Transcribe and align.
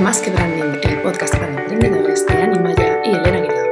Más 0.00 0.22
que 0.22 0.30
Branding, 0.30 0.80
el 0.82 1.02
podcast 1.02 1.34
para 1.34 1.48
emprendedores 1.48 2.26
de 2.26 2.32
Animaya 2.32 3.02
y 3.04 3.10
Elena 3.10 3.38
Aguilar. 3.38 3.70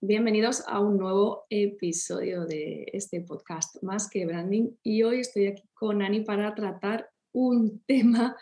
Bienvenidos 0.00 0.64
a 0.66 0.80
un 0.80 0.96
nuevo 0.96 1.44
episodio 1.50 2.46
de 2.46 2.86
este 2.92 3.20
podcast 3.20 3.82
Más 3.82 4.08
que 4.08 4.24
Branding 4.24 4.70
y 4.82 5.02
hoy 5.02 5.20
estoy 5.20 5.48
aquí 5.48 5.62
con 5.74 6.00
Ani 6.00 6.20
para 6.20 6.54
tratar 6.54 7.10
un 7.32 7.80
tema 7.86 8.34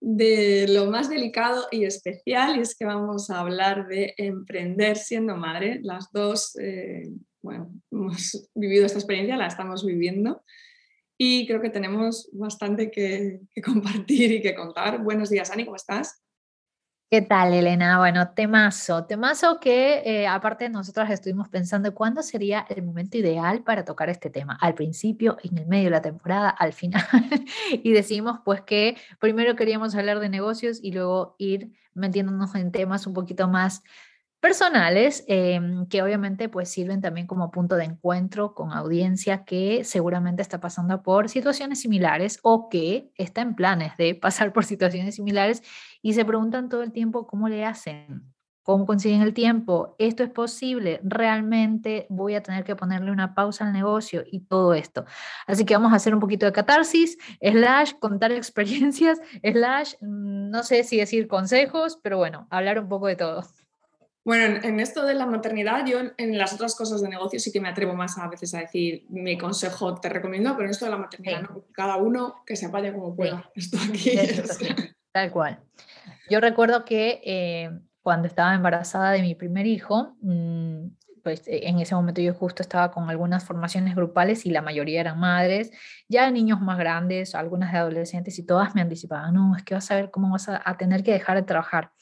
de 0.00 0.66
lo 0.68 0.86
más 0.86 1.08
delicado 1.08 1.68
y 1.70 1.84
especial 1.84 2.56
y 2.56 2.60
es 2.60 2.74
que 2.76 2.84
vamos 2.84 3.30
a 3.30 3.38
hablar 3.38 3.86
de 3.86 4.14
emprender 4.16 4.96
siendo 4.96 5.36
madre. 5.36 5.78
Las 5.82 6.10
dos, 6.12 6.56
eh, 6.58 7.08
bueno, 7.40 7.72
hemos 7.92 8.50
vivido 8.54 8.86
esta 8.86 8.98
experiencia, 8.98 9.36
la 9.36 9.46
estamos 9.46 9.86
viviendo 9.86 10.42
y 11.24 11.46
creo 11.46 11.60
que 11.60 11.70
tenemos 11.70 12.28
bastante 12.32 12.90
que, 12.90 13.42
compartir 13.64 14.32
y 14.32 14.42
que 14.42 14.56
contar. 14.56 15.00
Buenos 15.00 15.30
días, 15.30 15.52
Ani, 15.52 15.64
¿cómo 15.64 15.76
estás? 15.76 16.20
¿Qué 17.08 17.22
tal, 17.22 17.54
Elena? 17.54 17.98
Bueno, 17.98 18.30
temazo, 18.34 19.04
temazo 19.04 19.60
que 19.60 20.02
eh, 20.04 20.26
aparte 20.26 20.68
nosotros 20.68 21.08
estuvimos 21.10 21.48
pensando 21.48 21.94
cuándo 21.94 22.24
sería 22.24 22.66
el 22.68 22.82
momento 22.82 23.18
ideal 23.18 23.62
para 23.62 23.84
tocar 23.84 24.08
este 24.08 24.30
tema, 24.30 24.58
al 24.60 24.74
principio, 24.74 25.36
en 25.44 25.58
el 25.58 25.66
medio 25.68 25.84
de 25.84 25.90
la 25.90 26.02
temporada, 26.02 26.50
al 26.50 26.72
final, 26.72 27.04
y 27.70 27.92
decidimos 27.92 28.40
pues 28.44 28.62
que 28.62 28.96
primero 29.20 29.54
queríamos 29.54 29.94
hablar 29.94 30.18
de 30.18 30.28
negocios 30.28 30.80
y 30.82 30.90
luego 30.90 31.36
ir 31.38 31.70
metiéndonos 31.94 32.52
en 32.56 32.72
temas 32.72 33.06
un 33.06 33.14
poquito 33.14 33.46
más 33.46 33.84
personales 34.42 35.24
em, 35.28 35.86
que 35.86 36.02
obviamente 36.02 36.48
pues 36.48 36.68
sirven 36.68 37.00
también 37.00 37.28
como 37.28 37.52
punto 37.52 37.76
de 37.76 37.84
encuentro 37.84 38.54
con 38.54 38.72
audiencia 38.72 39.44
que 39.44 39.84
seguramente 39.84 40.42
está 40.42 40.58
pasando 40.60 41.00
por 41.04 41.28
situaciones 41.28 41.80
similares 41.80 42.40
o 42.42 42.68
que 42.68 43.12
está 43.14 43.40
en 43.40 43.54
planes 43.54 43.96
de 43.96 44.14
pasar 44.20 44.52
por 44.52 44.64
situaciones 44.64 45.14
similares 45.14 45.62
y 46.02 46.14
se 46.14 46.24
preguntan 46.24 46.68
todo 46.68 46.82
el 46.82 46.90
tiempo 46.90 47.28
cómo 47.28 47.48
le 47.48 47.64
hacen, 47.64 48.34
cómo 48.64 48.84
consiguen 48.84 49.22
el 49.22 49.32
tiempo, 49.32 49.94
esto 50.00 50.24
es 50.24 50.30
posible, 50.30 50.98
realmente 51.04 52.08
voy 52.10 52.34
a 52.34 52.42
tener 52.42 52.64
que 52.64 52.74
ponerle 52.74 53.12
una 53.12 53.36
pausa 53.36 53.64
al 53.64 53.72
negocio 53.72 54.24
y 54.28 54.40
todo 54.40 54.74
esto. 54.74 55.04
Así 55.46 55.64
que 55.64 55.74
vamos 55.74 55.92
a 55.92 55.96
hacer 55.96 56.14
un 56.14 56.20
poquito 56.20 56.46
de 56.46 56.52
catarsis, 56.52 57.16
slash, 57.40 57.92
contar 58.00 58.32
experiencias, 58.32 59.20
slash, 59.40 59.94
mm, 60.00 60.50
no 60.50 60.64
sé 60.64 60.82
si 60.82 60.96
decir 60.96 61.28
consejos, 61.28 62.00
pero 62.02 62.18
bueno, 62.18 62.48
hablar 62.50 62.80
un 62.80 62.88
poco 62.88 63.06
de 63.06 63.14
todo. 63.14 63.44
Bueno, 64.24 64.60
en, 64.62 64.78
esto 64.78 65.04
de 65.04 65.14
la 65.14 65.26
maternidad, 65.26 65.84
yo 65.84 65.98
en, 66.16 66.38
las 66.38 66.52
otras 66.52 66.76
cosas 66.76 67.02
de 67.02 67.08
negocio 67.08 67.40
sí 67.40 67.50
que 67.50 67.60
me 67.60 67.68
atrevo 67.68 67.94
más 67.94 68.18
a 68.18 68.28
veces 68.28 68.54
a 68.54 68.60
decir 68.60 69.04
mi 69.08 69.36
consejo, 69.36 69.96
te 69.96 70.08
recomiendo, 70.08 70.52
pero 70.52 70.66
en 70.66 70.70
esto 70.70 70.84
de 70.84 70.92
la 70.92 70.98
maternidad, 70.98 71.42
¿no? 71.42 71.64
cada 71.72 71.96
uno 71.96 72.36
que 72.46 72.54
se 72.54 72.66
apañe 72.66 72.92
como 72.92 73.16
pueda. 73.16 73.50
Esto 73.54 73.78
aquí. 73.78 74.12
tal 75.12 75.32
cual. 75.32 75.60
Yo 76.30 76.40
recuerdo 76.40 76.84
que 76.84 77.20
eh, 77.24 77.70
cuando 78.00 78.28
estaba 78.28 78.54
embarazada 78.54 79.10
de 79.10 79.22
mi 79.22 79.34
primer 79.34 79.66
hijo, 79.66 80.14
mm, 80.20 80.86
pues 81.22 81.46
e, 81.46 81.68
en 81.68 81.78
ese 81.78 81.94
momento 81.94 82.20
yo 82.20 82.34
justo 82.34 82.62
estaba 82.62 82.90
con 82.90 83.08
algunas 83.08 83.44
formaciones 83.44 83.94
grupales 83.94 84.46
y 84.46 84.50
la 84.50 84.62
mayoría 84.62 85.00
eran 85.00 85.18
madres, 85.18 85.70
ya 86.08 86.30
niños 86.30 86.60
más 86.60 86.78
grandes, 86.78 87.34
algunas 87.34 87.72
de 87.72 87.78
adolescentes 87.78 88.38
y 88.38 88.46
todas 88.46 88.74
me 88.74 88.80
anticipaban, 88.80 89.34
no, 89.34 89.56
es 89.56 89.62
que 89.62 89.74
vas 89.74 89.90
a 89.90 89.96
ver 89.96 90.10
cómo 90.10 90.30
vas 90.30 90.48
a, 90.48 90.76
tener 90.76 91.02
que 91.02 91.12
dejar 91.12 91.36
de 91.36 91.42
trabajar. 91.42 91.92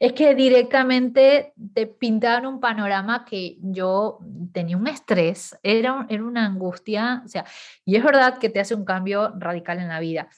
Es 0.00 0.12
que 0.12 0.34
directamente 0.34 1.52
te 1.74 1.86
pintaban 1.86 2.46
un 2.46 2.60
panorama 2.60 3.24
que 3.24 3.58
yo 3.60 4.18
tenía 4.52 4.76
un 4.76 4.86
estrés, 4.86 5.58
era, 5.62 6.06
era 6.08 6.24
una 6.24 6.46
angustia, 6.46 7.22
o 7.24 7.28
sea, 7.28 7.44
y 7.84 7.96
es 7.96 8.04
verdad 8.04 8.38
que 8.38 8.48
te 8.48 8.60
hace 8.60 8.74
un 8.74 8.84
cambio 8.84 9.32
radical 9.38 9.78
en 9.78 9.88
la 9.88 10.00
vida. 10.00 10.28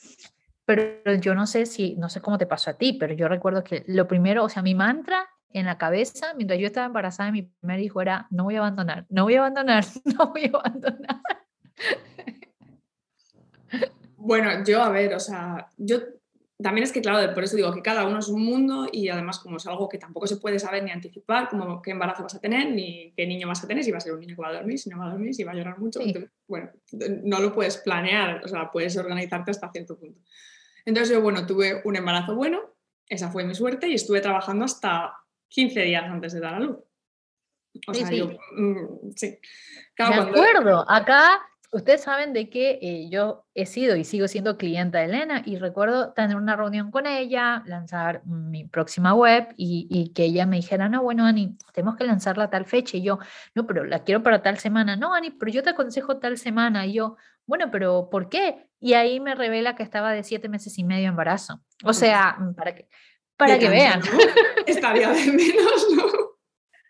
Pero 0.67 1.15
yo 1.21 1.35
no 1.35 1.47
sé 1.47 1.67
si, 1.67 1.95
no 1.97 2.09
sé 2.09 2.21
cómo 2.21 2.39
te 2.39 2.47
pasó 2.47 2.71
a 2.71 2.75
ti, 2.75 2.95
pero 2.95 3.13
yo 3.15 3.29
recuerdo 3.29 3.63
que 3.63 3.85
lo 3.87 4.09
primero, 4.09 4.45
o 4.45 4.49
sea, 4.49 4.63
mi 4.63 4.75
mantra 4.75 5.29
en 5.55 5.67
la 5.67 5.79
cabeza, 5.79 6.35
mientras 6.35 6.59
yo 6.59 6.67
estaba 6.67 6.87
embarazada, 6.87 7.31
mi 7.31 7.43
primer 7.43 7.81
hijo 7.81 8.03
era, 8.03 8.27
no 8.31 8.45
voy 8.45 8.57
a 8.57 8.59
abandonar, 8.59 9.07
no 9.09 9.23
voy 9.23 9.37
a 9.37 9.39
abandonar, 9.39 9.85
no 10.05 10.33
voy 10.33 10.51
a 10.53 10.59
abandonar. 10.59 11.21
Bueno, 14.17 14.65
yo, 14.65 14.83
a 14.83 14.89
ver, 14.89 15.15
o 15.15 15.21
sea, 15.21 15.69
yo 15.77 16.01
también 16.61 16.85
es 16.85 16.93
que, 16.93 17.01
claro, 17.01 17.33
por 17.35 17.45
eso 17.45 17.57
digo 17.57 17.73
que 17.73 17.83
cada 17.83 18.07
uno 18.07 18.19
es 18.19 18.29
un 18.29 18.45
mundo 18.45 18.89
y 18.91 19.09
además 19.09 19.39
como 19.39 19.59
es 19.59 19.67
algo 19.67 19.89
que 19.89 19.99
tampoco 19.99 20.27
se 20.27 20.39
puede 20.39 20.59
saber 20.59 20.83
ni 20.83 20.91
anticipar, 20.91 21.49
como 21.49 21.81
qué 21.81 21.93
embarazo 21.93 22.25
vas 22.25 22.35
a 22.35 22.41
tener, 22.41 22.73
ni 22.73 23.13
qué 23.17 23.27
niño 23.27 23.47
vas 23.47 23.63
a 23.63 23.69
tener, 23.69 23.85
si 23.85 23.93
va 23.93 23.99
a 23.99 24.01
ser 24.01 24.13
un 24.13 24.21
niño 24.21 24.35
que 24.35 24.43
va 24.43 24.49
a 24.49 24.55
dormir, 24.55 24.79
si 24.79 24.91
no 24.91 24.99
va 24.99 25.07
a 25.07 25.11
dormir, 25.11 25.35
si 25.35 25.45
va 25.45 25.53
a 25.53 25.55
llorar 25.55 25.79
mucho. 25.79 26.01
bueno, 26.49 26.71
no 27.23 27.41
lo 27.41 27.55
puedes 27.55 27.77
planear, 27.79 28.43
o 28.45 28.49
sea, 28.49 28.71
puedes 28.73 28.97
organizarte 28.97 29.53
hasta 29.53 29.71
cierto 29.71 29.97
punto. 29.99 30.21
Entonces 30.85 31.15
yo, 31.15 31.23
bueno, 31.23 31.47
tuve 31.47 31.81
un 31.85 31.95
embarazo 31.95 32.35
bueno, 32.35 32.61
esa 33.09 33.31
fue 33.31 33.45
mi 33.45 33.55
suerte 33.55 33.87
y 33.89 33.95
estuve 33.95 34.21
trabajando 34.21 34.65
hasta 34.65 35.15
15 35.55 35.81
días 35.81 36.05
antes 36.05 36.33
de 36.33 36.41
dar 36.41 36.55
a 36.55 36.61
luz. 36.61 36.79
O 37.87 37.95
sea, 37.95 38.11
Yo, 38.11 38.29
mm, 38.57 39.13
sí. 39.17 39.39
de 39.97 40.05
acuerdo, 40.05 40.85
acá 40.89 41.41
ustedes 41.71 42.03
saben 42.03 42.33
de 42.33 42.49
que 42.51 42.79
eh, 42.83 43.09
yo 43.11 43.47
he 43.55 43.67
sido 43.67 43.97
y 43.97 44.05
sigo 44.05 44.29
siendo 44.29 44.57
clienta 44.57 44.99
de 44.99 45.07
Elena 45.07 45.43
y 45.45 45.57
recuerdo 45.57 46.13
tener 46.13 46.37
una 46.37 46.55
reunión 46.55 46.93
con 46.93 47.07
ella, 47.07 47.65
lanzar 47.67 48.25
mi 48.27 48.65
próxima 48.65 49.13
web 49.13 49.49
y, 49.57 49.89
y, 49.91 50.13
que 50.13 50.25
ella 50.25 50.47
me 50.47 50.57
dijera, 50.57 50.89
no, 50.89 51.03
bueno, 51.03 51.25
Ani, 51.25 51.57
tenemos 51.73 51.97
que 51.97 52.05
lanzarla 52.05 52.45
a 52.45 52.51
tal 52.51 52.65
fecha 52.65 52.97
y 52.97 53.03
yo, 53.03 53.19
no, 53.55 53.67
pero 53.67 53.85
la 53.85 54.05
quiero 54.05 54.23
para 54.23 54.41
tal 54.43 54.59
semana, 54.59 54.95
no, 54.97 55.15
Ani, 55.15 55.31
pero 55.31 55.51
yo 55.51 55.65
te 55.65 55.71
aconsejo 55.71 56.19
tal 56.19 56.39
semana 56.39 56.87
y 56.87 56.95
yo, 56.95 57.17
bueno, 57.47 57.71
pero 57.73 58.09
¿por 58.09 58.29
qué? 58.29 58.69
Y 58.79 58.95
ahí 58.95 59.19
me 59.19 59.35
revela 59.35 59.75
que 59.75 59.83
estaba 59.83 60.13
de 60.13 60.23
siete 60.23 60.49
meses 60.49 60.79
y 60.79 60.85
medio 60.85 61.09
embarazo. 61.09 61.61
O 61.83 61.93
sea, 61.93 62.39
para 62.57 62.75
que 62.75 62.89
para 63.37 63.59
que 63.59 63.69
vean. 63.69 64.01
Estaría 64.67 65.11
de 65.11 65.33
menos, 65.33 65.87
¿no? 65.95 66.05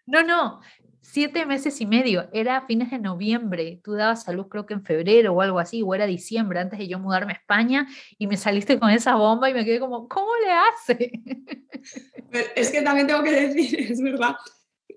No, 0.07 0.23
no, 0.23 0.61
siete 1.01 1.47
meses 1.47 1.81
y 1.81 1.87
medio, 1.87 2.29
era 2.33 2.67
fines 2.67 2.91
de 2.91 2.99
noviembre, 2.99 3.81
tú 3.85 3.93
dabas 3.93 4.25
salud 4.25 4.49
creo 4.49 4.67
que 4.67 4.75
en 4.75 4.85
febrero 4.85 5.33
o 5.33 5.41
algo 5.41 5.59
así, 5.59 5.83
o 5.83 5.95
era 5.95 6.07
diciembre 6.07 6.59
antes 6.59 6.79
de 6.79 6.89
yo 6.89 6.99
mudarme 6.99 7.33
a 7.35 7.37
España 7.37 7.87
y 8.19 8.27
me 8.27 8.37
saliste 8.37 8.79
con 8.79 8.91
esa 8.91 9.15
bomba 9.15 9.49
y 9.49 9.55
me 9.55 9.65
quedé 9.65 9.79
como, 9.79 10.09
¿cómo 10.09 10.31
le 10.45 10.53
hace? 10.53 11.13
Es 12.57 12.73
que 12.73 12.83
también 12.83 13.07
tengo 13.07 13.23
que 13.23 13.31
decir, 13.31 13.81
es 13.93 14.03
verdad, 14.03 14.35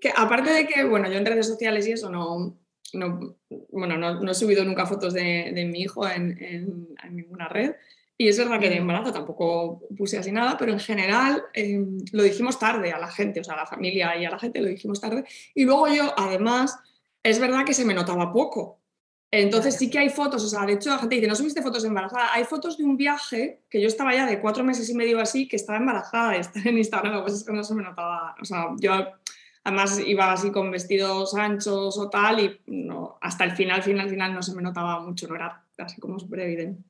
que 0.00 0.12
aparte 0.16 0.50
de 0.50 0.66
que, 0.66 0.82
bueno, 0.82 1.08
yo 1.08 1.18
en 1.18 1.26
redes 1.26 1.46
sociales 1.46 1.86
y 1.86 1.92
eso 1.92 2.10
no, 2.10 2.58
no 2.94 3.36
bueno, 3.70 3.96
no, 3.96 4.28
he 4.28 4.34
subido 4.34 4.64
nunca 4.64 4.86
fotos 4.86 5.14
de, 5.14 5.52
mi 5.70 5.82
hijo 5.82 6.08
en, 6.08 6.36
en 6.40 7.14
ninguna 7.14 7.48
red, 7.48 7.74
y 8.20 8.28
es 8.28 8.36
verdad 8.36 8.58
que 8.58 8.68
de 8.68 8.78
embarazo 8.78 9.12
tampoco 9.12 9.80
puse 9.96 10.18
así 10.18 10.32
nada, 10.32 10.58
pero 10.58 10.72
en 10.72 10.80
general 10.80 11.44
em, 11.54 11.98
lo 12.10 12.24
dijimos 12.24 12.58
tarde 12.58 12.92
a 12.92 12.98
la 12.98 13.06
gente, 13.06 13.38
o 13.38 13.44
sea, 13.44 13.54
a 13.54 13.58
la 13.58 13.66
familia 13.66 14.16
y 14.16 14.24
a 14.24 14.30
la 14.30 14.40
gente 14.40 14.60
lo 14.60 14.66
dijimos 14.66 15.00
tarde. 15.00 15.24
Y 15.54 15.64
luego 15.64 15.86
yo, 15.86 16.12
además, 16.16 16.80
es 17.22 17.38
verdad 17.38 17.64
que 17.64 17.74
se 17.74 17.84
me 17.84 17.94
notaba 17.94 18.32
poco. 18.32 18.80
Entonces 19.30 19.76
sí 19.76 19.88
que 19.88 20.00
hay 20.00 20.08
fotos, 20.08 20.42
o 20.42 20.48
sea, 20.48 20.66
de 20.66 20.72
hecho 20.72 20.90
la 20.90 20.98
gente 20.98 21.14
dice, 21.14 21.28
no 21.28 21.36
subiste 21.36 21.62
fotos 21.62 21.84
embarazada, 21.84 22.32
hay 22.32 22.44
fotos 22.44 22.76
de 22.76 22.84
un 22.84 22.96
viaje 22.96 23.62
que 23.70 23.80
yo 23.80 23.86
estaba 23.86 24.12
ya 24.12 24.26
de 24.26 24.40
cuatro 24.40 24.64
meses 24.64 24.88
y 24.90 24.94
medio 24.94 25.20
así, 25.20 25.46
que 25.46 25.56
estaba 25.56 25.78
embarazada 25.78 26.36
y 26.36 26.40
está 26.40 26.60
en 26.64 26.78
Instagram, 26.78 27.22
pues 27.22 27.34
es 27.34 27.44
que 27.44 27.52
no 27.52 27.62
se 27.62 27.74
me 27.74 27.82
notaba, 27.82 28.34
o 28.40 28.44
sea, 28.44 28.68
yo 28.80 28.92
además 29.64 30.00
iba 30.04 30.32
así 30.32 30.50
con 30.50 30.70
vestidos 30.70 31.34
anchos 31.34 31.98
o 31.98 32.08
tal 32.08 32.40
y 32.40 32.60
no, 32.66 33.18
hasta 33.20 33.44
el 33.44 33.52
final, 33.52 33.82
final, 33.82 34.08
final 34.08 34.34
no 34.34 34.42
se 34.42 34.54
me 34.54 34.62
notaba 34.62 34.98
mucho, 35.00 35.28
no 35.28 35.36
era 35.36 35.62
así 35.76 36.00
como 36.00 36.18
súper 36.18 36.40
evidente. 36.40 36.82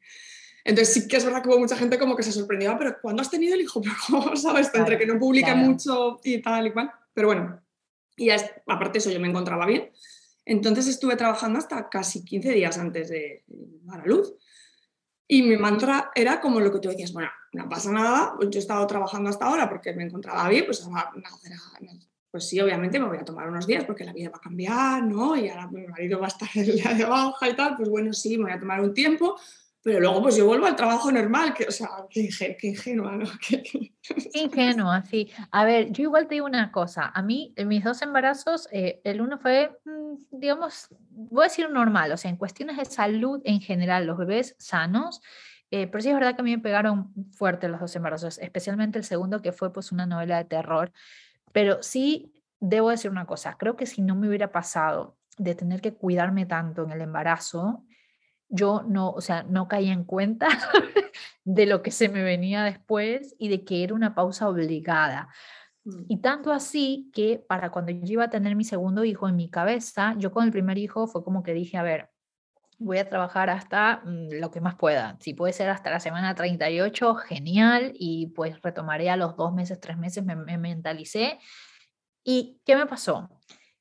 Entonces 0.69 0.93
sí 0.93 1.09
que 1.09 1.17
es 1.17 1.25
verdad 1.25 1.43
que 1.43 1.49
hubo 1.49 1.59
mucha 1.59 1.79
gente 1.79 1.99
como 1.99 2.15
que 2.15 2.23
se 2.23 2.31
sorprendió, 2.31 2.71
ah, 2.71 2.77
pero 2.79 2.99
¿cuándo 3.01 3.23
has 3.23 3.31
tenido 3.31 3.55
el 3.55 3.63
hijo? 3.63 3.81
Pero 3.83 3.95
¿cómo 4.07 4.37
sabes? 4.37 4.71
Entre 4.75 4.99
que 4.99 5.07
no 5.07 5.19
publique 5.19 5.55
mucho 5.55 6.21
y 6.23 6.43
tal 6.43 6.67
y 6.67 6.73
cual. 6.73 6.93
Pero 7.15 7.29
bueno, 7.29 7.59
y 8.19 8.27
ya 8.27 8.37
aparte 8.67 8.93
de 8.93 8.99
eso 8.99 9.11
yo 9.11 9.19
me 9.19 9.29
encontraba 9.29 9.65
bien. 9.65 9.91
Entonces 10.45 10.87
estuve 10.87 11.17
trabajando 11.17 11.59
hasta 11.59 11.89
casi 11.89 12.23
15 12.23 12.53
días 12.53 12.77
antes 12.77 13.09
de 13.09 13.45
dar 13.47 14.03
a 14.03 14.07
luz. 14.07 14.35
Y 15.27 15.41
mi 15.41 15.57
mantra 15.57 16.11
era 16.15 16.39
como 16.39 16.61
lo 16.61 16.71
que 16.71 16.81
tú 16.81 16.91
decías, 16.91 17.15
bueno, 17.15 17.31
no 17.55 17.67
pasa 17.67 17.91
nada, 17.91 18.35
pues 18.37 18.51
yo 18.51 18.59
he 18.59 18.61
estado 18.61 18.87
trabajando 18.87 19.31
hasta 19.31 19.47
ahora 19.47 19.71
porque 19.71 19.95
me 19.95 20.05
encontraba 20.05 20.47
bien, 20.51 20.67
pues 20.67 20.85
ahora 20.85 21.11
pues 22.31 22.47
sí, 22.47 22.61
obviamente 22.61 23.01
me 23.01 23.07
voy 23.07 23.17
a 23.17 23.25
tomar 23.25 23.49
unos 23.49 23.67
días 23.67 23.85
porque 23.87 24.05
la 24.05 24.13
vida 24.13 24.29
va 24.29 24.37
a 24.37 24.41
cambiar, 24.41 25.03
¿no? 25.03 25.35
Y 25.35 25.49
ahora 25.49 25.67
mi 25.69 25.87
marido 25.87 26.21
va 26.21 26.27
a 26.27 26.29
estar 26.29 26.49
el 26.57 26.73
día 26.73 26.93
de 26.93 27.05
baja 27.05 27.49
y 27.49 27.57
tal, 27.57 27.75
pues 27.75 27.89
bueno, 27.89 28.13
sí, 28.13 28.37
me 28.37 28.45
voy 28.45 28.53
a 28.53 28.61
tomar 28.61 28.83
un 28.83 28.93
tiempo, 28.93 29.35
pero 29.83 30.01
luego 30.01 30.23
pues 30.23 30.37
yo 30.37 30.47
vuelvo 30.47 30.67
al 30.67 30.77
trabajo 30.77 31.11
normal, 31.11 31.55
que, 31.55 31.65
o 31.65 31.71
sea, 31.71 31.89
qué, 32.11 32.29
ingenua, 32.63 33.17
¿no? 33.17 33.27
Qué, 33.49 33.93
ingenua, 34.35 35.03
sí. 35.03 35.31
A 35.51 35.65
ver, 35.65 35.93
yo 35.93 36.03
igual 36.03 36.27
te 36.27 36.35
digo 36.35 36.47
una 36.47 36.73
cosa, 36.73 37.11
a 37.15 37.23
mí, 37.23 37.53
en 37.57 37.69
mis 37.69 37.85
dos 37.85 38.03
embarazos, 38.03 38.69
eh, 38.73 39.01
el 39.05 39.21
uno 39.21 39.39
fue, 39.39 39.71
mm, 39.85 40.39
digamos, 40.39 40.89
voy 41.11 41.43
a 41.43 41.49
decir 41.49 41.71
normal, 41.71 42.13
o 42.13 42.17
sea, 42.17 42.31
en 42.31 42.37
cuestiones 42.37 42.77
de 42.77 42.85
salud 42.85 43.41
en 43.45 43.61
general, 43.61 44.07
los 44.07 44.19
bebés 44.19 44.57
sanos, 44.59 45.21
eh, 45.71 45.87
pero 45.87 46.03
sí 46.03 46.09
es 46.09 46.15
verdad 46.15 46.35
que 46.35 46.41
a 46.41 46.45
mí 46.45 46.57
me 46.57 46.63
pegaron 46.63 47.13
fuerte 47.33 47.69
los 47.69 47.81
dos 47.81 47.95
embarazos, 47.95 48.39
especialmente 48.39 48.99
el 48.99 49.05
segundo, 49.05 49.43
que 49.43 49.53
fue 49.53 49.73
pues 49.73 49.93
una 49.93 50.07
novela 50.07 50.39
de 50.39 50.45
terror. 50.45 50.93
Pero 51.53 51.83
sí 51.83 52.33
debo 52.61 52.91
decir 52.91 53.11
una 53.11 53.27
cosa, 53.27 53.57
creo 53.59 53.77
que 53.77 53.87
si 53.87 54.03
no 54.03 54.15
me 54.17 54.29
hubiera 54.29 54.51
pasado 54.51 55.17
de 55.37 55.55
tener 55.55 55.81
que 55.81 55.95
cuidarme 55.95 56.47
tanto 56.47 56.85
en 56.85 56.91
el 56.91 57.01
embarazo, 57.01 57.85
yo 58.49 58.83
no, 58.87 59.11
o 59.11 59.21
sea, 59.21 59.43
no 59.45 59.69
caía 59.69 59.93
en 59.93 60.05
cuenta 60.05 60.49
de 61.45 61.67
lo 61.67 61.83
que 61.83 61.91
se 61.91 62.09
me 62.09 62.23
venía 62.23 62.65
después 62.65 63.35
y 63.39 63.49
de 63.49 63.65
que 63.65 63.85
era 63.85 63.95
una 63.95 64.15
pausa 64.15 64.49
obligada. 64.49 65.29
Mm. 65.85 66.05
Y 66.09 66.21
tanto 66.21 66.53
así 66.53 67.11
que 67.15 67.45
para 67.47 67.71
cuando 67.71 67.93
yo 67.93 68.13
iba 68.13 68.25
a 68.25 68.31
tener 68.31 68.57
mi 68.57 68.65
segundo 68.65 69.05
hijo 69.05 69.29
en 69.29 69.37
mi 69.37 69.51
cabeza, 69.51 70.15
yo 70.19 70.33
con 70.33 70.45
el 70.45 70.51
primer 70.51 70.79
hijo 70.79 71.07
fue 71.07 71.25
como 71.25 71.43
que 71.43 71.55
dije, 71.55 71.77
a 71.77 71.83
ver, 71.83 72.11
voy 72.79 72.99
a 72.99 73.09
trabajar 73.09 73.51
hasta 73.51 74.03
mm, 74.05 74.35
lo 74.41 74.51
que 74.51 74.61
más 74.61 74.77
pueda. 74.77 75.17
Si 75.21 75.35
puede 75.35 75.53
ser 75.53 75.69
hasta 75.69 75.91
la 75.91 76.01
semana 76.01 76.35
38, 76.35 77.15
genial. 77.17 77.93
Y 77.95 78.29
pues 78.29 78.61
retomaré 78.63 79.11
a 79.11 79.17
los 79.17 79.37
dos 79.37 79.53
meses, 79.53 79.81
tres 79.81 79.99
meses, 79.99 80.25
me, 80.25 80.37
mentalicé. 80.59 81.39
¿Y 82.25 82.61
qué 82.65 82.77
me 82.77 82.87
pasó? 82.87 83.29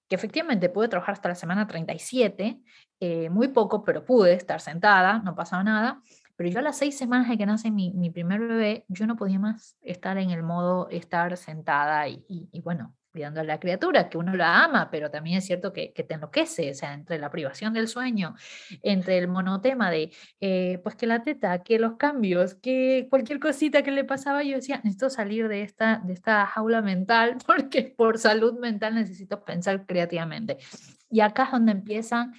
Que 0.07 0.15
efectivamente 0.15 0.69
pude 0.69 0.87
trabajar 0.87 1.13
hasta 1.13 1.29
la 1.29 1.35
semana 1.35 1.67
37, 1.67 2.61
eh, 2.99 3.29
muy 3.29 3.49
poco, 3.49 3.83
pero 3.83 4.05
pude 4.05 4.33
estar 4.33 4.61
sentada, 4.61 5.19
no 5.19 5.35
pasaba 5.35 5.63
nada. 5.63 6.01
Pero 6.35 6.49
yo 6.49 6.59
a 6.59 6.61
las 6.61 6.77
seis 6.77 6.97
semanas 6.97 7.27
de 7.29 7.37
que 7.37 7.45
nace 7.45 7.71
mi, 7.71 7.91
mi 7.93 8.11
primer 8.11 8.39
bebé, 8.39 8.85
yo 8.87 9.07
no 9.07 9.15
podía 9.15 9.39
más 9.39 9.75
estar 9.81 10.17
en 10.17 10.29
el 10.29 10.43
modo 10.43 10.87
estar 10.89 11.35
sentada 11.35 12.07
y, 12.07 12.23
y, 12.27 12.61
bueno, 12.61 12.95
cuidando 13.17 13.41
a 13.41 13.43
la 13.43 13.59
criatura, 13.59 14.09
que 14.09 14.17
uno 14.19 14.35
la 14.35 14.63
ama, 14.63 14.89
pero 14.91 15.09
también 15.09 15.39
es 15.39 15.45
cierto 15.45 15.73
que, 15.73 15.89
te 15.89 16.13
enloquece, 16.13 16.69
o 16.69 16.73
sea, 16.75 16.93
entre 16.93 17.17
la 17.17 17.31
privación 17.31 17.73
del 17.73 17.87
sueño, 17.87 18.35
entre 18.83 19.17
el 19.17 19.27
monotema 19.27 19.89
de, 19.89 20.11
eh, 20.39 20.79
pues 20.83 20.95
que 20.95 21.07
la 21.07 21.23
teta, 21.23 21.63
que 21.63 21.79
los 21.79 21.95
cambios, 21.95 22.53
que 22.53 23.07
cualquier 23.09 23.39
cosita 23.39 23.81
que 23.81 23.89
le 23.89 24.03
pasaba, 24.03 24.43
yo 24.43 24.55
decía, 24.55 24.75
necesito 24.83 25.09
salir 25.09 25.47
de 25.47 25.63
esta, 25.63 25.99
de 26.05 26.13
esta 26.13 26.45
jaula 26.45 26.83
mental, 26.83 27.37
porque 27.47 27.91
por 27.97 28.19
salud 28.19 28.59
mental 28.59 28.93
necesito 28.93 29.43
pensar 29.43 29.87
creativamente. 29.87 30.57
Y 31.09 31.21
acá 31.21 31.45
es 31.45 31.51
donde 31.51 31.71
empiezan 31.71 32.35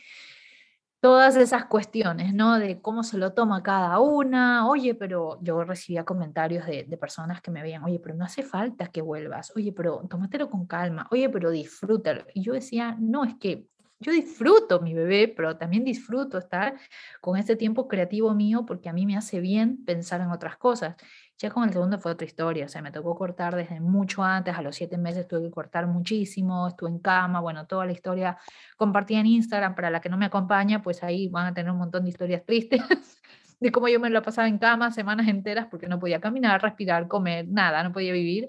todas 1.01 1.37
esas 1.37 1.67
cuestiones, 1.67 2.35
¿no? 2.35 2.59
De 2.59 2.81
cómo 2.81 3.03
se 3.03 3.19
lo 3.19 3.33
toma 3.33 3.63
cada 3.63 4.01
una. 4.01 4.69
Oye, 4.69 4.95
pero 4.95 5.39
yo 5.43 5.65
recibía 5.65 6.05
comentarios 6.05 6.67
de, 6.67 6.85
personas 6.99 7.41
que 7.41 7.51
me 7.51 7.63
veían, 7.63 7.85
oye, 7.85 8.01
pero 8.01 8.15
no 8.15 8.25
hace 8.25 8.43
falta 8.43 8.89
que 8.89 9.03
vuelvas. 9.03 9.53
Oye, 9.57 9.73
pero 9.73 10.05
tómatelo 10.09 10.51
con 10.51 10.67
calma. 10.67 11.07
Oye, 11.11 11.29
pero 11.29 11.51
disfrútalo. 11.51 12.25
Y 12.35 12.43
yo 12.43 12.53
decía, 12.53 12.97
no, 12.99 13.25
es 13.25 13.37
que 13.37 13.67
yo 14.01 14.13
disfruto 14.13 14.81
mi 14.81 14.95
bebé, 14.95 15.33
pero 15.37 15.57
también 15.57 15.85
disfruto 15.85 16.39
estar 16.39 16.79
con 17.21 17.37
este 17.37 17.57
tiempo 17.57 17.89
creativo 17.89 18.33
mío 18.35 18.65
porque 18.67 18.89
a 18.89 18.93
mí 18.93 19.07
me 19.07 19.17
hace 19.17 19.41
bien 19.41 19.85
pensar 19.85 20.21
en 20.21 20.31
otras 20.31 20.57
cosas. 20.57 20.97
Ya 21.39 21.51
con 21.51 21.63
el 21.63 21.73
segundo 21.73 22.01
fue 22.01 22.13
otra 22.13 22.27
historia, 22.27 22.65
o 22.65 22.69
sea, 22.69 22.83
me 22.83 22.91
tocó 22.91 23.15
cortar 23.15 23.55
desde 23.55 23.79
mucho 23.79 24.25
antes, 24.25 24.57
a 24.57 24.61
los 24.61 24.75
siete 24.75 24.99
meses 24.99 25.29
tuve 25.29 25.43
que 25.43 25.51
cortar 25.53 25.87
muchísimo, 25.87 26.67
estuve 26.67 26.91
en 26.91 26.99
cama, 26.99 27.39
bueno, 27.41 27.65
toda 27.67 27.87
la 27.87 27.93
historia 27.93 28.37
compartida 28.77 29.21
en 29.21 29.27
Instagram, 29.27 29.77
para 29.77 29.89
la 29.89 30.01
que 30.01 30.09
no 30.09 30.17
me 30.17 30.27
acompaña, 30.27 30.83
pues 30.83 31.05
ahí 31.05 31.29
van 31.29 31.47
a 31.47 31.55
tener 31.55 31.71
un 31.71 31.79
montón 31.79 32.03
de 32.03 32.11
historias 32.11 32.45
tristes 32.45 32.83
de 33.61 33.71
cómo 33.71 33.87
yo 33.89 34.01
me 34.01 34.11
lo 34.11 34.21
pasaba 34.21 34.49
en 34.49 34.59
cama 34.59 34.91
semanas 34.91 35.29
enteras 35.29 35.69
porque 35.71 35.87
no 35.87 36.01
podía 36.01 36.21
caminar, 36.21 36.61
respirar, 36.61 37.07
comer, 37.07 37.47
nada, 37.49 37.85
no 37.85 37.93
podía 37.93 38.13
vivir. 38.13 38.49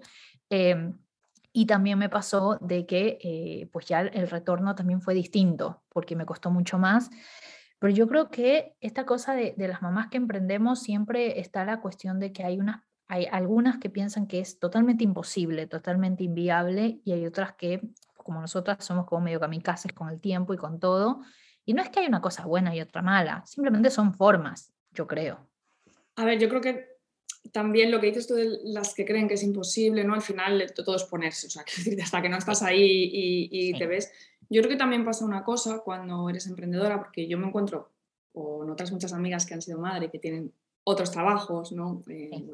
Em, 0.49 0.97
y 1.53 1.65
también 1.67 1.99
me 1.99 2.09
pasó 2.09 2.57
de 2.61 2.85
que 2.87 3.19
eh, 3.21 3.69
pues 3.71 3.85
ya 3.85 4.01
el 4.01 4.29
retorno 4.29 4.73
también 4.75 5.01
fue 5.01 5.13
distinto, 5.13 5.83
porque 5.89 6.15
me 6.15 6.25
costó 6.25 6.49
mucho 6.49 6.79
más. 6.79 7.09
Pero 7.79 7.93
yo 7.93 8.07
creo 8.07 8.29
que 8.29 8.75
esta 8.81 9.05
cosa 9.05 9.33
de, 9.33 9.55
las 9.57 9.81
mamás 9.81 10.07
que 10.07 10.17
emprendemos 10.17 10.81
siempre 10.81 11.39
está 11.39 11.65
la 11.65 11.81
cuestión 11.81 12.19
de 12.19 12.31
que 12.33 12.43
hay 12.43 12.59
unas 12.59 12.83
hay 13.11 13.25
algunas 13.25 13.79
que 13.79 13.89
piensan 13.89 14.27
que 14.27 14.39
es 14.39 14.59
totalmente 14.59 15.03
imposible, 15.03 15.65
totalmente 15.65 16.23
inviable, 16.23 16.99
y 17.03 17.11
hay 17.13 17.25
otras 17.25 17.53
que, 17.53 17.81
como 18.15 18.39
nosotras, 18.39 18.85
somos 18.85 19.07
como 19.07 19.21
medio 19.21 19.39
kamikazes 19.39 19.93
con 19.93 20.09
el 20.09 20.19
tiempo 20.19 20.53
y 20.53 20.57
con 20.57 20.79
todo. 20.79 21.21
Y 21.65 21.73
no 21.73 21.81
es 21.81 21.89
que 21.89 22.01
hay 22.01 22.05
una 22.05 22.21
cosa 22.21 22.45
buena 22.45 22.75
y 22.75 22.81
otra 22.81 23.01
mala, 23.01 23.43
simplemente 23.47 23.89
son 23.89 24.13
formas, 24.13 24.71
yo 24.91 25.07
creo. 25.07 25.39
A 26.17 26.25
ver, 26.25 26.37
yo 26.37 26.49
creo 26.49 26.61
que 26.61 26.99
también 27.51 27.91
lo 27.91 27.99
que 27.99 28.07
dices 28.07 28.27
tú 28.27 28.35
de 28.35 28.59
las 28.63 28.93
que 28.93 29.05
creen 29.05 29.27
que 29.27 29.35
es 29.35 29.43
imposible, 29.43 30.03
¿no? 30.03 30.13
Al 30.13 30.21
final 30.21 30.71
todo 30.75 30.95
es 30.95 31.03
ponerse, 31.03 31.47
o 31.47 31.49
sea, 31.49 31.63
que 31.95 32.01
hasta 32.01 32.21
que 32.21 32.29
no 32.29 32.37
estás 32.37 32.61
ahí 32.61 33.09
y, 33.51 33.73
te 33.77 33.87
ves, 33.87 34.11
yo 34.49 34.61
creo 34.61 34.71
que 34.71 34.77
también 34.77 35.05
pasa 35.05 35.25
una 35.25 35.43
cosa 35.43 35.79
cuando 35.79 36.29
eres 36.29 36.47
emprendedora, 36.47 36.97
porque 36.97 37.27
yo 37.27 37.37
me 37.37 37.47
encuentro 37.47 37.91
con 38.33 38.69
otras 38.69 38.91
muchas 38.91 39.13
amigas 39.13 39.45
que 39.45 39.53
han 39.53 39.61
sido 39.61 39.79
madre, 39.79 40.09
que 40.09 40.19
tienen 40.19 40.53
otros 40.83 41.11
trabajos, 41.11 41.71
¿no? 41.71 42.01
Eh, 42.07 42.45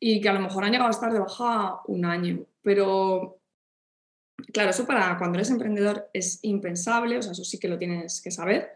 y 0.00 0.20
que 0.20 0.28
a 0.28 0.32
lo 0.32 0.40
mejor 0.40 0.64
han 0.64 0.72
llegado 0.72 0.88
a 0.88 0.92
estar 0.92 1.12
de 1.12 1.20
baja 1.20 1.80
un 1.86 2.04
año, 2.04 2.44
pero 2.62 3.38
claro, 4.52 4.70
eso 4.70 4.86
para 4.86 5.16
cuando 5.18 5.38
eres 5.38 5.50
emprendedor 5.50 6.08
es 6.12 6.40
impensable, 6.42 7.18
o 7.18 7.22
sea, 7.22 7.32
eso 7.32 7.44
sí 7.44 7.58
que 7.58 7.68
lo 7.68 7.78
tienes 7.78 8.20
que 8.20 8.30
saber, 8.30 8.72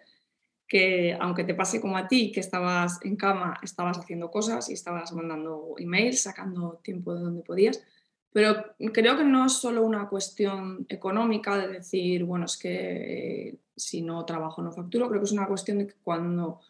que 0.66 1.16
aunque 1.20 1.44
te 1.44 1.54
pase 1.54 1.80
como 1.80 1.96
a 1.96 2.06
ti, 2.08 2.30
que 2.32 2.40
estabas 2.40 3.00
en 3.02 3.16
cama, 3.16 3.58
estabas 3.62 3.98
haciendo 3.98 4.30
cosas 4.30 4.70
y 4.70 4.74
estabas 4.74 5.12
mandando 5.12 5.74
emails, 5.78 6.22
sacando 6.22 6.80
tiempo 6.82 7.14
de 7.14 7.20
donde 7.20 7.42
podías, 7.42 7.82
pero 8.32 8.74
creo 8.92 9.16
que 9.16 9.24
no 9.24 9.46
es 9.46 9.54
solo 9.54 9.82
una 9.82 10.08
cuestión 10.08 10.86
económica 10.88 11.56
de 11.58 11.68
decir, 11.68 12.24
bueno, 12.24 12.44
es 12.44 12.56
que 12.56 13.48
eh, 13.48 13.58
si 13.76 14.02
no 14.02 14.24
trabajo 14.24 14.62
no 14.62 14.72
facturo, 14.72 15.08
creo 15.08 15.20
que 15.20 15.26
es 15.26 15.32
una 15.32 15.48
cuestión 15.48 15.78
de 15.78 15.88
que 15.88 15.94
cuando 16.02 16.60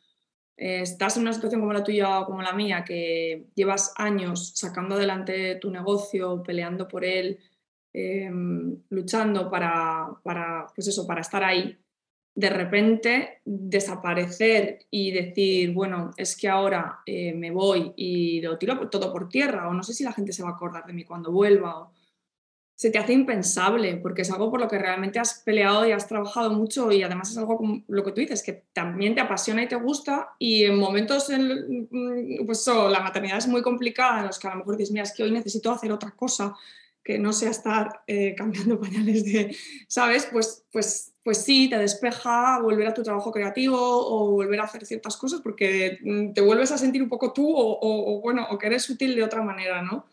eh, 0.56 0.80
estás 0.82 1.16
en 1.16 1.22
una 1.22 1.32
situación 1.32 1.60
como 1.60 1.72
la 1.72 1.84
tuya 1.84 2.20
o 2.20 2.26
como 2.26 2.42
la 2.42 2.52
mía, 2.52 2.84
que 2.84 3.46
llevas 3.54 3.92
años 3.96 4.52
sacando 4.54 4.94
adelante 4.94 5.56
tu 5.56 5.70
negocio, 5.70 6.42
peleando 6.42 6.88
por 6.88 7.04
él, 7.04 7.38
em, 7.92 8.82
luchando 8.90 9.50
para, 9.50 10.08
para, 10.22 10.66
pues 10.74 10.88
eso, 10.88 11.06
para 11.06 11.20
estar 11.20 11.44
ahí, 11.44 11.78
de 12.34 12.50
repente 12.50 13.40
desaparecer 13.44 14.86
y 14.90 15.10
decir, 15.10 15.72
bueno, 15.72 16.12
es 16.16 16.36
que 16.36 16.48
ahora 16.48 17.00
eh, 17.04 17.34
me 17.34 17.50
voy 17.50 17.92
y 17.96 18.40
lo 18.40 18.56
tiro 18.56 18.88
todo 18.88 19.12
por 19.12 19.28
tierra, 19.28 19.68
o 19.68 19.74
no 19.74 19.82
sé 19.82 19.92
si 19.92 20.04
la 20.04 20.12
gente 20.12 20.32
se 20.32 20.42
va 20.42 20.50
a 20.50 20.52
acordar 20.52 20.86
de 20.86 20.92
mí 20.92 21.04
cuando 21.04 21.32
vuelva, 21.32 21.80
o 21.80 21.92
se 22.80 22.90
te 22.90 22.98
hace 22.98 23.12
impensable, 23.12 23.98
porque 23.98 24.22
es 24.22 24.30
algo 24.30 24.50
por 24.50 24.58
lo 24.58 24.66
que 24.66 24.78
realmente 24.78 25.18
has 25.18 25.42
peleado 25.44 25.86
y 25.86 25.92
has 25.92 26.08
trabajado 26.08 26.50
mucho 26.50 26.90
y 26.90 27.02
además 27.02 27.30
es 27.30 27.36
algo 27.36 27.58
como 27.58 27.82
lo 27.88 28.02
que 28.02 28.12
tú 28.12 28.22
dices, 28.22 28.42
que 28.42 28.64
también 28.72 29.14
te 29.14 29.20
apasiona 29.20 29.62
y 29.62 29.68
te 29.68 29.76
gusta 29.76 30.30
y 30.38 30.64
en 30.64 30.78
momentos, 30.78 31.28
en, 31.28 31.88
mm, 31.90 32.46
pues 32.46 32.66
la 32.66 33.00
maternidad 33.00 33.36
es 33.36 33.48
muy 33.48 33.60
complicada 33.60 34.20
en 34.20 34.28
los 34.28 34.38
que 34.38 34.48
a 34.48 34.52
lo 34.52 34.60
mejor 34.60 34.78
dices, 34.78 34.92
mira, 34.92 35.02
es 35.02 35.12
que 35.12 35.24
hoy 35.24 35.30
necesito 35.30 35.70
hacer 35.70 35.92
otra 35.92 36.12
cosa 36.12 36.56
que 37.04 37.18
no 37.18 37.34
sea 37.34 37.50
estar 37.50 38.02
eh, 38.06 38.34
cambiando 38.38 38.80
pañales 38.80 39.24
de, 39.24 39.54
¿sabes? 39.86 40.26
Pues, 40.32 40.64
pues, 40.72 41.09
pues 41.22 41.44
sí, 41.44 41.69
te 41.69 41.78
despeja 41.78 42.61
volver 42.61 42.87
a 42.87 42.94
tu 42.94 43.02
trabajo 43.02 43.31
creativo 43.31 43.78
o 43.78 44.31
volver 44.31 44.61
a 44.61 44.64
hacer 44.64 44.87
ciertas 44.87 45.17
cosas 45.17 45.40
porque 45.43 45.99
mm, 46.02 46.32
te 46.32 46.40
vuelves 46.40 46.72
a 46.72 46.78
sentir 46.78 47.02
un 47.02 47.08
poco 47.08 47.32
tú 47.32 47.52
o, 47.55 48.20
bueno, 48.22 48.46
o 48.50 48.58
que 48.58 48.69
eres 48.69 48.88
útil 48.88 49.14
de 49.14 49.25
otra 49.25 49.43
manera, 49.43 49.82
¿no? 49.82 50.06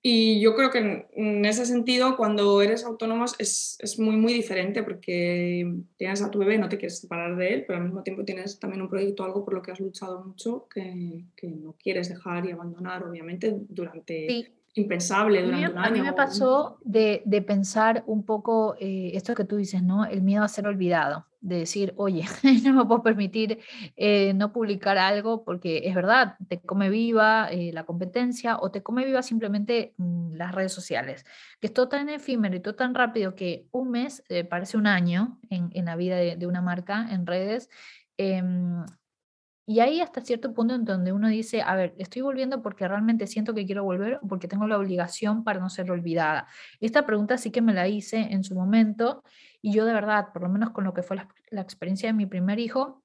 Y 0.00 0.40
yo 0.40 0.54
creo 0.54 0.70
que 0.70 1.08
en, 1.12 1.44
ese 1.44 1.66
sentido, 1.66 2.16
cuando 2.16 2.62
eres 2.62 2.84
autónomo 2.84 3.24
es, 3.24 3.76
es, 3.80 3.98
muy, 3.98 4.16
muy 4.16 4.32
diferente 4.32 4.84
porque 4.84 5.74
tienes 5.96 6.22
a 6.22 6.30
tu 6.30 6.38
bebé, 6.38 6.56
no 6.56 6.68
te 6.68 6.78
quieres 6.78 7.00
separar 7.00 7.36
de 7.36 7.54
él, 7.54 7.64
pero 7.66 7.78
al 7.78 7.86
mismo 7.86 8.04
tiempo 8.04 8.24
tienes 8.24 8.60
también 8.60 8.80
un 8.80 8.88
proyecto, 8.88 9.24
algo 9.24 9.44
por 9.44 9.54
lo 9.54 9.60
que 9.60 9.72
has 9.72 9.80
luchado 9.80 10.24
mucho, 10.24 10.68
que, 10.72 11.24
que 11.36 11.48
no 11.48 11.74
quieres 11.82 12.08
dejar 12.08 12.46
y 12.46 12.52
abandonar, 12.52 13.04
obviamente, 13.04 13.52
durante 13.68 14.54
impensable 14.78 15.42
durante 15.42 15.72
un 15.72 15.78
año. 15.78 15.86
A 15.86 15.90
mí 15.90 16.00
me 16.00 16.12
pasó 16.12 16.78
de, 16.82 17.22
de 17.24 17.42
pensar 17.42 18.04
un 18.06 18.24
poco 18.24 18.76
eh, 18.80 19.10
esto 19.14 19.34
que 19.34 19.44
tú 19.44 19.56
dices, 19.56 19.82
¿no? 19.82 20.04
El 20.04 20.22
miedo 20.22 20.42
a 20.42 20.48
ser 20.48 20.66
olvidado, 20.66 21.26
de 21.40 21.58
decir, 21.58 21.94
oye, 21.96 22.24
no 22.64 22.74
me 22.74 22.84
puedo 22.84 23.02
permitir 23.02 23.58
eh, 23.96 24.32
no 24.34 24.52
publicar 24.52 24.98
algo 24.98 25.44
porque 25.44 25.82
es 25.84 25.94
verdad, 25.94 26.36
te 26.48 26.60
come 26.60 26.90
viva 26.90 27.48
eh, 27.50 27.72
la 27.72 27.84
competencia 27.84 28.58
o 28.58 28.70
te 28.70 28.82
come 28.82 29.04
viva 29.04 29.22
simplemente 29.22 29.94
mm, 29.96 30.34
las 30.34 30.54
redes 30.54 30.72
sociales, 30.72 31.24
que 31.60 31.66
es 31.66 31.74
todo 31.74 31.88
tan 31.88 32.08
efímero 32.08 32.56
y 32.56 32.60
todo 32.60 32.74
tan 32.74 32.94
rápido 32.94 33.34
que 33.34 33.66
un 33.72 33.90
mes 33.90 34.22
parece 34.48 34.76
un 34.76 34.86
año 34.86 35.38
en, 35.50 35.70
en 35.72 35.84
la 35.84 35.96
vida 35.96 36.16
de, 36.16 36.36
de, 36.36 36.46
una 36.46 36.62
marca 36.62 37.08
en 37.10 37.26
redes. 37.26 37.68
Em, 38.16 38.84
y 39.68 39.80
ahí 39.80 40.00
hasta 40.00 40.22
cierto 40.22 40.54
punto 40.54 40.74
en 40.74 40.86
donde 40.86 41.12
uno 41.12 41.28
dice, 41.28 41.60
a 41.60 41.76
ver, 41.76 41.94
estoy 41.98 42.22
volviendo 42.22 42.62
porque 42.62 42.88
realmente 42.88 43.26
siento 43.26 43.52
que 43.52 43.66
quiero 43.66 43.84
volver 43.84 44.18
o 44.22 44.26
porque 44.26 44.48
tengo 44.48 44.66
la 44.66 44.78
obligación 44.78 45.44
para 45.44 45.60
no 45.60 45.68
ser 45.68 45.90
olvidada. 45.90 46.48
Esta 46.80 47.04
pregunta 47.04 47.36
sí 47.36 47.50
que 47.50 47.60
me 47.60 47.74
la 47.74 47.86
hice 47.86 48.16
en 48.30 48.44
su 48.44 48.54
momento 48.54 49.22
y 49.60 49.74
yo 49.74 49.84
de 49.84 49.92
verdad, 49.92 50.28
por 50.32 50.40
lo 50.40 50.48
menos 50.48 50.70
con 50.70 50.84
lo 50.84 50.94
que 50.94 51.02
fue 51.02 51.16
la, 51.16 51.28
la 51.50 51.60
experiencia 51.60 52.08
de 52.08 52.14
mi 52.14 52.24
primer 52.24 52.58
hijo, 52.58 53.02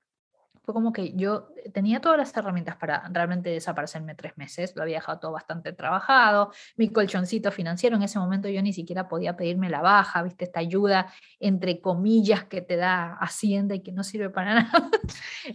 fue 0.63 0.73
como 0.73 0.93
que 0.93 1.13
yo 1.13 1.49
tenía 1.73 1.99
todas 1.99 2.17
las 2.17 2.35
herramientas 2.35 2.77
para 2.77 3.09
realmente 3.11 3.49
desaparecerme 3.49 4.15
tres 4.15 4.37
meses, 4.37 4.73
lo 4.75 4.83
había 4.83 4.97
dejado 4.97 5.19
todo 5.19 5.31
bastante 5.33 5.73
trabajado, 5.73 6.51
mi 6.77 6.89
colchoncito 6.89 7.51
financiero, 7.51 7.97
en 7.97 8.03
ese 8.03 8.17
momento 8.17 8.47
yo 8.47 8.61
ni 8.61 8.71
siquiera 8.71 9.09
podía 9.09 9.35
pedirme 9.35 9.69
la 9.69 9.81
baja, 9.81 10.23
viste, 10.23 10.45
esta 10.45 10.61
ayuda 10.61 11.07
entre 11.39 11.81
comillas 11.81 12.45
que 12.45 12.61
te 12.61 12.77
da 12.77 13.17
Hacienda 13.19 13.75
y 13.75 13.81
que 13.81 13.91
no 13.91 14.03
sirve 14.03 14.29
para 14.29 14.53
nada, 14.63 14.89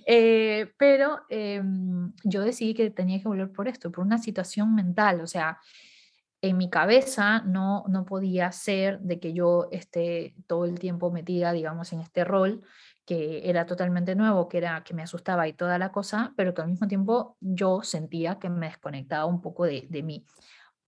eh, 0.07 0.73
pero 0.77 1.23
em, 1.31 2.12
yo 2.25 2.43
decidí 2.43 2.75
que 2.75 2.91
tenía 2.91 3.19
que 3.19 3.29
volver 3.29 3.50
por 3.50 3.67
esto, 3.67 3.91
por 3.91 4.05
una 4.05 4.19
situación 4.19 4.75
mental, 4.75 5.23
o 5.23 5.27
sea, 5.27 5.59
en 6.41 6.57
mi 6.57 6.71
cabeza 6.71 7.41
no, 7.41 7.85
no 7.88 8.05
podía 8.05 8.53
ser 8.53 9.00
de 9.00 9.19
que 9.19 9.33
yo 9.33 9.69
esté 9.73 10.35
todo 10.47 10.67
el 10.67 10.79
tiempo 10.79 11.11
metida, 11.11 11.53
digamos, 11.53 11.93
en 11.93 12.00
este 12.00 12.25
rol 12.25 12.62
que 13.09 13.49
era 13.49 13.65
totalmente 13.65 14.15
nuevo, 14.15 14.50
que 14.50 14.59
era 14.59 14.85
que 14.85 14.93
me 14.93 15.00
asustaba 15.00 15.49
y 15.49 15.55
toda 15.55 15.79
la 15.79 15.91
cosa, 15.93 16.35
pero 16.37 16.53
que 16.53 16.61
al 16.61 16.69
mismo 16.69 16.87
tiempo 16.88 17.38
yo 17.41 17.83
sentía 17.83 18.38
que 18.38 18.50
me 18.50 18.67
desconectaba 18.67 19.25
un 19.25 19.41
poco 19.41 19.65
de, 19.65 19.87
de 19.88 20.03
mí. 20.03 20.27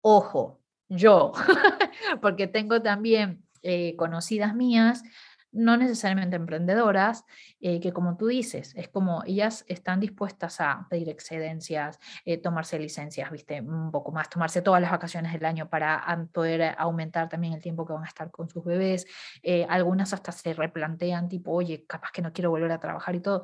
Ojo, 0.00 0.60
yo, 0.88 1.30
porque 2.20 2.48
tengo 2.48 2.82
también 2.82 3.44
eh, 3.62 3.94
conocidas 3.94 4.56
mías 4.56 5.04
no 5.52 5.76
necesariamente 5.76 6.36
emprendedoras, 6.36 7.24
eh, 7.60 7.80
que 7.80 7.92
como 7.92 8.16
tú 8.16 8.26
dices, 8.26 8.74
es 8.76 8.88
como 8.88 9.22
ellas 9.26 9.64
están 9.68 10.00
dispuestas 10.00 10.60
a 10.60 10.86
pedir 10.90 11.08
excedencias, 11.08 11.98
eh, 12.24 12.38
tomarse 12.38 12.78
licencias, 12.78 13.30
viste, 13.30 13.60
un 13.60 13.90
poco 13.90 14.12
más, 14.12 14.28
tomarse 14.28 14.62
todas 14.62 14.80
las 14.80 14.90
vacaciones 14.90 15.32
del 15.32 15.44
año 15.44 15.68
para 15.68 16.28
poder 16.32 16.74
aumentar 16.78 17.28
también 17.28 17.54
el 17.54 17.62
tiempo 17.62 17.86
que 17.86 17.92
van 17.92 18.04
a 18.04 18.08
estar 18.08 18.30
con 18.30 18.48
sus 18.48 18.64
bebés. 18.64 19.06
Eh, 19.42 19.66
algunas 19.68 20.12
hasta 20.12 20.32
se 20.32 20.54
replantean 20.54 21.28
tipo, 21.28 21.52
oye, 21.52 21.84
capaz 21.86 22.10
que 22.12 22.22
no 22.22 22.32
quiero 22.32 22.50
volver 22.50 22.72
a 22.72 22.80
trabajar 22.80 23.14
y 23.14 23.20
todo. 23.20 23.42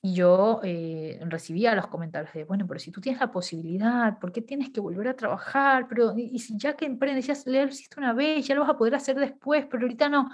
Yo 0.00 0.60
eh, 0.62 1.18
recibía 1.26 1.74
los 1.74 1.88
comentarios 1.88 2.32
de, 2.32 2.44
bueno, 2.44 2.66
pero 2.68 2.78
si 2.78 2.92
tú 2.92 3.00
tienes 3.00 3.20
la 3.20 3.32
posibilidad, 3.32 4.16
¿por 4.20 4.30
qué 4.30 4.40
tienes 4.40 4.70
que 4.70 4.80
volver 4.80 5.08
a 5.08 5.16
trabajar? 5.16 5.86
Pero, 5.88 6.14
y, 6.16 6.38
si 6.38 6.56
ya 6.56 6.74
que 6.76 6.86
emprendes, 6.86 7.26
ya 7.26 7.34
lo 7.46 7.68
hiciste 7.68 7.98
una 7.98 8.12
vez, 8.12 8.46
ya 8.46 8.54
lo 8.54 8.60
vas 8.60 8.70
a 8.70 8.78
poder 8.78 8.94
hacer 8.94 9.18
después, 9.18 9.66
pero 9.68 9.82
ahorita 9.82 10.08
no. 10.08 10.30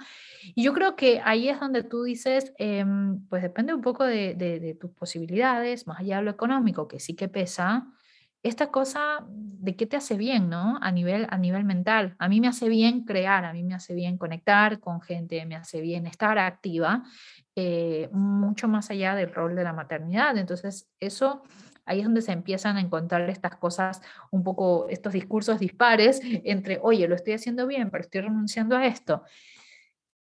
Y 0.53 0.63
yo 0.63 0.73
creo 0.73 0.95
que 0.95 1.19
ahí 1.23 1.49
es 1.49 1.59
donde 1.59 1.81
tú 1.81 2.03
dices, 2.03 2.53
em, 2.59 3.25
pues 3.27 3.41
depende 3.41 3.73
un 3.73 3.81
poco 3.81 4.03
de, 4.03 4.35
de, 4.35 4.75
tus 4.79 4.91
posibilidades, 4.91 5.87
más 5.87 5.99
allá 5.99 6.17
de 6.17 6.23
lo 6.23 6.31
económico, 6.31 6.87
que 6.87 6.99
sí 6.99 7.15
que 7.15 7.27
pesa, 7.27 7.87
esta 8.45 8.67
cosa 8.67 9.25
de 9.27 9.75
qué 9.75 9.87
te 9.87 9.97
hace 9.97 10.15
bien, 10.15 10.49
¿no? 10.49 10.77
A 10.81 10.91
nivel, 10.91 11.25
a 11.31 11.37
nivel 11.39 11.63
mental. 11.63 12.15
A 12.19 12.29
mí 12.29 12.39
me 12.39 12.47
hace 12.47 12.69
bien 12.69 13.03
crear, 13.03 13.43
a 13.43 13.53
mí 13.53 13.63
me 13.63 13.73
hace 13.73 13.95
bien 13.95 14.17
conectar 14.19 14.79
con 14.79 15.01
gente, 15.01 15.43
me 15.47 15.55
hace 15.55 15.81
bien 15.81 16.05
estar 16.05 16.37
activa 16.37 17.03
eh, 17.55 18.07
mucho 18.11 18.67
más 18.67 18.91
allá 18.91 19.15
del 19.15 19.33
rol 19.33 19.55
de 19.55 19.63
la 19.63 19.73
maternidad. 19.73 20.37
Entonces, 20.37 20.87
eso 20.99 21.41
ahí 21.85 21.99
es 21.99 22.05
donde 22.05 22.21
se 22.21 22.33
empiezan 22.33 22.77
a 22.77 22.81
encontrar 22.81 23.27
estas 23.29 23.55
cosas, 23.55 24.01
un 24.29 24.43
poco 24.43 24.87
estos 24.89 25.13
discursos 25.13 25.59
dispares 25.59 26.21
entre, 26.43 26.79
oye, 26.83 27.07
lo 27.07 27.15
estoy 27.15 27.33
haciendo 27.33 27.65
bien, 27.65 27.89
pero 27.89 28.03
estoy 28.03 28.21
renunciando 28.21 28.77
a 28.77 28.85
esto. 28.85 29.23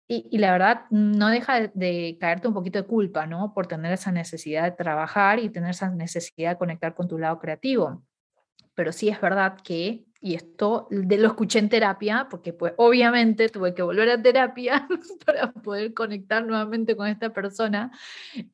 Y, 0.07 0.37
la 0.39 0.53
verdad, 0.53 0.83
no 0.91 1.29
deja 1.29 1.61
de, 1.61 1.71
de, 1.75 2.19
caerte 2.21 2.49
un 2.49 2.55
poquito 2.55 2.79
de 2.79 2.87
culpa, 2.87 3.27
¿no? 3.27 3.55
Por 3.55 3.67
tener 3.67 3.93
esa 3.93 4.13
necesidad 4.13 4.65
de 4.65 4.73
trabajar 4.73 5.39
y 5.39 5.49
tener 5.49 5.71
esa 5.71 5.91
necesidad 5.91 6.53
de 6.53 6.59
conectar 6.59 6.95
con 6.95 7.09
tu 7.09 7.19
lado 7.19 7.39
creativo. 7.39 8.03
Pero 8.75 8.93
sí 8.93 9.09
es 9.09 9.21
verdad 9.21 9.57
que 9.63 10.05
y 10.25 10.37
esto 10.37 10.89
de 10.91 11.19
lo 11.19 11.29
escuché 11.29 11.59
en 11.59 11.69
terapia, 11.69 12.29
porque 12.31 12.55
pues 12.55 12.73
obviamente 12.79 13.51
tuve 13.51 13.75
que 13.75 13.83
volver 13.83 14.09
a 14.09 14.23
terapia 14.23 14.89
para 15.27 15.53
poder 15.53 15.93
conectar 15.93 16.47
nuevamente 16.47 16.97
con 16.97 17.09
esta 17.09 17.31
persona, 17.31 17.93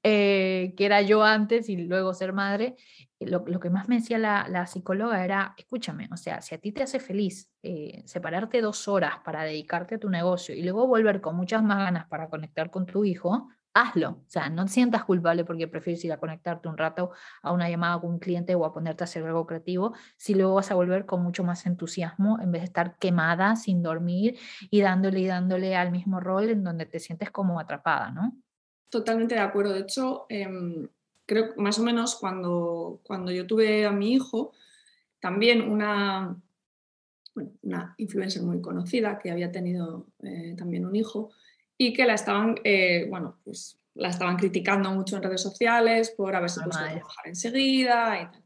eh, 0.03 0.75
que 0.77 0.85
era 0.85 1.01
yo 1.01 1.23
antes 1.23 1.69
y 1.69 1.77
luego 1.77 2.13
ser 2.13 2.33
madre. 2.33 2.75
Lo, 3.21 3.45
lo 3.47 3.61
que 3.61 3.71
más 3.71 3.89
me 3.89 3.97
decía 4.01 4.19
la, 4.19 4.49
la, 4.49 4.67
psicóloga 4.67 5.25
era, 5.25 5.55
escúchame, 5.57 6.09
o 6.11 6.17
sea, 6.17 6.43
si 6.43 6.57
a 6.57 6.59
ti 6.59 6.73
te 6.73 6.83
hace 6.83 6.99
feliz 6.99 7.49
eh, 7.63 8.03
separarte 8.05 8.61
dos 8.63 8.89
horas 8.89 9.21
para 9.25 9.45
dedicarte 9.45 9.95
a 9.95 10.01
tu 10.01 10.11
negocio 10.11 10.57
y 10.57 10.65
luego 10.65 10.89
volver 10.89 11.21
con 11.21 11.37
muchas 11.37 11.63
más 11.63 11.79
ganas 11.79 12.09
para 12.09 12.29
conectar 12.29 12.71
con 12.71 12.85
tu 12.85 13.05
hijo, 13.05 13.49
hazlo. 13.75 14.11
O 14.11 14.25
sea, 14.29 14.49
no 14.49 14.65
te 14.65 14.73
sientas 14.73 15.05
culpable 15.05 15.45
porque 15.45 15.69
prefieres 15.69 16.05
ir 16.05 16.13
a 16.13 16.19
conectarte 16.19 16.69
un 16.69 16.77
rato 16.77 17.11
a 17.43 17.53
una 17.53 17.69
llamada 17.69 18.01
con 18.01 18.11
un 18.11 18.19
cliente 18.19 18.55
o 18.55 18.65
a 18.65 18.73
ponerte 18.73 19.05
a 19.05 19.07
hacer 19.07 19.25
algo 19.25 19.47
creativo, 19.47 19.95
si 20.17 20.35
luego 20.35 20.55
vas 20.55 20.71
a 20.71 20.75
volver 20.75 21.07
con 21.07 21.23
mucho 21.23 21.45
más 21.45 21.67
entusiasmo 21.67 22.39
en 22.41 22.53
vez 22.53 22.63
de 22.63 22.67
estar 22.67 22.99
quemada 22.99 23.57
sin 23.57 23.83
dormir 23.83 24.39
y 24.71 24.81
dándole 24.81 25.21
y 25.21 25.27
dándole 25.27 25.77
al 25.77 25.93
mismo 25.93 26.21
rol 26.21 26.51
en 26.51 26.65
donde 26.65 26.87
te 26.87 27.01
sientes 27.01 27.31
como 27.31 27.61
atrapada, 27.61 28.11
¿no? 28.11 28.37
Totalmente 28.89 29.37
de 29.37 29.41
acuerdo. 29.41 29.73
De 29.73 29.81
hecho, 29.81 30.27
em, 30.29 30.89
creo 31.27 31.55
que 31.55 31.61
más 31.61 31.79
o 31.79 31.83
menos 31.85 32.17
cuando, 32.17 33.01
cuando 33.05 33.31
yo 33.31 33.47
tuve 33.47 33.87
a 33.87 33.93
mi 33.93 34.15
hijo, 34.15 34.53
también 35.21 35.63
una, 35.63 36.37
una 37.63 37.95
influencer 37.99 38.43
muy 38.43 38.61
conocida 38.61 39.19
que 39.19 39.31
había 39.31 39.53
tenido 39.53 40.09
eh, 40.23 40.55
también 40.59 40.87
un 40.87 40.97
hijo, 40.97 41.31
y 41.83 41.95
que 41.95 42.05
la 42.05 42.13
estaban, 42.13 42.57
eh, 42.63 43.07
bueno, 43.09 43.39
pues 43.43 43.79
la 43.95 44.11
estaban 44.11 44.37
criticando 44.37 44.91
mucho 44.91 45.17
en 45.17 45.23
redes 45.23 45.41
sociales 45.41 46.11
por 46.11 46.37
haberse 46.37 46.61
puesto 46.61 46.79
a 46.79 46.91
trabajar 46.91 47.27
enseguida 47.27 48.21
y 48.21 48.25
tal. 48.31 48.45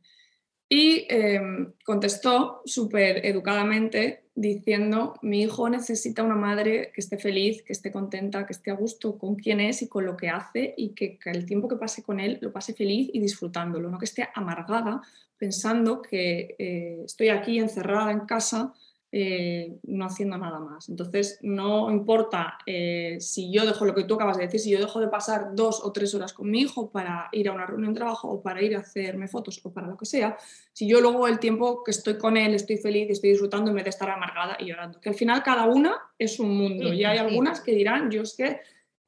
Y 0.69 1.07
em, 1.09 1.73
contestó 1.85 2.63
súper 2.65 3.27
educadamente 3.27 4.27
diciendo, 4.37 5.15
mi 5.23 5.43
hijo 5.43 5.69
necesita 5.69 6.23
una 6.23 6.37
madre 6.37 6.93
que 6.95 7.01
esté 7.01 7.19
feliz, 7.19 7.65
que 7.65 7.73
esté 7.73 7.91
contenta, 7.91 8.47
que 8.47 8.53
esté 8.53 8.71
a 8.71 8.75
gusto 8.75 9.19
con 9.19 9.35
quién 9.35 9.59
es 9.59 9.83
y 9.83 9.89
con 9.89 10.07
lo 10.07 10.17
que 10.17 10.29
hace 10.29 10.73
y 10.77 10.91
que, 10.91 11.19
el 11.25 11.45
tiempo 11.45 11.67
que 11.67 11.77
pase 11.77 12.05
con 12.05 12.21
él 12.21 12.39
lo 12.41 12.53
pase 12.53 12.73
feliz 12.73 13.11
y 13.13 13.19
disfrutándolo, 13.19 13.91
no 13.91 13.99
que 13.99 14.05
esté 14.05 14.29
amargada 14.33 15.03
pensando 15.37 16.03
que 16.03 16.55
eh, 16.57 17.03
estoy 17.05 17.31
aquí 17.31 17.59
encerrada 17.59 18.13
en 18.13 18.27
casa 18.27 18.73
eh, 19.17 19.79
no 19.85 20.07
haciendo 20.07 20.37
nada 20.37 20.59
más. 20.59 20.89
Entonces, 20.89 21.39
no 21.41 21.89
importa 21.89 22.59
eh, 22.67 23.19
si 23.21 23.53
yo 23.53 23.65
dejo 23.65 23.85
lo 23.85 23.95
que 23.95 24.03
tú 24.03 24.15
acabas 24.15 24.39
de 24.39 24.47
decir, 24.47 24.59
si 24.59 24.71
yo 24.71 24.81
dejo 24.81 24.99
de 24.99 25.07
pasar 25.07 25.55
dos 25.55 25.81
o 25.85 25.93
tres 25.93 26.13
horas 26.17 26.33
con 26.33 26.51
mi 26.51 26.63
hijo 26.63 26.91
para 26.91 27.29
ir 27.31 27.49
a 27.49 27.53
una 27.53 27.65
reunión 27.65 27.95
de 27.95 28.01
trabajo 28.01 28.29
o 28.29 28.43
para 28.43 28.61
ir 28.61 28.75
a 28.75 28.81
hacerme 28.81 29.29
fotos 29.29 29.61
o 29.63 29.73
para 29.73 29.87
lo 29.87 29.97
que 29.97 30.05
sea, 30.05 30.37
si 30.73 30.89
yo 30.89 31.01
luego 31.01 31.29
el 31.29 31.39
tiempo 31.39 31.85
que 31.85 31.93
estoy 31.93 32.19
con 32.19 32.37
él 32.37 32.55
estoy 32.55 32.77
feliz 32.77 33.09
y 33.09 33.13
estoy 33.13 33.31
disfrutando 33.31 33.71
en 33.71 33.77
vez 33.77 33.85
de 33.85 33.91
estar 33.91 34.11
amargada 34.11 34.57
y 34.59 34.67
llorando. 34.67 35.01
Que 35.01 35.11
al 35.11 35.15
final 35.15 35.45
cada 35.45 35.67
una 35.67 35.97
es 36.19 36.41
un 36.41 36.53
mundo 36.53 36.93
y 36.93 37.05
hay 37.05 37.19
algunas 37.19 37.61
que 37.61 37.71
dirán, 37.71 38.11
yo 38.11 38.23
es 38.23 38.35
que 38.37 38.63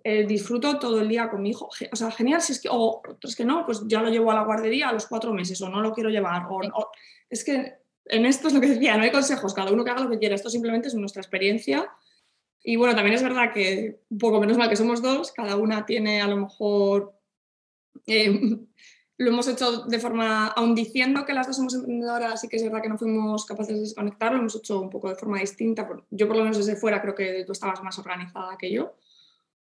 eh, 0.04 0.24
disfruto 0.24 0.78
todo 0.78 1.00
el 1.00 1.08
día 1.08 1.28
con 1.28 1.42
mi 1.42 1.50
hijo. 1.50 1.68
O 1.90 1.96
sea, 1.96 2.12
genial, 2.12 2.40
si 2.40 2.52
es 2.52 2.60
que, 2.60 2.68
o 2.70 3.02
es 3.20 3.34
que 3.34 3.44
no, 3.44 3.66
pues 3.66 3.82
ya 3.88 4.00
lo 4.02 4.10
llevo 4.10 4.30
a 4.30 4.36
la 4.36 4.44
guardería 4.44 4.88
a 4.88 4.92
los 4.92 5.08
cuatro 5.08 5.32
meses 5.32 5.60
o 5.62 5.68
no 5.68 5.80
lo 5.80 5.92
quiero 5.92 6.10
llevar. 6.10 6.46
o 6.48 6.90
es 7.28 7.42
que 7.42 7.85
en 8.08 8.26
esto 8.26 8.48
es 8.48 8.54
lo 8.54 8.60
que 8.60 8.68
decía, 8.68 8.96
no 8.96 9.04
hay 9.04 9.10
consejos, 9.10 9.54
cada 9.54 9.72
uno 9.72 9.84
que 9.84 9.90
haga 9.90 10.04
lo 10.04 10.10
que 10.10 10.18
quiera, 10.18 10.34
esto 10.34 10.50
simplemente 10.50 10.88
es 10.88 10.94
nuestra 10.94 11.22
experiencia. 11.22 11.90
Y 12.62 12.76
bueno, 12.76 12.94
también 12.94 13.14
es 13.14 13.22
verdad 13.22 13.52
que 13.52 14.00
un 14.08 14.18
poco 14.18 14.40
menos 14.40 14.56
mal 14.56 14.68
que 14.68 14.76
somos 14.76 15.02
dos, 15.02 15.32
cada 15.32 15.56
una 15.56 15.86
tiene 15.86 16.20
a 16.20 16.26
lo 16.26 16.36
mejor, 16.36 17.14
eh, 18.06 18.58
lo 19.18 19.30
hemos 19.30 19.48
hecho 19.48 19.84
de 19.84 19.98
forma, 19.98 20.48
aun 20.48 20.74
diciendo 20.74 21.24
que 21.24 21.32
las 21.32 21.46
dos 21.46 21.56
somos 21.56 21.74
emprendedoras 21.74 22.42
y 22.44 22.48
que 22.48 22.56
es 22.56 22.64
verdad 22.64 22.82
que 22.82 22.88
no 22.88 22.98
fuimos 22.98 23.46
capaces 23.46 23.74
de 23.74 23.80
desconectar, 23.80 24.32
lo 24.32 24.40
hemos 24.40 24.56
hecho 24.56 24.80
un 24.80 24.90
poco 24.90 25.08
de 25.08 25.14
forma 25.14 25.38
distinta. 25.38 25.88
Yo 26.10 26.26
por 26.26 26.36
lo 26.36 26.42
menos 26.42 26.58
desde 26.58 26.76
fuera 26.76 27.00
creo 27.00 27.14
que 27.14 27.44
tú 27.44 27.52
estabas 27.52 27.82
más 27.82 27.98
organizada 27.98 28.58
que 28.58 28.70
yo, 28.70 28.96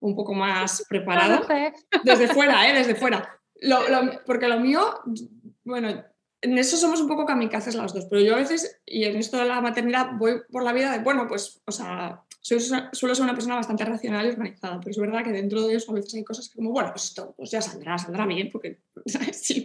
un 0.00 0.14
poco 0.14 0.34
más 0.34 0.84
preparada. 0.88 1.42
Desde 2.04 2.28
fuera, 2.28 2.68
¿eh? 2.68 2.74
Desde 2.74 2.94
fuera. 2.94 3.40
porque 4.26 4.48
lo 4.48 4.60
mío, 4.60 5.00
bueno, 5.64 6.04
en 6.42 6.58
eso 6.58 6.76
somos 6.76 7.00
un 7.00 7.08
poco 7.08 7.24
kamikazes 7.24 7.76
las 7.76 7.94
dos, 7.94 8.06
pero 8.06 8.20
yo 8.20 8.34
a 8.34 8.38
veces, 8.38 8.80
y 8.84 9.04
en 9.04 9.16
esto 9.16 9.38
de 9.38 9.46
la 9.46 9.60
maternidad, 9.60 10.10
voy 10.18 10.42
por 10.50 10.64
la 10.64 10.72
vida 10.72 10.90
de, 10.90 10.98
bueno, 10.98 11.26
pues, 11.28 11.62
o 11.64 11.72
sea, 11.72 12.22
soy, 12.40 12.60
suelo 12.60 13.14
ser 13.14 13.22
una 13.22 13.34
persona 13.34 13.54
bastante 13.54 13.84
racional 13.84 14.26
y 14.26 14.30
organizada, 14.30 14.80
pero 14.80 14.90
es 14.90 14.98
verdad 14.98 15.22
que 15.22 15.30
dentro 15.30 15.62
de 15.62 15.76
eso 15.76 15.92
a 15.92 15.94
veces 15.94 16.14
hay 16.14 16.24
cosas 16.24 16.48
que 16.48 16.56
como, 16.56 16.72
bueno, 16.72 16.90
pues 16.90 17.04
esto 17.04 17.32
pues 17.36 17.52
ya 17.52 17.62
saldrá, 17.62 17.96
saldrá 17.96 18.26
bien, 18.26 18.50
porque, 18.50 18.80
Sí. 19.32 19.64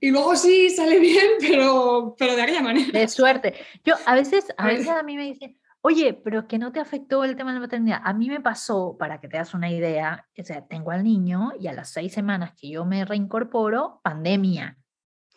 Y 0.00 0.10
luego 0.10 0.34
sí 0.34 0.70
sale 0.70 0.98
bien, 0.98 1.26
pero, 1.40 2.14
pero 2.18 2.34
de 2.34 2.42
aquella 2.42 2.62
manera. 2.62 2.98
De 2.98 3.08
suerte. 3.08 3.54
Yo 3.84 3.94
a 4.04 4.14
veces, 4.14 4.46
a 4.56 4.66
veces 4.66 4.88
a 4.88 5.02
mí 5.02 5.16
me 5.16 5.24
dicen, 5.24 5.58
oye, 5.80 6.12
pero 6.12 6.48
que 6.48 6.58
no 6.58 6.72
te 6.72 6.80
afectó 6.80 7.24
el 7.24 7.36
tema 7.36 7.50
de 7.50 7.56
la 7.56 7.66
maternidad. 7.66 8.00
A 8.04 8.12
mí 8.12 8.28
me 8.28 8.40
pasó, 8.40 8.96
para 8.98 9.20
que 9.20 9.28
te 9.28 9.36
das 9.36 9.54
una 9.54 9.70
idea, 9.70 10.26
o 10.36 10.42
sea, 10.42 10.66
tengo 10.66 10.90
al 10.90 11.04
niño 11.04 11.52
y 11.60 11.68
a 11.68 11.72
las 11.72 11.90
seis 11.90 12.12
semanas 12.12 12.54
que 12.60 12.70
yo 12.70 12.84
me 12.84 13.04
reincorporo, 13.04 14.00
pandemia. 14.02 14.76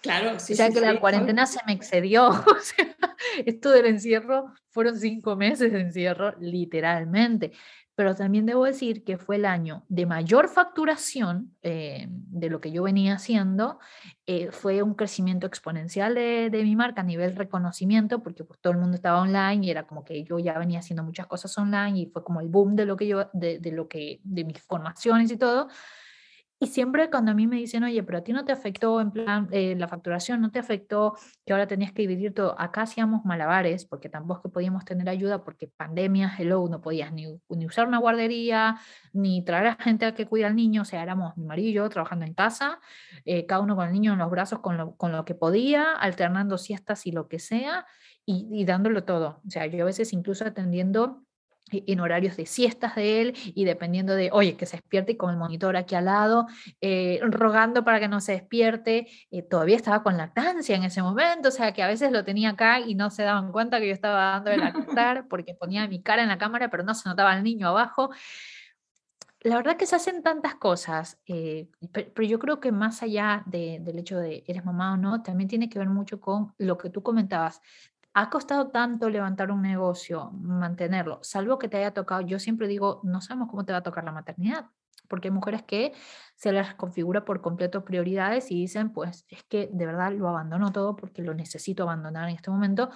Claro, 0.01 0.39
sí. 0.39 0.53
O 0.53 0.55
sea 0.55 0.69
que 0.69 0.79
la 0.79 0.99
cuarentena 0.99 1.45
se 1.45 1.59
me 1.65 1.73
excedió. 1.73 2.29
O 2.59 2.59
sea, 2.61 2.95
esto 3.45 3.71
del 3.71 3.85
encierro 3.85 4.53
fueron 4.69 4.97
cinco 4.97 5.35
meses 5.35 5.71
de 5.71 5.81
encierro, 5.81 6.35
literalmente. 6.39 7.51
Pero 7.95 8.15
también 8.15 8.45
debo 8.45 8.63
decir 8.63 9.03
que 9.03 9.17
fue 9.17 9.35
el 9.35 9.45
año 9.45 9.83
de 9.89 10.05
mayor 10.05 10.47
facturación 10.47 11.53
eh, 11.63 12.07
de 12.09 12.49
lo 12.49 12.61
que 12.61 12.71
yo 12.71 12.83
venía 12.83 13.15
haciendo. 13.15 13.79
Eh, 14.25 14.51
fue 14.51 14.81
un 14.83 14.93
crecimiento 14.93 15.47
exponencial 15.47 16.15
de, 16.15 16.49
de, 16.49 16.63
mi 16.63 16.77
marca 16.77 17.01
a 17.01 17.03
nivel 17.03 17.35
reconocimiento, 17.35 18.23
porque 18.23 18.45
pues, 18.45 18.57
todo 18.61 18.71
el 18.71 18.79
mundo 18.79 18.95
estaba 18.95 19.19
online 19.19 19.65
y 19.65 19.69
era 19.69 19.85
como 19.85 20.05
que 20.05 20.23
yo 20.23 20.39
ya 20.39 20.57
venía 20.57 20.79
haciendo 20.79 21.03
muchas 21.03 21.27
cosas 21.27 21.57
online 21.57 21.99
y 21.99 22.05
fue 22.05 22.23
como 22.23 22.39
el 22.39 22.47
boom 22.47 22.77
de 22.77 22.85
lo 22.85 22.95
que 22.95 23.05
yo, 23.05 23.29
de, 23.33 23.59
de 23.59 23.71
lo 23.73 23.89
que, 23.89 24.21
de 24.23 24.45
mis 24.45 24.61
formaciones 24.61 25.29
y 25.29 25.37
todo. 25.37 25.67
Y 26.61 26.67
siempre 26.67 27.09
cuando 27.09 27.31
a 27.31 27.33
mí 27.33 27.47
me 27.47 27.55
dicen, 27.55 27.85
oye, 27.85 28.03
pero 28.03 28.17
a 28.17 28.21
ti 28.21 28.33
no 28.33 28.43
te 28.43 28.51
afectó 28.51 28.99
en 28.99 29.11
plan 29.11 29.47
eh, 29.51 29.75
la 29.77 29.87
facturación, 29.87 30.41
no 30.41 30.51
te 30.51 30.59
afectó 30.59 31.15
que 31.45 31.53
ahora 31.53 31.67
tenías 31.67 31.93
que 31.93 32.01
dividir 32.01 32.33
todo. 32.33 32.59
Acá 32.59 32.81
hacíamos 32.81 33.23
malabares 33.23 33.85
porque 33.85 34.09
tampoco 34.09 34.51
podíamos 34.51 34.83
tener 34.83 35.07
ayuda 35.07 35.45
porque 35.45 35.69
pandemia, 35.69 36.33
hello, 36.37 36.67
no 36.69 36.81
podías 36.81 37.13
ni, 37.13 37.27
ni 37.47 37.65
usar 37.65 37.87
una 37.87 37.97
guardería, 37.99 38.77
ni 39.13 39.41
traer 39.45 39.67
a 39.67 39.75
gente 39.75 40.05
a 40.05 40.13
que 40.13 40.25
cuida 40.25 40.47
al 40.47 40.55
niño. 40.57 40.81
O 40.81 40.85
sea, 40.85 41.01
éramos 41.01 41.37
mi 41.37 41.45
marido 41.45 41.69
y 41.69 41.73
yo 41.73 41.89
trabajando 41.89 42.25
en 42.25 42.33
casa, 42.33 42.81
eh, 43.23 43.45
cada 43.45 43.61
uno 43.61 43.77
con 43.77 43.87
el 43.87 43.93
niño 43.93 44.11
en 44.11 44.19
los 44.19 44.29
brazos 44.29 44.59
con 44.59 44.75
lo, 44.75 44.95
con 44.97 45.13
lo 45.13 45.23
que 45.23 45.35
podía, 45.35 45.93
alternando 45.93 46.57
siestas 46.57 47.07
y 47.07 47.13
lo 47.13 47.29
que 47.29 47.39
sea, 47.39 47.85
y, 48.25 48.49
y 48.51 48.65
dándolo 48.65 49.05
todo. 49.05 49.41
O 49.47 49.49
sea, 49.49 49.65
yo 49.65 49.83
a 49.83 49.85
veces 49.85 50.11
incluso 50.11 50.43
atendiendo 50.43 51.23
en 51.71 51.99
horarios 51.99 52.37
de 52.37 52.45
siestas 52.45 52.95
de 52.95 53.21
él 53.21 53.33
y 53.45 53.65
dependiendo 53.65 54.15
de, 54.15 54.29
oye, 54.31 54.55
que 54.55 54.65
se 54.65 54.77
despierte 54.77 55.17
con 55.17 55.31
el 55.31 55.37
monitor 55.37 55.75
aquí 55.77 55.95
al 55.95 56.05
lado, 56.05 56.47
eh, 56.81 57.19
rogando 57.23 57.83
para 57.83 57.99
que 57.99 58.07
no 58.07 58.21
se 58.21 58.33
despierte. 58.33 59.07
Eh, 59.31 59.41
todavía 59.43 59.75
estaba 59.75 60.03
con 60.03 60.17
lactancia 60.17 60.75
en 60.75 60.83
ese 60.83 61.01
momento, 61.01 61.49
o 61.49 61.51
sea 61.51 61.73
que 61.73 61.83
a 61.83 61.87
veces 61.87 62.11
lo 62.11 62.23
tenía 62.23 62.51
acá 62.51 62.79
y 62.79 62.95
no 62.95 63.09
se 63.09 63.23
daban 63.23 63.51
cuenta 63.51 63.79
que 63.79 63.87
yo 63.87 63.93
estaba 63.93 64.31
dando 64.31 64.51
de 64.51 64.57
lactar 64.57 65.27
porque 65.29 65.53
ponía 65.53 65.87
mi 65.87 66.01
cara 66.01 66.23
en 66.23 66.29
la 66.29 66.37
cámara, 66.37 66.69
pero 66.69 66.83
no 66.83 66.93
se 66.93 67.07
notaba 67.09 67.35
el 67.35 67.43
niño 67.43 67.67
abajo. 67.69 68.09
La 69.41 69.55
verdad 69.55 69.77
que 69.77 69.85
se 69.85 69.95
hacen 69.95 70.21
tantas 70.21 70.55
cosas, 70.55 71.17
eh, 71.25 71.69
pero, 71.93 72.27
yo 72.27 72.39
creo 72.39 72.59
que 72.59 72.73
más 72.73 73.01
allá 73.03 73.43
del 73.45 73.97
hecho 73.97 74.17
de 74.17 74.43
eres 74.47 74.65
mamá 74.65 74.93
o 74.93 74.97
no, 74.97 75.23
también 75.23 75.47
tiene 75.47 75.69
que 75.69 75.79
ver 75.79 75.87
mucho 75.87 76.19
con 76.19 76.53
lo 76.57 76.77
que 76.77 76.89
tú 76.89 77.01
comentabas, 77.01 77.61
ha 78.21 78.29
costado 78.29 78.67
tanto 78.67 79.09
levantar 79.09 79.49
un 79.49 79.61
negocio, 79.61 80.31
mantenerlo, 80.31 81.19
salvo 81.21 81.57
que 81.57 81.69
te 81.69 81.77
haya 81.77 81.93
tocado, 81.93 82.19
yo 82.19 82.37
siempre 82.37 82.67
digo, 82.67 82.99
no 83.03 83.21
sabemos 83.21 83.47
cómo 83.49 83.63
te 83.63 83.71
va 83.71 83.77
a 83.77 83.83
tocar 83.83 84.03
la 84.03 84.11
maternidad, 84.11 84.65
porque 85.07 85.29
hay 85.29 85.33
mujeres 85.33 85.63
que 85.63 85.93
se 86.35 86.51
les 86.51 86.73
configura 86.75 87.23
por 87.23 87.39
completo 87.41 87.85
prioridades 87.85 88.51
y 88.51 88.55
dicen, 88.55 88.91
pues 88.91 89.25
es 89.29 89.43
que 89.43 89.69
de 89.71 89.85
verdad 89.85 90.11
lo 90.11 90.27
abandono 90.27 90.73
todo 90.73 90.97
porque 90.97 91.21
lo 91.21 91.33
necesito 91.33 91.83
abandonar 91.83 92.27
en 92.27 92.35
este 92.35 92.51
momento 92.51 92.89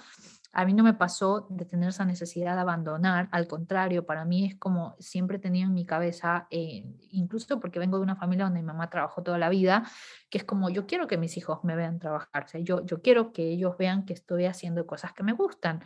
a 0.54 0.64
mí 0.64 0.72
no 0.72 0.84
me 0.84 0.94
pasó 0.94 1.46
de 1.50 1.64
tener 1.64 1.88
esa 1.88 2.04
necesidad 2.04 2.54
de 2.54 2.60
abandonar, 2.60 3.28
al 3.32 3.48
contrario, 3.48 4.06
para 4.06 4.24
mí 4.24 4.46
es 4.46 4.56
como 4.56 4.94
siempre 5.00 5.38
tenido 5.38 5.66
en 5.66 5.74
mi 5.74 5.84
cabeza, 5.84 6.46
eh, 6.50 6.84
incluso 7.10 7.58
porque 7.60 7.78
vengo 7.78 7.96
de 7.96 8.04
una 8.04 8.16
familia 8.16 8.44
donde 8.44 8.60
mi 8.60 8.66
mamá 8.66 8.88
trabajó 8.88 9.22
toda 9.22 9.36
la 9.36 9.48
vida, 9.48 9.84
que 10.30 10.38
es 10.38 10.44
como 10.44 10.70
yo 10.70 10.86
quiero 10.86 11.06
que 11.06 11.18
mis 11.18 11.36
hijos 11.36 11.64
me 11.64 11.74
vean 11.74 11.98
trabajar, 11.98 12.46
yo, 12.62 12.84
yo 12.86 13.02
quiero 13.02 13.32
que 13.32 13.48
ellos 13.50 13.76
vean 13.76 14.04
que 14.04 14.12
estoy 14.12 14.46
haciendo 14.46 14.86
cosas 14.86 15.12
que 15.12 15.24
me 15.24 15.32
gustan 15.32 15.82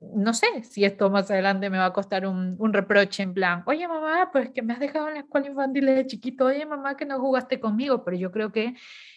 no 0.00 0.32
sé 0.32 0.46
si 0.64 0.84
esto 0.84 1.10
más 1.10 1.30
adelante 1.30 1.70
me 1.70 1.78
va 1.78 1.86
a 1.86 1.92
costar 1.92 2.26
un, 2.26 2.72
reproche 2.72 3.22
en 3.22 3.34
plan, 3.34 3.62
oye 3.66 3.86
mamá, 3.86 4.30
pues 4.32 4.50
que 4.50 4.62
me 4.62 4.72
has 4.72 4.80
dejado 4.80 5.08
en 5.08 5.14
la 5.14 5.20
escuela 5.20 5.48
infantil 5.48 5.86
de 5.86 6.06
chiquito, 6.06 6.46
oye 6.46 6.64
mamá 6.66 6.96
que 6.96 7.04
no 7.04 7.20
jugaste 7.20 7.60
conmigo, 7.60 8.04
pero 8.04 8.16
yo 8.16 8.30
creo 8.30 8.52
que 8.52 8.74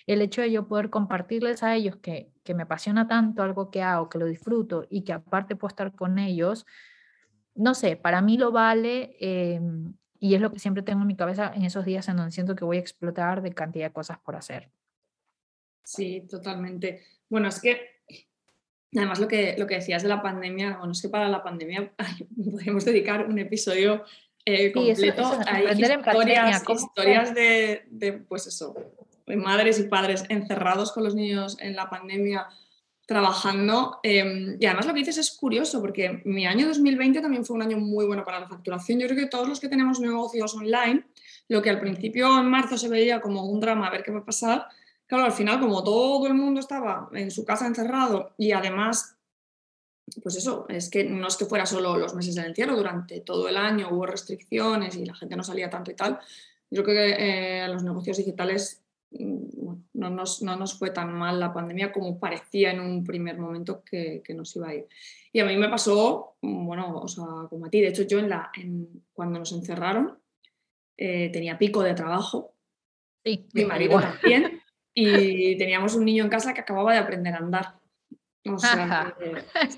el 0.07 0.21
hecho 0.21 0.41
de 0.41 0.51
yo 0.51 0.67
poder 0.67 0.89
compartirles 0.89 1.63
a 1.63 1.75
ellos 1.75 1.97
que, 1.97 2.31
que 2.43 2.53
me 2.53 2.63
apasiona 2.63 3.07
tanto 3.07 3.43
algo 3.43 3.71
que 3.71 3.81
hago, 3.81 4.09
que 4.09 4.17
lo 4.17 4.25
disfruto 4.25 4.85
y 4.89 5.03
que 5.03 5.13
aparte 5.13 5.55
puedo 5.55 5.69
estar 5.69 5.95
con 5.95 6.19
ellos, 6.19 6.65
no 7.55 7.73
sé, 7.73 7.95
para 7.95 8.21
mí 8.21 8.37
lo 8.37 8.51
vale 8.51 9.15
em, 9.19 9.93
y 10.19 10.35
es 10.35 10.41
lo 10.41 10.51
que 10.51 10.59
siempre 10.59 10.83
tengo 10.83 11.01
en 11.01 11.07
mi 11.07 11.15
cabeza 11.15 11.51
en 11.53 11.63
esos 11.63 11.85
días 11.85 12.07
en 12.07 12.17
donde 12.17 12.31
siento 12.31 12.55
que 12.55 12.65
voy 12.65 12.77
a 12.77 12.81
explotar 12.81 13.41
de 13.41 13.53
cantidad 13.53 13.87
de 13.87 13.93
cosas 13.93 14.19
por 14.19 14.35
hacer. 14.35 14.69
Sí, 15.83 16.27
totalmente. 16.29 17.03
Bueno, 17.29 17.47
es 17.47 17.61
que 17.61 17.96
Además, 18.95 19.19
lo 19.19 19.27
que, 19.27 19.55
lo 19.57 19.67
que 19.67 19.75
decías 19.75 20.03
de 20.03 20.09
la 20.09 20.21
pandemia, 20.21 20.77
bueno, 20.77 20.91
es 20.93 21.01
que 21.01 21.09
para 21.09 21.27
la 21.27 21.43
pandemia 21.43 21.91
podríamos 22.51 22.85
dedicar 22.85 23.27
un 23.27 23.37
episodio 23.37 24.03
eh, 24.45 24.71
completo 24.71 25.39
a 25.45 25.61
historias, 25.61 26.63
historias 26.69 27.35
de, 27.35 27.85
de, 27.89 28.13
pues 28.13 28.47
eso, 28.47 28.75
de 29.25 29.35
madres 29.35 29.79
y 29.79 29.83
padres 29.83 30.23
encerrados 30.29 30.93
con 30.93 31.03
los 31.03 31.15
niños 31.15 31.57
en 31.59 31.75
la 31.75 31.89
pandemia 31.89 32.47
trabajando. 33.07 33.99
Em, 34.03 34.57
y 34.59 34.65
además 34.65 34.85
lo 34.85 34.93
que 34.93 34.99
dices 34.99 35.17
es 35.17 35.31
curioso, 35.31 35.81
porque 35.81 36.21
mi 36.25 36.45
año 36.45 36.67
2020 36.67 37.21
también 37.21 37.45
fue 37.45 37.55
un 37.55 37.63
año 37.63 37.77
muy 37.77 38.05
bueno 38.05 38.23
para 38.23 38.39
la 38.39 38.47
facturación. 38.47 38.99
Yo 38.99 39.07
creo 39.07 39.17
que 39.17 39.27
todos 39.27 39.47
los 39.47 39.59
que 39.59 39.69
tenemos 39.69 39.99
negocios 39.99 40.53
online, 40.55 41.03
lo 41.47 41.61
que 41.61 41.69
al 41.69 41.79
principio 41.79 42.37
en 42.37 42.45
marzo 42.45 42.77
se 42.77 42.89
veía 42.89 43.21
como 43.21 43.45
un 43.45 43.59
drama, 43.59 43.87
a 43.87 43.91
ver 43.91 44.03
qué 44.03 44.11
va 44.11 44.19
a 44.19 44.25
pasar, 44.25 44.67
Claro, 45.07 45.23
al 45.23 45.31
final, 45.31 45.59
como 45.59 45.83
todo 45.83 46.27
el 46.27 46.33
mundo 46.33 46.59
estaba 46.59 47.09
en 47.13 47.31
su 47.31 47.45
casa 47.45 47.65
encerrado 47.65 48.33
y 48.37 48.51
además, 48.51 49.17
pues 50.21 50.35
eso, 50.35 50.65
es 50.67 50.89
que 50.89 51.05
no 51.05 51.27
es 51.27 51.37
que 51.37 51.45
fuera 51.45 51.65
solo 51.65 51.97
los 51.97 52.13
meses 52.13 52.35
del 52.35 52.47
encierro, 52.47 52.75
durante 52.75 53.21
todo 53.21 53.47
el 53.47 53.55
año 53.55 53.87
hubo 53.89 54.05
restricciones 54.05 54.97
y 54.97 55.05
la 55.05 55.15
gente 55.15 55.37
no 55.37 55.43
salía 55.45 55.69
tanto 55.69 55.91
y 55.91 55.95
tal. 55.95 56.19
Yo 56.69 56.83
creo 56.83 56.95
que 56.95 57.63
eh, 57.63 57.67
los 57.69 57.83
negocios 57.83 58.17
digitales 58.17 58.83
mm, 59.11 59.75
no, 59.93 60.09
nos, 60.09 60.41
no, 60.41 60.57
nos, 60.57 60.77
fue 60.77 60.89
tan 60.89 61.13
mal 61.13 61.39
la 61.39 61.53
pandemia 61.53 61.93
como 61.93 62.19
parecía 62.19 62.71
en 62.71 62.81
un 62.81 63.05
primer 63.05 63.37
momento 63.37 63.83
que, 63.85 64.21
que, 64.21 64.33
nos 64.33 64.53
iba 64.57 64.67
a 64.67 64.75
ir. 64.75 64.87
Y 65.31 65.39
a 65.39 65.45
mí 65.45 65.55
me 65.55 65.69
pasó, 65.69 66.35
bueno, 66.41 66.99
o 66.99 67.07
sea, 67.07 67.23
como 67.49 67.67
a 67.67 67.69
ti, 67.69 67.79
de 67.79 67.87
hecho 67.87 68.03
yo 68.03 68.19
en 68.19 68.27
la, 68.27 68.51
en, 68.57 69.05
cuando 69.13 69.39
nos 69.39 69.53
encerraron 69.53 70.17
eh, 70.97 71.29
tenía 71.31 71.57
pico 71.57 71.81
de 71.81 71.93
trabajo. 71.93 72.53
Sí, 73.23 73.47
mi 73.53 73.63
marido 73.63 74.01
también 74.01 74.61
y 74.99 75.55
teníamos 75.57 75.93
un 75.93 76.05
niño 76.05 76.23
en 76.23 76.29
casa 76.29 76.55
que 76.55 76.61
acababa 76.61 76.91
de 76.91 76.97
aprender 76.97 77.35
a 77.35 77.37
andar. 77.37 77.75
O 78.51 78.57
sea, 78.57 79.15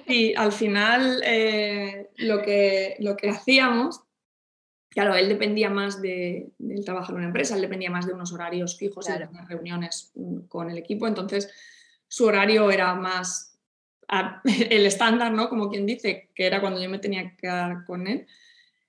sí, 0.08 0.34
al 0.38 0.54
final 0.54 1.22
eh, 1.26 2.10
lo, 2.18 2.42
que, 2.42 2.96
lo 3.00 3.18
que 3.18 3.30
hacíamos, 3.30 4.02
claro, 4.90 5.16
él 5.16 5.28
dependía 5.28 5.70
más 5.70 6.02
de, 6.02 6.52
del 6.58 6.86
trabajo 6.86 7.12
en 7.12 7.18
una 7.18 7.28
empresa, 7.28 7.56
él 7.56 7.62
dependía 7.62 7.92
más 7.92 8.08
de 8.08 8.14
unos 8.14 8.32
horarios 8.32 8.78
fijos 8.78 9.10
y 9.10 9.12
de 9.12 9.28
reuniones 9.48 10.14
mm, 10.16 10.42
con 10.48 10.70
el 10.70 10.78
equipo, 10.78 11.06
entonces 11.06 11.52
su 12.08 12.26
horario 12.26 12.72
era 12.72 12.94
más 12.96 13.60
el 14.70 14.86
estándar, 14.86 15.34
¿no? 15.34 15.50
Como 15.50 15.70
quien 15.70 15.86
dice, 15.86 16.30
que 16.34 16.46
era 16.46 16.62
cuando 16.62 16.82
yo 16.82 16.90
me 16.90 17.00
tenía 17.00 17.24
que 17.24 17.36
quedar 17.36 17.84
con 17.86 18.08
él. 18.08 18.26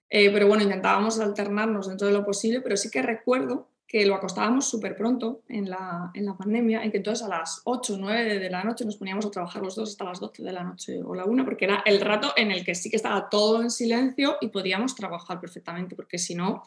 Eh, 0.09 0.31
pero 0.31 0.47
bueno, 0.47 0.63
intentábamos 0.63 1.19
alternarnos 1.19 1.89
dentro 1.89 2.07
de 2.07 2.13
lo 2.13 2.25
posible, 2.25 2.61
pero 2.61 2.77
sí 2.77 2.89
que 2.89 3.03
recuerdo 3.03 3.69
que 3.91 4.07
lo 4.07 4.15
acostábamos 4.15 4.71
súper 4.71 4.95
pronto 4.95 5.43
en 5.49 5.69
la, 5.69 6.13
en 6.15 6.25
la, 6.25 6.37
pandemia 6.37 6.87
y 6.87 6.93
que 6.93 6.99
entonces 6.99 7.27
a 7.27 7.29
las 7.29 7.63
8 7.65 7.95
o 7.95 7.97
9 7.97 8.39
de 8.39 8.49
la 8.49 8.63
noche 8.63 8.85
nos 8.85 8.97
poníamos 8.97 9.27
a 9.27 9.33
trabajar 9.33 9.61
los 9.63 9.75
dos 9.75 9.91
hasta 9.91 10.05
las 10.05 10.21
12 10.21 10.45
de 10.45 10.53
la 10.53 10.63
noche 10.63 11.03
o 11.03 11.13
la 11.13 11.25
1, 11.25 11.45
porque 11.45 11.65
era 11.65 11.83
el 11.85 12.01
rato 12.01 12.33
en 12.37 12.53
el 12.53 12.65
que 12.65 12.77
sí 12.77 12.89
que 12.89 12.95
estaba 12.95 13.29
todo 13.29 13.61
en 13.61 13.69
silencio 13.69 14.37
y 14.41 14.47
podíamos 14.47 14.95
trabajar 14.95 15.41
perfectamente, 15.41 15.97
porque 15.97 16.19
si 16.19 16.37
no, 16.37 16.63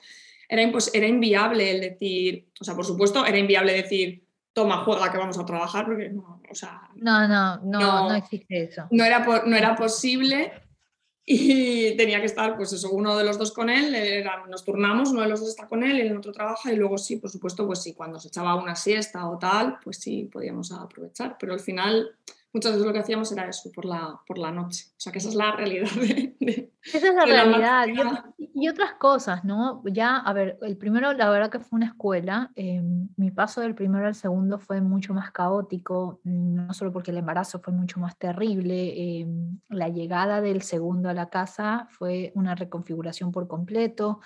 era, 0.49 0.69
era 0.91 1.07
inviable 1.07 1.71
el 1.71 1.79
decir, 1.79 2.49
o 2.59 2.65
sea, 2.65 2.75
por 2.75 2.85
supuesto, 2.85 3.25
era 3.25 3.37
inviable 3.37 3.71
decir, 3.71 4.27
toma, 4.51 4.83
juega 4.83 5.09
que 5.09 5.17
vamos 5.17 5.39
a 5.39 5.45
trabajar, 5.45 5.85
porque 5.85 6.09
no, 6.09 6.41
o 6.51 6.55
sea... 6.55 6.89
No, 6.95 7.25
no, 7.25 7.55
no, 7.59 7.79
no, 7.79 8.09
no 8.09 8.15
existe 8.15 8.63
eso. 8.63 8.85
No 8.91 9.05
era, 9.05 9.25
no 9.45 9.55
era 9.55 9.77
posible 9.77 10.51
y 11.25 11.95
tenía 11.95 12.19
que 12.19 12.25
estar, 12.25 12.57
pues 12.57 12.73
eso, 12.73 12.91
uno 12.91 13.17
de 13.17 13.23
los 13.23 13.37
dos 13.37 13.51
con 13.53 13.69
él, 13.69 13.95
era, 13.95 14.45
nos 14.47 14.65
turnamos, 14.65 15.11
uno 15.11 15.21
de 15.21 15.29
los 15.29 15.39
dos 15.39 15.49
está 15.49 15.67
con 15.67 15.83
él 15.83 15.99
el 15.99 16.17
otro 16.17 16.31
trabaja 16.31 16.71
y 16.71 16.75
luego 16.75 16.97
sí, 16.97 17.15
por 17.15 17.29
supuesto, 17.29 17.65
pues 17.65 17.81
sí, 17.81 17.93
cuando 17.93 18.19
se 18.19 18.27
echaba 18.27 18.55
una 18.55 18.75
siesta 18.75 19.29
o 19.29 19.37
tal, 19.37 19.77
pues 19.83 19.97
sí, 19.97 20.29
podíamos 20.31 20.71
aprovechar, 20.71 21.37
pero 21.39 21.53
al 21.53 21.61
final 21.61 22.15
muchas 22.51 22.73
veces 22.73 22.85
lo 22.85 22.93
que 22.93 22.99
hacíamos 22.99 23.31
era 23.31 23.47
eso, 23.47 23.71
por 23.71 23.85
la, 23.85 24.19
por 24.27 24.37
la 24.37 24.51
noche. 24.51 24.87
O 24.89 24.99
sea, 24.99 25.11
que 25.11 25.19
esa 25.19 25.29
es 25.29 25.35
la 25.35 25.55
realidad. 25.55 25.89
Esa 26.85 27.07
es 27.07 27.15
la 27.15 27.25
realidad. 27.25 27.87
y, 28.37 28.67
otras 28.67 28.93
cosas, 28.93 29.43
¿no? 29.43 29.81
Ya, 29.85 30.17
a 30.17 30.33
ver, 30.33 30.57
el 30.61 30.77
primero, 30.77 31.13
la 31.13 31.29
verdad 31.29 31.49
que 31.49 31.59
fue 31.59 31.77
una 31.77 31.87
escuela. 31.87 32.51
Em, 32.55 33.09
mi 33.17 33.31
paso 33.31 33.61
del 33.61 33.75
primero 33.75 34.07
al 34.07 34.15
segundo 34.15 34.59
fue 34.59 34.81
mucho 34.81 35.13
más 35.13 35.31
caótico, 35.31 36.19
no 36.23 36.73
solo 36.73 36.91
porque 36.91 37.11
el 37.11 37.17
embarazo 37.17 37.59
fue 37.59 37.73
mucho 37.73 37.99
más 37.99 38.17
terrible. 38.17 39.19
Em, 39.21 39.59
la 39.69 39.89
llegada 39.89 40.41
del 40.41 40.61
segundo 40.61 41.09
a 41.09 41.13
la 41.13 41.29
casa 41.29 41.87
fue 41.89 42.31
una 42.35 42.55
reconfiguración 42.55 43.31
por 43.31 43.47
completo. 43.47 44.19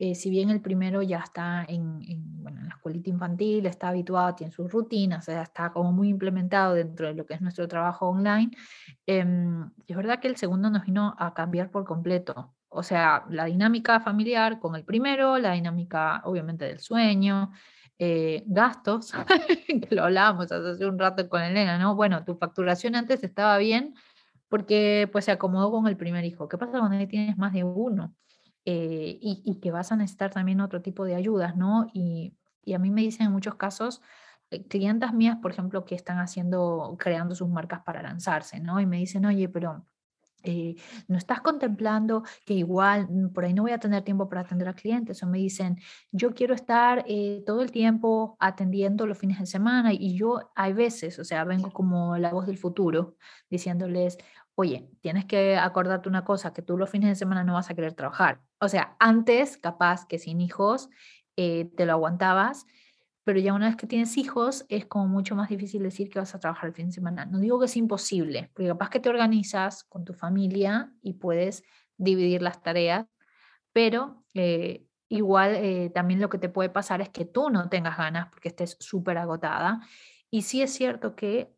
Eh, 0.00 0.14
si 0.14 0.30
bien 0.30 0.50
el 0.50 0.60
primero 0.60 1.02
ya 1.02 1.18
está 1.18 1.64
en, 1.68 2.00
la 2.44 2.68
escuelita 2.68 3.10
infantil, 3.10 3.66
está 3.66 3.88
habituado, 3.88 4.34
tiene 4.36 4.52
sus 4.52 4.70
rutinas, 4.70 5.24
o 5.24 5.32
sea, 5.32 5.42
está 5.42 5.72
como 5.72 5.90
muy 5.92 6.08
implementado 6.08 6.74
dentro 6.74 7.08
de 7.08 7.14
lo 7.14 7.26
que 7.26 7.34
es 7.34 7.40
nuestro 7.40 7.66
trabajo 7.66 8.08
online, 8.08 8.52
em, 9.06 9.70
es 9.86 9.96
verdad 9.96 10.20
que 10.20 10.28
el 10.28 10.36
segundo 10.36 10.70
nos 10.70 10.84
vino 10.84 11.14
a 11.18 11.34
cambiar 11.34 11.70
por 11.70 11.84
completo. 11.84 12.54
O 12.68 12.82
sea, 12.82 13.24
la 13.30 13.46
dinámica 13.46 13.98
familiar 14.00 14.60
con 14.60 14.76
el 14.76 14.84
primero, 14.84 15.38
la 15.38 15.52
dinámica 15.52 16.20
obviamente 16.24 16.66
del 16.66 16.80
sueño, 16.80 17.50
eh, 17.98 18.44
gastos, 18.46 19.12
que 19.88 19.94
lo 19.94 20.04
hablábamos 20.04 20.52
hace 20.52 20.86
un 20.86 20.98
rato 20.98 21.28
con 21.28 21.42
Elena, 21.42 21.78
¿no? 21.78 21.96
Bueno, 21.96 22.24
tu 22.24 22.36
facturación 22.36 22.94
antes 22.94 23.24
estaba 23.24 23.58
bien 23.58 23.94
porque 24.48 25.08
pues 25.12 25.24
se 25.24 25.32
acomodó 25.32 25.70
con 25.72 25.86
el 25.88 25.96
primer 25.96 26.24
hijo. 26.24 26.48
¿Qué 26.48 26.58
pasa 26.58 26.78
cuando 26.78 27.06
tienes 27.08 27.36
más 27.36 27.52
de 27.52 27.64
uno? 27.64 28.14
Eh, 28.70 29.18
y, 29.22 29.60
que 29.62 29.70
vas 29.70 29.92
a 29.92 29.96
necesitar 29.96 30.30
también 30.30 30.60
otro 30.60 30.82
tipo 30.82 31.06
de 31.06 31.14
ayudas, 31.14 31.56
¿no? 31.56 31.86
Y, 31.94 32.34
a 32.74 32.78
mí 32.78 32.90
me 32.90 33.00
dicen 33.00 33.26
en 33.28 33.32
muchos 33.32 33.54
casos, 33.54 34.02
eh, 34.50 34.66
mías, 35.14 35.38
por 35.40 35.52
ejemplo, 35.52 35.86
que 35.86 35.94
están 35.94 36.18
haciendo, 36.18 36.94
creando 36.98 37.34
sus 37.34 37.48
marcas 37.48 37.80
para 37.82 38.02
lanzarse, 38.02 38.60
¿no? 38.60 38.78
Y 38.78 38.84
me 38.84 38.98
dicen, 38.98 39.24
oye, 39.24 39.48
pero 39.48 39.86
eh, 40.42 40.74
no 41.08 41.16
estás 41.16 41.40
contemplando 41.40 42.24
que 42.44 42.54
igual 42.54 43.08
mm, 43.08 43.32
por 43.32 43.46
ahí 43.46 43.54
no 43.54 43.62
voy 43.62 43.72
a 43.72 43.78
tener 43.78 44.02
tiempo 44.04 44.28
para 44.28 44.42
atender 44.42 44.68
a 44.68 44.74
clientes 44.74 45.22
o 45.22 45.26
me 45.26 45.38
dicen, 45.38 45.78
yo 46.12 46.34
quiero 46.34 46.54
estar 46.54 47.06
todo 47.46 47.62
el 47.62 47.70
tiempo 47.72 48.36
atendiendo 48.38 49.06
los 49.06 49.16
fines 49.18 49.38
de 49.38 49.46
semana 49.46 49.94
y 49.94 50.14
yo 50.14 50.50
hay 50.54 50.74
veces, 50.74 51.18
o 51.18 51.24
sea, 51.24 51.44
vengo 51.44 51.70
como 51.72 52.18
la 52.18 52.32
voz 52.32 52.46
del 52.46 52.58
futuro 52.58 53.16
diciéndoles, 53.48 54.18
oye, 54.56 54.90
tienes 55.00 55.24
que 55.24 55.56
acordarte 55.56 56.08
una 56.08 56.24
cosa, 56.24 56.52
que 56.52 56.62
tú 56.62 56.76
los 56.76 56.90
fines 56.90 57.08
de 57.08 57.14
semana 57.16 57.44
no 57.44 57.54
vas 57.54 57.70
a 57.70 57.74
querer 57.74 57.94
trabajar. 57.94 58.42
O 58.60 58.68
sea, 58.68 58.96
antes, 58.98 59.56
capaz 59.56 60.06
que 60.06 60.18
sin 60.18 60.40
hijos, 60.40 60.90
eh, 61.36 61.70
te 61.76 61.86
lo 61.86 61.92
aguantabas, 61.92 62.66
pero 63.24 63.38
ya 63.40 63.52
una 63.52 63.66
vez 63.66 63.76
que 63.76 63.86
tienes 63.86 64.16
hijos, 64.16 64.64
es 64.68 64.86
como 64.86 65.06
mucho 65.06 65.36
más 65.36 65.50
difícil 65.50 65.82
decir 65.82 66.08
que 66.08 66.18
vas 66.18 66.34
a 66.34 66.40
trabajar 66.40 66.68
el 66.68 66.74
fin 66.74 66.86
de 66.86 66.92
semana. 66.92 67.26
No 67.26 67.38
digo 67.38 67.58
que 67.60 67.66
es 67.66 67.76
imposible, 67.76 68.50
porque 68.54 68.68
capaz 68.68 68.90
que 68.90 69.00
te 69.00 69.10
organizas 69.10 69.84
con 69.84 70.04
tu 70.04 70.14
familia 70.14 70.92
y 71.02 71.14
puedes 71.14 71.62
dividir 71.98 72.42
las 72.42 72.62
tareas, 72.62 73.06
pero 73.72 74.24
eh, 74.34 74.86
igual 75.08 75.54
eh, 75.56 75.90
también 75.94 76.20
lo 76.20 76.28
que 76.28 76.38
te 76.38 76.48
puede 76.48 76.70
pasar 76.70 77.00
es 77.00 77.10
que 77.10 77.24
tú 77.24 77.50
no 77.50 77.68
tengas 77.68 77.98
ganas 77.98 78.28
porque 78.30 78.48
estés 78.48 78.76
súper 78.80 79.18
agotada. 79.18 79.80
Y 80.30 80.42
sí 80.42 80.62
es 80.62 80.72
cierto 80.72 81.14
que 81.14 81.54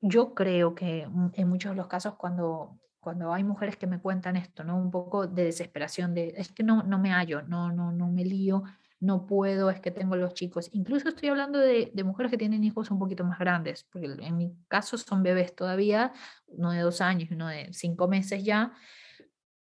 yo 0.00 0.34
creo 0.34 0.74
que 0.74 1.02
en 1.34 1.48
muchos 1.48 1.72
de 1.72 1.76
los 1.76 1.86
casos 1.88 2.16
cuando, 2.16 2.78
cuando 3.02 3.34
hay 3.34 3.42
mujeres 3.42 3.76
que 3.76 3.88
me 3.88 3.98
cuentan 4.00 4.36
esto, 4.36 4.62
¿no? 4.62 4.78
Un 4.78 4.92
poco 4.92 5.26
de 5.26 5.44
desesperación, 5.44 6.14
de 6.14 6.34
es 6.36 6.52
que 6.52 6.62
no, 6.62 6.84
no 6.84 7.00
me 7.00 7.10
hallo, 7.10 7.42
no, 7.42 7.72
no, 7.72 7.90
no 7.90 8.08
me 8.08 8.24
lío, 8.24 8.62
no 9.00 9.26
puedo, 9.26 9.70
es 9.70 9.80
que 9.80 9.90
tengo 9.90 10.14
los 10.14 10.34
chicos. 10.34 10.70
Incluso 10.72 11.08
estoy 11.08 11.28
hablando 11.28 11.58
de, 11.58 11.90
mujeres 12.04 12.30
que 12.30 12.38
tienen 12.38 12.62
hijos 12.62 12.92
un 12.92 13.00
poquito 13.00 13.24
más 13.24 13.40
grandes, 13.40 13.82
porque 13.90 14.06
en 14.06 14.36
mi 14.36 14.54
caso 14.68 14.96
son 14.96 15.24
bebés 15.24 15.52
todavía, 15.56 16.12
uno 16.46 16.70
de 16.70 16.78
dos 16.78 17.00
años 17.00 17.28
uno 17.32 17.48
de 17.48 17.72
cinco 17.72 18.06
meses 18.06 18.44
ya. 18.44 18.72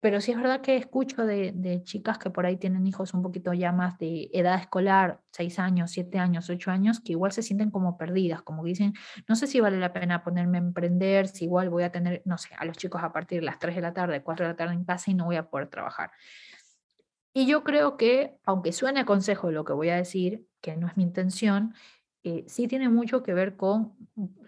Pero 0.00 0.22
sí 0.22 0.32
es 0.32 0.38
verdad 0.38 0.62
que 0.62 0.76
escucho 0.76 1.26
de, 1.26 1.82
chicas 1.84 2.16
que 2.18 2.30
por 2.30 2.46
ahí 2.46 2.56
tienen 2.56 2.86
hijos 2.86 3.12
un 3.12 3.22
poquito 3.22 3.52
ya 3.52 3.70
más 3.70 3.98
de 3.98 4.30
edad 4.32 4.58
escolar, 4.58 5.20
seis 5.30 5.58
años, 5.58 5.90
siete 5.90 6.18
años, 6.18 6.48
ocho 6.48 6.70
años, 6.70 7.00
que 7.00 7.12
igual 7.12 7.32
se 7.32 7.42
sienten 7.42 7.70
como 7.70 7.98
perdidas, 7.98 8.40
como 8.40 8.64
que 8.64 8.70
dicen, 8.70 8.94
no 9.28 9.36
sé 9.36 9.46
si 9.46 9.60
vale 9.60 9.78
la 9.78 9.92
pena 9.92 10.24
ponerme 10.24 10.56
a 10.56 10.62
emprender, 10.62 11.28
si 11.28 11.44
igual 11.44 11.68
voy 11.68 11.82
a 11.82 11.92
tener, 11.92 12.22
no 12.24 12.38
sé, 12.38 12.48
a 12.56 12.64
los 12.64 12.78
chicos 12.78 13.02
a 13.02 13.12
partir 13.12 13.40
de 13.40 13.46
las 13.46 13.58
tres 13.58 13.76
de 13.76 13.82
la 13.82 13.92
tarde, 13.92 14.22
cuatro 14.22 14.46
de 14.46 14.52
la 14.52 14.56
tarde 14.56 14.72
en 14.72 14.84
casa 14.84 15.10
y 15.10 15.14
no 15.14 15.26
voy 15.26 15.36
a 15.36 15.50
poder 15.50 15.68
trabajar. 15.68 16.10
Y 17.34 17.46
yo 17.46 17.62
creo 17.62 17.98
que, 17.98 18.38
aunque 18.44 18.72
suene 18.72 19.00
a 19.00 19.04
consejo 19.04 19.50
lo 19.50 19.64
que 19.64 19.74
voy 19.74 19.90
a 19.90 19.96
decir, 19.96 20.46
que 20.62 20.76
no 20.76 20.86
es 20.86 20.96
mi 20.96 21.02
intención, 21.02 21.74
eh, 22.22 22.44
sí 22.48 22.68
tiene 22.68 22.88
mucho 22.88 23.22
que 23.22 23.34
ver 23.34 23.56
con 23.56 23.94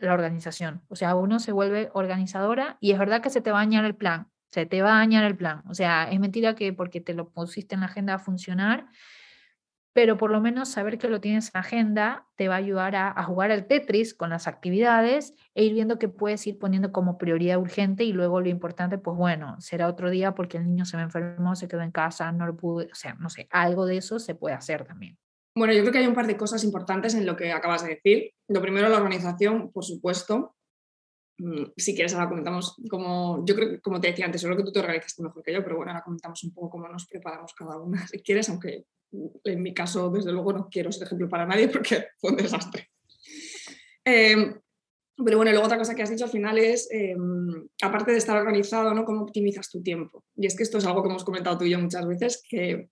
la 0.01 0.15
organización. 0.15 0.83
O 0.89 0.97
sea, 0.97 1.15
uno 1.15 1.39
se 1.39 1.53
vuelve 1.53 1.91
organizadora 1.95 2.79
y 2.81 2.93
es 2.93 2.99
verdad 2.99 3.23
que 3.23 3.31
se 3.31 3.41
te 3.41 3.51
va 3.51 3.59
a 3.61 3.63
dañar 3.63 3.85
el 3.85 3.95
plan, 3.95 4.32
se 4.53 4.67
te 4.67 4.83
va 4.83 4.97
a 4.97 4.99
dañar 4.99 5.25
el 5.25 5.37
plan. 5.37 5.63
O 5.69 5.75
sea, 5.75 6.11
es 6.11 6.21
mentira 6.21 6.55
que 6.55 6.73
porque 6.75 7.01
te 7.01 7.15
lo 7.15 7.31
pusiste 7.31 7.75
en 7.75 7.81
la 7.81 7.87
agenda 7.87 8.15
a 8.15 8.19
funcionar, 8.19 8.87
pero 9.95 10.19
por 10.19 10.31
lo 10.31 10.43
menos 10.43 10.69
saber 10.69 10.99
que 10.99 11.09
lo 11.09 11.21
tienes 11.21 11.51
en 11.55 11.59
agenda 11.59 12.27
te 12.37 12.49
va 12.49 12.55
a 12.55 12.59
ayudar 12.59 12.95
a, 12.95 13.23
jugar 13.25 13.51
al 13.51 13.67
Tetris 13.67 14.15
con 14.15 14.29
las 14.29 14.47
actividades 14.47 15.35
e 15.55 15.65
ir 15.65 15.73
viendo 15.73 15.99
que 15.99 16.09
puedes 16.09 16.47
ir 16.47 16.59
poniendo 16.59 16.93
como 16.93 17.17
prioridad 17.17 17.59
urgente 17.59 18.05
y 18.05 18.13
luego 18.13 18.43
lo 18.43 18.49
importante, 18.51 18.99
pues 18.99 19.17
bueno, 19.17 19.57
será 19.61 19.89
otro 19.89 20.11
día 20.11 20.35
porque 20.35 20.59
el 20.59 20.67
niño 20.67 20.85
se 20.85 20.99
me 20.99 21.03
enfermó, 21.03 21.57
se 21.57 21.67
quedó 21.67 21.81
en 21.81 21.91
casa, 21.91 22.31
no 22.31 22.47
lo 22.47 22.55
pude, 22.55 22.91
o 22.93 22.95
sea, 22.95 23.15
no 23.15 23.31
sé, 23.31 23.49
algo 23.51 23.87
de 23.87 23.97
eso 23.97 24.19
se 24.19 24.35
puede 24.35 24.55
hacer 24.55 24.85
también. 24.85 25.19
Bueno, 25.55 25.73
yo 25.73 25.81
creo 25.81 25.93
que 25.93 25.99
hay 25.99 26.07
un 26.07 26.15
par 26.15 26.27
de 26.27 26.37
cosas 26.37 26.63
importantes 26.65 27.15
en 27.15 27.27
lo 27.27 27.37
que 27.37 27.53
acabas 27.53 27.83
de 27.83 27.91
decir. 27.91 28.33
Lo 28.49 28.63
primero, 28.63 28.89
la 28.89 28.97
organización, 28.97 29.71
por 29.71 29.85
supuesto. 29.85 30.55
Mm, 31.43 31.73
si 31.77 31.93
quieres, 31.93 32.15
ahora 32.15 32.29
comentamos 32.29 32.77
cómo, 32.89 33.45
yo 33.45 33.57
creo 33.57 33.69
que 33.69 33.81
como 33.81 34.01
te 34.01 34.07
decía 34.07 34.27
antes, 34.27 34.41
seguro 34.41 34.59
que 34.59 34.63
tú 34.63 34.71
te 34.71 34.79
organizaste 34.79 35.25
mejor 35.25 35.43
que 35.43 35.53
yo, 35.53 35.65
pero 35.65 35.75
bueno, 35.75 35.91
ahora 35.91 36.05
comentamos 36.05 36.45
un 36.45 36.55
poco 36.55 36.71
cómo 36.71 36.89
nos 36.89 37.05
preparamos 37.07 37.53
cada 37.53 37.79
una, 37.79 38.07
si 38.07 38.21
quieres, 38.21 38.49
aunque 38.49 38.85
en 39.43 39.61
mi 39.61 39.75
caso, 39.75 40.09
desde 40.09 40.31
luego, 40.31 40.53
no 40.53 40.69
quiero 40.71 40.93
ser 40.93 41.09
ejemplo 41.09 41.29
para 41.29 41.45
nadie 41.45 41.67
porque 41.67 42.05
fue 42.21 42.31
un 42.31 42.37
desastre. 42.37 42.91
Em, 44.05 44.55
pero 45.17 45.37
bueno, 45.37 45.51
luego 45.51 45.67
otra 45.67 45.79
cosa 45.79 45.97
que 45.97 46.03
has 46.03 46.11
dicho 46.11 46.25
al 46.25 46.31
final 46.31 46.59
es, 46.59 46.89
em, 46.93 47.67
aparte 47.83 48.13
de 48.13 48.19
estar 48.19 48.37
organizado, 48.37 48.95
¿no? 48.95 49.05
¿Cómo 49.05 49.23
optimizas 49.23 49.69
tu 49.69 49.83
tiempo? 49.83 50.25
Y 50.37 50.47
es 50.47 50.57
que 50.57 50.63
esto 50.63 50.79
es 50.79 50.87
algo 50.87 51.03
que 51.03 51.09
hemos 51.09 51.25
comentado 51.25 51.59
tú 51.59 51.65
y 51.65 51.71
yo 51.71 51.81
muchas 51.81 52.07
veces, 52.07 52.41
que 52.49 52.89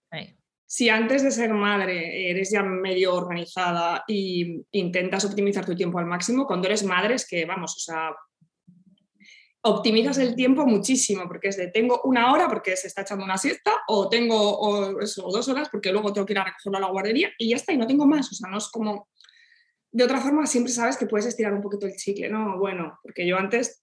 si 0.67 0.89
antes 0.89 1.23
de 1.23 1.31
ser 1.31 1.55
madre 1.55 2.31
eres 2.31 2.51
ya 2.51 2.65
medio 2.65 3.15
organizada 3.15 4.05
e 4.09 4.61
intentas 4.73 5.25
optimizar 5.25 5.65
tu 5.65 5.77
tiempo 5.77 6.01
al 6.01 6.07
máximo, 6.07 6.47
cuando 6.47 6.67
eres 6.67 6.83
madre 6.83 7.15
es 7.15 7.29
que, 7.29 7.45
vamos, 7.45 7.77
o 7.77 7.81
sea, 7.81 8.11
optimizas 9.63 10.19
el 10.19 10.35
tiempo 10.35 10.67
muchísimo, 10.67 11.25
porque 11.29 11.49
es 11.49 11.57
de 11.57 11.69
tengo 11.69 12.01
una 12.05 12.33
hora 12.33 12.49
porque 12.49 12.77
se 12.77 12.87
está 12.87 13.03
echando 13.03 13.25
una 13.25 13.37
siesta, 13.37 13.73
o 13.89 14.09
tengo 14.09 14.59
o 14.59 15.01
eso, 15.01 15.29
dos 15.31 15.49
horas 15.49 15.69
porque 15.71 15.93
luego 15.93 16.13
tengo 16.13 16.27
que 16.27 16.33
ir 16.33 16.39
a 16.39 16.45
recogerlo 16.45 16.79
a 16.79 16.81
la 16.81 16.91
guardería 16.91 17.31
y 17.39 17.51
ya 17.51 17.57
está, 17.57 17.73
y 17.73 17.77
no 17.77 17.87
tengo 17.87 18.07
más. 18.07 18.31
O 18.31 18.35
sea, 18.35 18.51
no 18.51 18.59
es 18.59 18.69
como. 18.69 19.09
De 19.93 20.05
otra 20.05 20.21
forma, 20.21 20.47
siempre 20.47 20.73
sabes 20.73 20.97
que 20.97 21.07
puedes 21.07 21.27
estirar 21.27 21.53
un 21.53 21.61
poquito 21.61 21.87
el 21.87 21.97
chicle, 21.97 22.29
¿no? 22.29 22.59
Bueno, 22.59 22.99
porque 23.03 23.27
yo 23.27 23.37
antes 23.37 23.83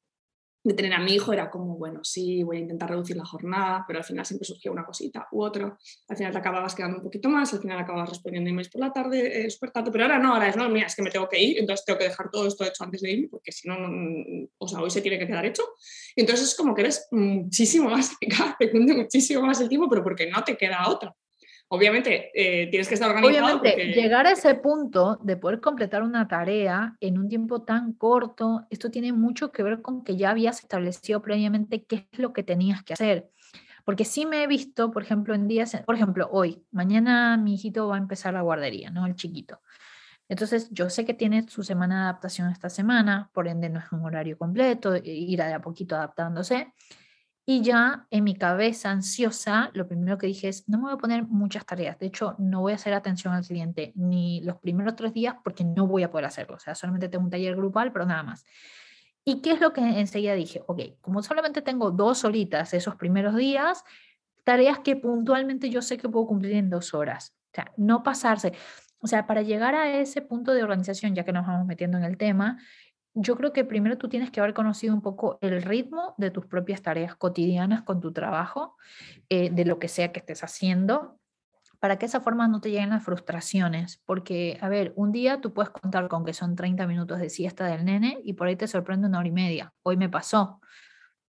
de 0.68 0.74
tener 0.74 0.94
a 0.94 1.00
mi 1.00 1.14
hijo 1.14 1.32
era 1.32 1.50
como, 1.50 1.78
bueno, 1.78 2.02
sí, 2.04 2.44
voy 2.44 2.58
a 2.58 2.60
intentar 2.60 2.90
reducir 2.90 3.16
la 3.16 3.26
jornada, 3.26 3.86
pero 3.88 4.00
al 4.00 4.06
final 4.06 4.26
siempre 4.26 4.46
surgía 4.46 4.70
una 4.70 4.86
cosita 4.86 5.28
u 5.32 5.42
otra. 5.42 5.78
Al 6.10 6.18
final 6.18 6.34
te 6.34 6.38
acababas 6.38 6.76
quedando 6.76 6.98
un 6.98 7.04
poquito 7.04 7.30
más, 7.30 7.54
al 7.54 7.62
final 7.62 7.80
acababas 7.80 8.10
respondiendo 8.10 8.50
emails 8.50 8.70
por 8.70 8.82
la 8.82 8.92
tarde, 8.92 9.46
eh, 9.46 9.50
súper 9.50 9.72
tarde, 9.72 9.92
pero 9.92 10.04
ahora 10.04 10.20
no, 10.20 10.34
ahora 10.34 10.50
es, 10.50 10.58
no, 10.58 10.68
mira, 10.70 10.88
es 10.88 10.96
que 10.96 11.02
me 11.02 11.10
tengo 11.10 11.30
que 11.30 11.42
ir, 11.42 11.58
entonces 11.58 11.86
tengo 11.86 11.98
que 11.98 12.06
dejar 12.06 12.30
todo 12.30 12.48
esto 12.48 12.66
hecho 12.66 12.84
antes 12.84 13.02
de 13.02 13.12
irme, 13.12 13.28
porque 13.30 13.54
si 13.54 13.68
no, 13.68 13.78
o 14.58 14.68
sea, 14.68 14.82
hoy 14.82 14.90
se 14.90 15.02
tiene 15.02 15.18
que 15.18 15.28
quedar 15.28 15.46
hecho. 15.46 15.64
Y 16.16 16.22
entonces 16.22 16.50
es 16.50 16.56
como 16.56 16.76
que 16.76 16.82
eres 16.82 17.08
muchísimo 17.12 17.90
más 17.90 18.12
eficaz, 18.12 18.58
te 18.60 18.70
cunde 18.70 18.94
muchísimo 18.94 19.44
más 19.44 19.62
el 19.62 19.70
tiempo, 19.70 19.88
pero 19.90 20.04
porque 20.04 20.30
no 20.30 20.44
te 20.44 20.58
queda 20.58 20.90
otra 20.90 21.16
obviamente 21.70 22.32
eh, 22.34 22.68
tienes 22.68 22.88
que 22.88 22.96
estar 22.96 23.10
organizado. 23.10 23.60
Obviamente, 23.60 23.94
llegar 23.94 24.28
a 24.28 24.32
ese 24.32 24.56
punto 24.56 25.20
de 25.22 25.38
poder 25.38 25.60
completar 25.60 26.04
una 26.04 26.28
tarea 26.28 26.96
en 27.00 27.18
un 27.18 27.28
tiempo 27.28 27.64
tan 27.64 27.94
corto, 27.94 28.66
esto 28.70 28.90
tiene 28.90 29.14
mucho 29.14 29.52
que 29.52 29.64
ver 29.64 29.82
con 29.82 30.04
que 30.04 30.16
ya 30.16 30.32
habías 30.32 30.60
establecido 30.60 31.22
previamente 31.22 31.84
qué 31.84 32.08
es 32.12 32.20
lo 32.20 32.34
que 32.34 32.44
tenías 32.44 32.84
que 32.84 32.94
hacer. 32.94 33.30
Porque 33.84 34.04
sí 34.04 34.26
me 34.26 34.44
he 34.44 34.48
visto, 34.48 34.92
por 34.92 35.04
ejemplo, 35.04 35.34
en 35.34 35.48
días, 35.48 35.82
por 35.86 35.96
ejemplo, 35.96 36.28
hoy, 36.32 36.62
mañana 36.72 37.38
mi 37.38 37.54
hijito 37.54 37.88
va 37.88 37.96
a 37.96 38.00
empezar 38.00 38.34
la 38.34 38.42
guardería, 38.42 38.90
¿no? 38.90 39.06
El 39.06 39.16
chiquito. 39.16 39.62
Entonces, 40.30 40.70
yo 40.72 40.90
sé 40.90 41.06
que 41.06 41.14
tiene 41.14 41.48
su 41.48 41.64
semana 41.64 41.96
de 41.96 42.02
adaptación 42.04 42.50
esta 42.50 42.70
semana, 42.70 43.30
por 43.34 43.48
ende 43.48 43.70
no 43.70 43.80
es 43.80 43.90
un 43.94 44.04
horario 44.04 44.38
completo, 44.38 44.94
irá 45.02 45.48
de 45.48 45.54
a 45.54 45.62
poquito 45.62 45.96
adaptándose. 45.96 46.74
Y 47.50 47.62
ya 47.62 48.06
en 48.12 48.26
mi 48.26 48.36
cabeza 48.36 48.92
ansiosa, 48.92 49.72
lo 49.74 49.88
primero 49.88 50.18
que 50.18 50.28
dije 50.28 50.50
es, 50.50 50.68
no 50.68 50.80
me 50.80 50.84
voy 50.84 50.94
a 50.96 50.98
poner 50.98 51.24
muchas 51.24 51.66
tareas. 51.66 51.98
De 51.98 52.08
hecho, 52.08 52.36
no 52.40 52.60
voy 52.60 52.74
a 52.74 52.76
hacer 52.76 52.94
atención 52.94 53.34
al 53.34 53.46
cliente 53.46 53.94
ni 53.96 54.42
los 54.42 54.58
primeros 54.58 54.98
tres 54.98 55.14
días 55.14 55.36
porque 55.46 55.64
no 55.64 55.88
voy 55.88 56.04
a 56.04 56.12
poder 56.12 56.26
hacerlo. 56.26 56.58
O 56.58 56.60
sea, 56.60 56.76
solamente 56.76 57.08
tengo 57.08 57.24
un 57.24 57.30
taller 57.30 57.56
grupal, 57.56 57.94
pero 57.94 58.06
nada 58.06 58.22
más. 58.22 58.44
¿Y 59.24 59.42
qué 59.42 59.52
es 59.52 59.62
lo 59.62 59.72
que 59.72 59.80
enseguida 59.80 60.34
dije? 60.34 60.62
Ok, 60.68 61.00
como 61.00 61.24
solamente 61.24 61.62
tengo 61.62 61.90
dos 61.90 62.26
horitas 62.26 62.74
esos 62.74 62.98
primeros 62.98 63.34
días, 63.38 63.82
tareas 64.44 64.80
que 64.80 64.98
puntualmente 64.98 65.70
yo 65.70 65.82
sé 65.82 65.98
que 65.98 66.10
puedo 66.10 66.28
cumplir 66.28 66.52
en 66.56 66.70
dos 66.70 66.94
horas. 66.94 67.34
O 67.54 67.56
sea, 67.56 67.72
no 67.78 68.04
pasarse. 68.04 68.52
O 69.00 69.08
sea, 69.08 69.26
para 69.26 69.42
llegar 69.42 69.74
a 69.74 69.98
ese 69.98 70.22
punto 70.22 70.54
de 70.54 70.64
organización, 70.64 71.16
ya 71.16 71.24
que 71.24 71.32
nos 71.32 71.48
vamos 71.48 71.66
metiendo 71.66 71.98
en 71.98 72.04
el 72.04 72.18
tema, 72.18 72.58
yo 73.20 73.36
creo 73.36 73.52
que 73.52 73.66
primero 73.66 73.98
tú 73.98 74.10
tienes 74.10 74.30
que 74.30 74.40
haber 74.40 74.54
conocido 74.54 74.94
un 74.94 75.02
poco 75.02 75.40
el 75.42 75.64
ritmo 75.64 76.14
de 76.18 76.30
tus 76.30 76.46
propias 76.46 76.84
tareas 76.84 77.16
cotidianas 77.16 77.82
con 77.82 78.00
tu 78.00 78.14
trabajo, 78.14 78.78
eh, 79.30 79.50
de 79.50 79.66
lo 79.66 79.80
que 79.80 79.88
sea 79.88 80.12
que 80.12 80.20
estés 80.20 80.44
haciendo, 80.44 81.20
para 81.80 81.98
que 81.98 82.06
esa 82.06 82.22
forma 82.22 82.48
no 82.48 82.62
te 82.62 82.70
lleguen 82.70 82.92
las 82.92 83.04
frustraciones. 83.04 84.04
Porque, 84.06 84.60
a 84.62 84.70
ver, 84.70 84.94
un 84.96 85.12
día 85.12 85.42
tú 85.42 85.52
puedes 85.52 85.72
contar 85.72 86.08
con 86.08 86.26
que 86.26 86.34
son 86.34 86.56
30 86.56 86.86
minutos 86.86 87.20
de 87.20 87.30
siesta 87.32 87.66
del 87.66 87.86
nene 87.86 88.20
y 88.24 88.34
por 88.34 88.48
ahí 88.48 88.56
te 88.56 88.68
sorprende 88.68 89.08
una 89.08 89.20
hora 89.20 89.28
y 89.28 89.32
media. 89.32 89.74
Hoy 89.82 89.98
me 89.98 90.10
pasó 90.10 90.62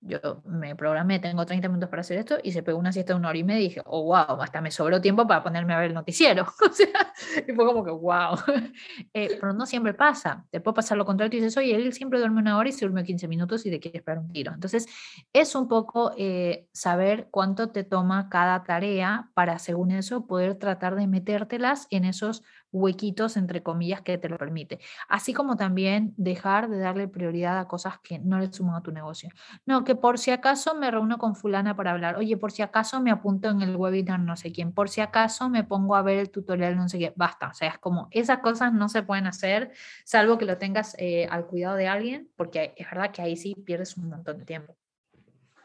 yo 0.01 0.43
me 0.45 0.77
programé, 0.77 1.19
tengo 1.19 1.45
30 1.45 1.69
minutos 1.69 1.89
para 1.89 2.01
hacer 2.01 2.19
esto 2.19 2.39
y 2.43 2.53
se 2.53 2.63
pegó 2.63 2.79
una 2.79 2.93
siesta 2.93 3.13
de 3.13 3.19
una 3.19 3.29
hora 3.29 3.39
y 3.39 3.45
media 3.45 3.61
y 3.61 3.69
dije, 3.69 3.83
oh, 3.85 4.05
wow, 4.05 4.41
hasta 4.41 4.61
me 4.61 4.71
sobró 4.71 5.01
tiempo 5.01 5.27
para 5.27 5.43
ponerme 5.43 5.75
a 5.75 5.79
ver 5.79 5.89
el 5.89 5.95
noticiero. 5.95 6.45
o 6.71 6.73
sea, 6.73 7.13
y 7.47 7.53
fue 7.53 7.67
como 7.67 7.85
que, 7.85 7.91
wow. 7.91 8.37
Eh, 9.15 9.39
pero 9.41 9.53
no 9.53 9.67
siempre 9.67 9.95
pasa. 9.95 10.45
Te 10.51 10.61
puede 10.61 10.77
pasar 10.77 10.99
lo 10.99 11.05
contrario 11.05 11.39
y 11.39 11.41
dices, 11.41 11.57
oye, 11.57 11.75
él 11.75 11.93
siempre 11.93 12.19
duerme 12.19 12.41
una 12.41 12.59
hora 12.59 12.69
y 12.69 12.73
se 12.73 12.85
duerme 12.85 13.05
15 13.05 13.27
minutos 13.27 13.65
y 13.67 13.71
te 13.71 13.81
quiere 13.81 13.99
esperar 13.99 14.19
un 14.21 14.31
tiro. 14.33 14.53
Entonces, 14.53 14.87
es 15.33 15.55
un 15.55 15.67
poco 15.67 16.13
eh, 16.17 16.69
saber 16.73 17.29
cuánto 17.31 17.71
te 17.71 17.85
toma 17.85 18.29
cada 18.29 18.63
tarea 18.65 19.31
para, 19.35 19.59
según 19.59 19.91
eso, 19.91 20.27
poder 20.27 20.57
tratar 20.57 20.95
de 20.95 21.07
metértelas 21.07 21.87
en 21.91 22.05
esos 22.05 22.43
huequitos, 22.73 23.37
entre 23.37 23.63
comillas, 23.63 24.03
que 24.03 24.19
te 24.19 24.29
lo 24.29 24.39
permite. 24.39 24.81
Así 25.09 25.33
como 25.33 25.57
también 25.57 26.15
dejar 26.17 26.69
de 26.69 26.79
darle 26.79 27.09
prioridad 27.09 27.59
a 27.59 27.67
cosas 27.67 27.99
que 28.01 28.19
no 28.19 28.39
le 28.39 28.53
suman 28.53 28.77
a 28.77 28.83
tu 28.83 28.93
negocio. 28.93 29.31
No, 29.67 29.85
que 29.85 29.95
por 29.95 30.19
si 30.19 30.31
acaso 30.31 30.75
me 30.75 30.91
reúno 30.91 31.19
con 31.19 31.35
fulana 31.35 31.77
para 31.77 31.93
hablar, 31.93 32.17
oye, 32.17 32.37
por 32.37 32.53
si 32.53 32.63
acaso 32.63 33.01
me 33.01 33.11
apunto 33.11 33.49
en 33.49 33.63
el 33.63 33.77
webinar 33.77 34.21
no 34.21 34.37
sé 34.37 34.53
quién, 34.53 34.73
por 34.73 34.89
si 34.89 35.01
acaso 35.01 35.49
me 35.49 35.65
pongo 35.65 35.97
a 35.97 36.03
ver 36.03 36.19
el 36.19 36.31
tutorial 36.31 36.77
no 36.77 36.89
sé 36.89 36.99
qué, 36.99 37.13
basta. 37.17 37.49
O 37.49 37.55
sea, 37.55 37.69
es 37.69 37.79
como 37.79 38.09
esas 38.11 38.39
cosas 38.39 38.73
no 38.73 38.89
se 38.89 39.03
pueden 39.03 39.27
hacer, 39.27 39.73
salvo 40.05 40.39
que 40.39 40.45
lo 40.45 40.59
tengas 40.59 40.95
eh, 40.99 41.27
al 41.31 41.47
cuidado 41.47 41.77
de 41.77 41.89
alguien, 41.89 42.31
porque 42.37 42.75
es 42.77 42.87
verdad 42.91 43.11
que 43.11 43.23
ahí 43.23 43.37
sí 43.37 43.55
pierdes 43.55 43.97
un 43.97 44.09
montón 44.09 44.39
de 44.39 44.45
tiempo. 44.45 44.77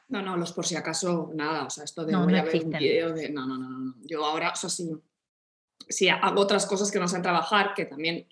No, 0.09 0.21
no, 0.21 0.37
los 0.37 0.53
por 0.53 0.65
si 0.65 0.75
acaso, 0.75 1.31
nada, 1.33 1.65
o 1.65 1.69
sea, 1.69 1.85
esto 1.85 2.05
de 2.05 2.11
no, 2.11 2.23
voy 2.23 2.37
a 2.37 2.43
ver 2.43 2.63
un 2.63 2.71
video 2.71 3.13
de... 3.13 3.31
No, 3.31 3.47
no, 3.47 3.57
no, 3.57 3.69
no, 3.69 3.95
yo 4.03 4.23
ahora, 4.23 4.51
o 4.51 4.55
sea, 4.55 4.69
sí, 4.69 4.91
si 5.89 6.09
hago 6.09 6.41
otras 6.41 6.65
cosas 6.65 6.91
que 6.91 6.99
no 6.99 7.07
sean 7.07 7.21
trabajar, 7.21 7.73
que 7.73 7.85
también 7.85 8.27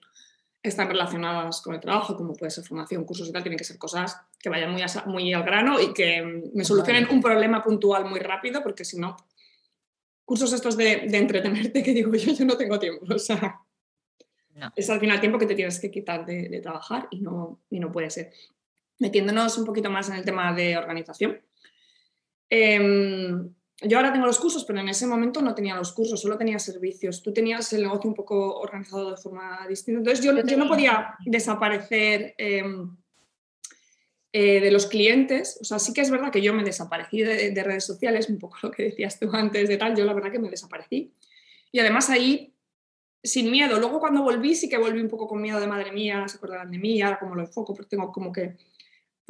están 0.64 0.88
relacionadas 0.88 1.62
con 1.62 1.74
el 1.74 1.82
trabajo, 1.82 2.16
como 2.16 2.34
puede 2.34 2.52
ser 2.52 2.64
formación, 2.64 3.04
cursos 3.04 3.28
y 3.28 3.32
tal, 3.32 3.42
tienen 3.42 3.58
que 3.58 3.64
ser 3.64 3.78
cosas 3.78 4.22
que 4.40 4.50
vayan 4.50 4.72
muy, 4.72 4.84
muy 5.08 5.34
al 5.34 5.44
grano 5.44 5.80
y 5.80 5.94
que 5.94 6.22
me 6.54 6.64
solucionen 6.64 7.08
un 7.10 7.22
problema 7.22 7.64
puntual 7.64 8.06
muy 8.06 8.20
rápido, 8.20 8.62
porque 8.62 8.86
si 8.86 9.00
no, 9.00 9.18
cursos 10.24 10.54
estos 10.54 10.78
de, 10.78 11.06
entretenerte 11.12 11.82
que 11.82 11.94
digo 11.94 12.14
yo, 12.14 12.34
yo 12.34 12.46
no 12.46 12.58
tengo 12.58 12.78
tiempo, 12.78 13.06
o 13.14 13.20
sea, 13.20 13.60
es 14.76 14.90
al 14.90 15.00
final 15.00 15.20
tiempo 15.20 15.40
que 15.40 15.48
te 15.48 15.56
tienes 15.56 15.80
que 15.80 15.90
quitar 15.90 16.26
de, 16.26 16.60
trabajar 16.62 17.08
y 17.10 17.22
no, 17.22 17.60
y 17.70 17.80
no 17.80 17.92
puede 17.92 18.10
ser. 18.12 18.32
Metiéndonos 19.00 19.58
un 19.58 19.66
poquito 19.66 19.90
más 19.90 20.10
en 20.10 20.16
el 20.16 20.26
tema 20.26 20.54
de 20.54 20.78
organización, 20.78 21.42
Em, 22.54 23.50
yo 23.84 23.98
ahora 23.98 24.14
tengo 24.14 24.28
los 24.28 24.40
cursos, 24.40 24.64
pero 24.64 24.80
en 24.80 24.90
ese 24.90 25.08
momento 25.08 25.42
no 25.42 25.56
tenía 25.56 25.76
los 25.76 25.92
cursos, 25.92 26.22
solo 26.22 26.38
tenía 26.38 26.60
servicios. 26.60 27.24
Tú 27.24 27.34
tenías 27.34 27.74
el 27.74 27.84
negocio 27.84 28.10
un 28.10 28.16
poco 28.16 28.60
organizado 28.60 29.12
de 29.12 29.18
forma 29.18 29.66
distinta. 29.68 30.00
Entonces 30.00 30.24
yo, 30.24 30.34
yo 30.46 30.58
no 30.58 30.68
podía 30.68 31.16
desaparecer 31.26 32.36
em, 32.38 32.96
eh, 34.34 34.62
de 34.62 34.72
los 34.72 34.86
clientes. 34.86 35.58
O 35.62 35.64
sea, 35.64 35.80
sí 35.80 35.94
que 35.94 36.02
es 36.02 36.12
verdad 36.12 36.32
que 36.32 36.42
yo 36.42 36.54
me 36.54 36.64
desaparecí 36.64 37.22
de, 37.22 37.64
redes 37.64 37.84
sociales, 37.84 38.30
un 38.30 38.38
poco 38.38 38.58
lo 38.62 38.72
que 38.72 38.84
decías 38.84 39.20
tú 39.20 39.30
antes 39.34 39.68
de 39.68 39.78
tal, 39.78 39.96
yo 39.96 40.06
la 40.06 40.14
verdad 40.14 40.32
que 40.32 40.40
me 40.40 40.50
desaparecí. 40.50 41.14
Y 41.72 41.80
además 41.80 42.10
ahí, 42.10 42.54
sin 43.24 43.50
miedo. 43.50 43.80
Luego 43.80 44.00
cuando 44.00 44.22
volví, 44.22 44.54
sí 44.56 44.70
que 44.70 44.78
volví 44.78 45.02
un 45.02 45.10
poco 45.10 45.28
con 45.28 45.42
miedo 45.42 45.60
de 45.60 45.68
madre 45.68 45.92
mía, 45.92 46.28
se 46.28 46.38
acordarán 46.38 46.72
de 46.72 46.78
mí, 46.78 47.02
ahora 47.02 47.20
como 47.20 47.36
lo 47.36 47.42
enfoco, 47.42 47.74
porque 47.74 47.90
tengo 47.90 48.12
como 48.12 48.32
que 48.32 48.58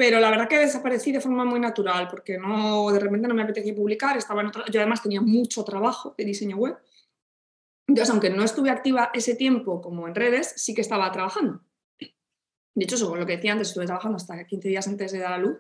pero 0.02 0.20
la 0.20 0.32
verdad 0.32 0.48
que 0.48 0.58
desaparecí 0.58 1.12
de 1.12 1.22
forma 1.22 1.46
muy 1.46 1.60
natural 1.60 2.08
porque 2.08 2.36
no, 2.36 2.90
de 2.90 3.00
repente 3.00 3.28
no 3.28 3.36
me 3.36 3.44
apetecía 3.44 3.76
publicar, 3.76 4.18
estaba 4.18 4.42
en 4.42 4.50
yo 4.52 4.80
además 4.80 5.04
tenía 5.04 5.22
mucho 5.22 5.64
trabajo 5.64 6.16
de 6.18 6.26
diseño 6.26 6.58
web. 6.58 6.76
Entonces, 7.86 8.10
aunque 8.10 8.32
no 8.32 8.44
estuve 8.44 8.72
activa 8.72 9.12
ese 9.14 9.36
tiempo 9.36 9.80
como 9.80 10.08
en 10.08 10.16
redes, 10.16 10.54
sí 10.56 10.74
que 10.74 10.82
estaba 10.82 11.12
trabajando. 11.12 11.62
De 12.00 12.84
hecho, 12.84 12.96
eso 12.96 13.16
lo 13.16 13.28
que 13.28 13.36
decía 13.36 13.52
antes, 13.52 13.68
estuve 13.68 13.86
trabajando 13.86 14.16
hasta 14.16 14.44
15 14.44 14.70
días 14.70 14.88
antes 14.88 15.12
de 15.12 15.20
dar 15.20 15.34
a 15.34 15.38
luz, 15.38 15.60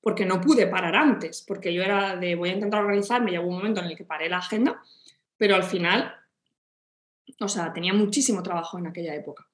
porque 0.00 0.24
no 0.24 0.40
pude 0.40 0.68
parar 0.68 0.94
antes, 0.94 1.44
porque 1.44 1.74
yo 1.74 1.82
era 1.82 2.14
de 2.14 2.36
voy 2.36 2.50
a 2.50 2.54
intentar 2.54 2.84
organizarme 2.84 3.32
y 3.32 3.38
hubo 3.38 3.48
un 3.48 3.56
momento 3.56 3.80
en 3.80 3.86
el 3.86 3.96
que 3.96 4.04
paré 4.04 4.28
la 4.28 4.38
agenda, 4.38 4.80
pero 5.36 5.56
al 5.56 5.64
final, 5.64 6.14
o 7.40 7.48
sea, 7.48 7.72
tenía 7.72 7.94
muchísimo 7.94 8.44
trabajo 8.44 8.78
en 8.78 8.86
aquella 8.86 9.16
época. 9.16 9.48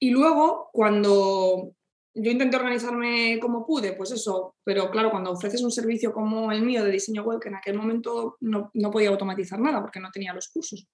Y 0.00 0.10
luego, 0.10 0.70
cuando 0.72 1.76
yo 2.14 2.30
intenté 2.30 2.56
organizarme 2.56 3.38
como 3.40 3.66
pude, 3.66 3.92
pues 3.94 4.12
eso, 4.12 4.56
pero 4.62 4.90
claro, 4.90 5.10
cuando 5.10 5.32
ofreces 5.32 5.62
un 5.62 5.72
servicio 5.72 6.12
como 6.12 6.52
el 6.52 6.62
mío 6.62 6.84
de 6.84 6.92
diseño 6.92 7.24
web, 7.24 7.40
que 7.40 7.48
en 7.48 7.56
aquel 7.56 7.76
momento 7.76 8.36
no, 8.40 8.70
podía 8.92 9.08
automatizar 9.08 9.58
nada 9.58 9.80
porque 9.80 9.98
no 9.98 10.10
tenía 10.12 10.32
los 10.32 10.48
cursos, 10.48 10.86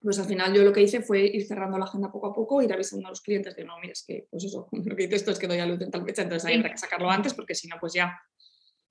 pues 0.00 0.18
al 0.20 0.26
final 0.26 0.54
yo 0.54 0.62
lo 0.62 0.72
que 0.72 0.82
hice 0.82 1.02
fue 1.02 1.22
ir 1.26 1.44
cerrando 1.44 1.76
la 1.76 1.86
agenda 1.86 2.12
poco 2.12 2.28
a 2.28 2.34
poco, 2.34 2.62
ir 2.62 2.72
avisando 2.72 3.08
a 3.08 3.10
los 3.10 3.20
clientes 3.20 3.56
de 3.56 3.64
no, 3.64 3.78
mira, 3.80 3.92
es 3.92 4.04
que, 4.06 4.28
pues 4.30 4.44
eso, 4.44 4.68
lo 4.72 4.94
que 4.94 5.04
hice 5.04 5.16
esto 5.16 5.32
es 5.32 5.38
que 5.40 5.48
doy 5.48 5.58
a 5.58 5.66
luz 5.66 5.80
en 5.80 5.90
tal 5.90 6.04
fecha, 6.04 6.22
entonces 6.22 6.48
hay 6.48 6.62
que 6.62 6.78
sacarlo 6.78 7.10
antes 7.10 7.34
porque 7.34 7.56
si 7.56 7.66
no, 7.66 7.76
pues 7.80 7.94
ya. 7.94 8.16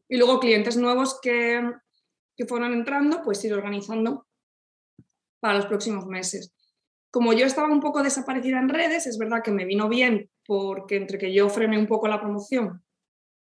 Y 0.10 0.18
luego 0.18 0.40
clientes 0.40 0.76
nuevos 0.76 1.20
que, 1.22 1.62
que 2.36 2.46
fueron 2.46 2.74
entrando, 2.74 3.22
pues 3.24 3.44
ir 3.46 3.54
organizando 3.54 4.28
para 5.40 5.56
los 5.56 5.66
próximos 5.68 6.06
meses. 6.06 6.54
Como 7.18 7.34
yo 7.34 7.48
estaba 7.48 7.68
un 7.68 7.80
poco 7.80 8.04
desaparecida 8.04 8.60
en 8.60 8.70
redes, 8.70 9.08
es 9.08 9.18
verdad 9.18 9.42
que 9.44 9.50
me 9.50 9.66
vino 9.66 9.90
bien 9.90 10.30
porque 10.46 10.98
entre 10.98 11.18
que 11.18 11.34
yo 11.34 11.50
frené 11.50 11.80
un 11.80 11.88
poco 11.88 12.08
la 12.08 12.22
promoción 12.22 12.86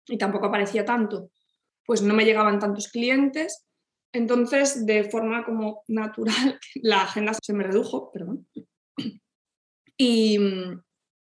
y 0.08 0.18
tampoco 0.18 0.46
aparecía 0.46 0.86
tanto, 0.86 1.30
pues 1.86 2.02
no 2.02 2.14
me 2.14 2.24
llegaban 2.24 2.58
tantos 2.58 2.88
clientes. 2.88 3.66
Entonces, 4.14 4.86
de 4.86 5.04
forma 5.04 5.44
como 5.44 5.84
natural, 5.90 6.58
la 6.76 7.02
agenda 7.02 7.34
se 7.34 7.52
me 7.52 7.66
redujo, 7.66 8.14
perdón. 8.14 8.48
Y, 9.98 10.40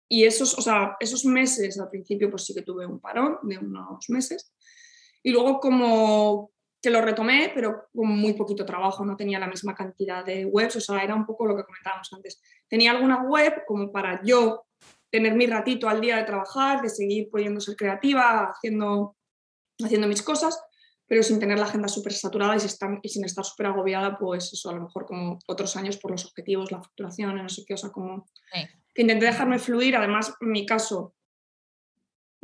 esos, 0.07 0.55
o 0.55 0.61
sea, 0.61 0.97
esos 0.99 1.25
meses 1.25 1.79
al 1.79 1.89
principio, 1.89 2.29
pues 2.29 2.45
sí 2.45 2.53
que 2.53 2.61
tuve 2.61 2.85
un 2.85 2.99
parón 2.99 3.39
de 3.41 3.57
unos 3.57 4.07
meses. 4.09 4.53
Y 5.23 5.31
luego 5.31 5.59
como 5.59 6.51
que 6.85 6.91
lo 6.91 7.01
retomé, 7.01 7.51
pero 7.51 7.87
con 7.95 8.07
muy 8.07 8.33
poquito 8.33 8.63
trabajo, 8.63 9.03
no 9.03 9.17
tenía 9.17 9.39
la 9.39 9.47
misma 9.47 9.73
cantidad 9.73 10.23
de 10.23 10.45
webs, 10.45 10.75
o 10.75 10.79
sea, 10.79 11.03
era 11.03 11.15
un 11.15 11.25
poco 11.25 11.47
lo 11.47 11.57
que 11.57 11.63
comentábamos 11.63 12.13
antes. 12.13 12.39
Tenía 12.67 12.91
alguna 12.91 13.23
web 13.23 13.63
como 13.65 13.91
para 13.91 14.21
yo 14.23 14.67
tener 15.09 15.33
mi 15.33 15.47
ratito 15.47 15.89
al 15.89 15.99
día 15.99 16.17
de 16.17 16.25
trabajar, 16.25 16.83
de 16.83 16.89
seguir 16.89 17.27
pudiendo 17.31 17.59
ser 17.59 17.75
creativa, 17.75 18.51
haciendo, 18.51 19.17
haciendo 19.83 20.07
mis 20.07 20.21
cosas, 20.21 20.61
pero 21.07 21.23
sin 21.23 21.39
tener 21.39 21.57
la 21.57 21.65
agenda 21.65 21.87
súper 21.87 22.13
saturada 22.13 22.55
y, 22.55 22.59
sin 23.09 23.25
estar 23.25 23.43
súper 23.43 23.65
agobiada, 23.65 24.19
pues 24.19 24.53
eso, 24.53 24.69
a 24.69 24.73
lo 24.73 24.81
mejor 24.81 25.07
como 25.07 25.39
otros 25.47 25.75
años 25.77 25.97
por 25.97 26.11
los 26.11 26.23
objetivos, 26.23 26.71
la 26.71 26.83
facturación, 26.83 27.35
no 27.35 27.49
sé 27.49 27.63
qué, 27.65 27.73
o 27.73 27.77
sea, 27.77 27.89
como 27.89 28.27
que 28.93 29.01
intenté 29.01 29.25
dejarme 29.25 29.57
fluir, 29.57 29.95
además, 29.95 30.35
en 30.39 30.51
mi 30.51 30.67
caso, 30.67 31.15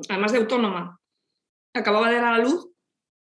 además 0.10 0.32
de 0.32 0.40
autónoma, 0.40 1.00
acababa 1.76 2.10
de 2.10 2.16
dar 2.16 2.26
a 2.26 2.38
la 2.40 2.44
luz 2.44 2.68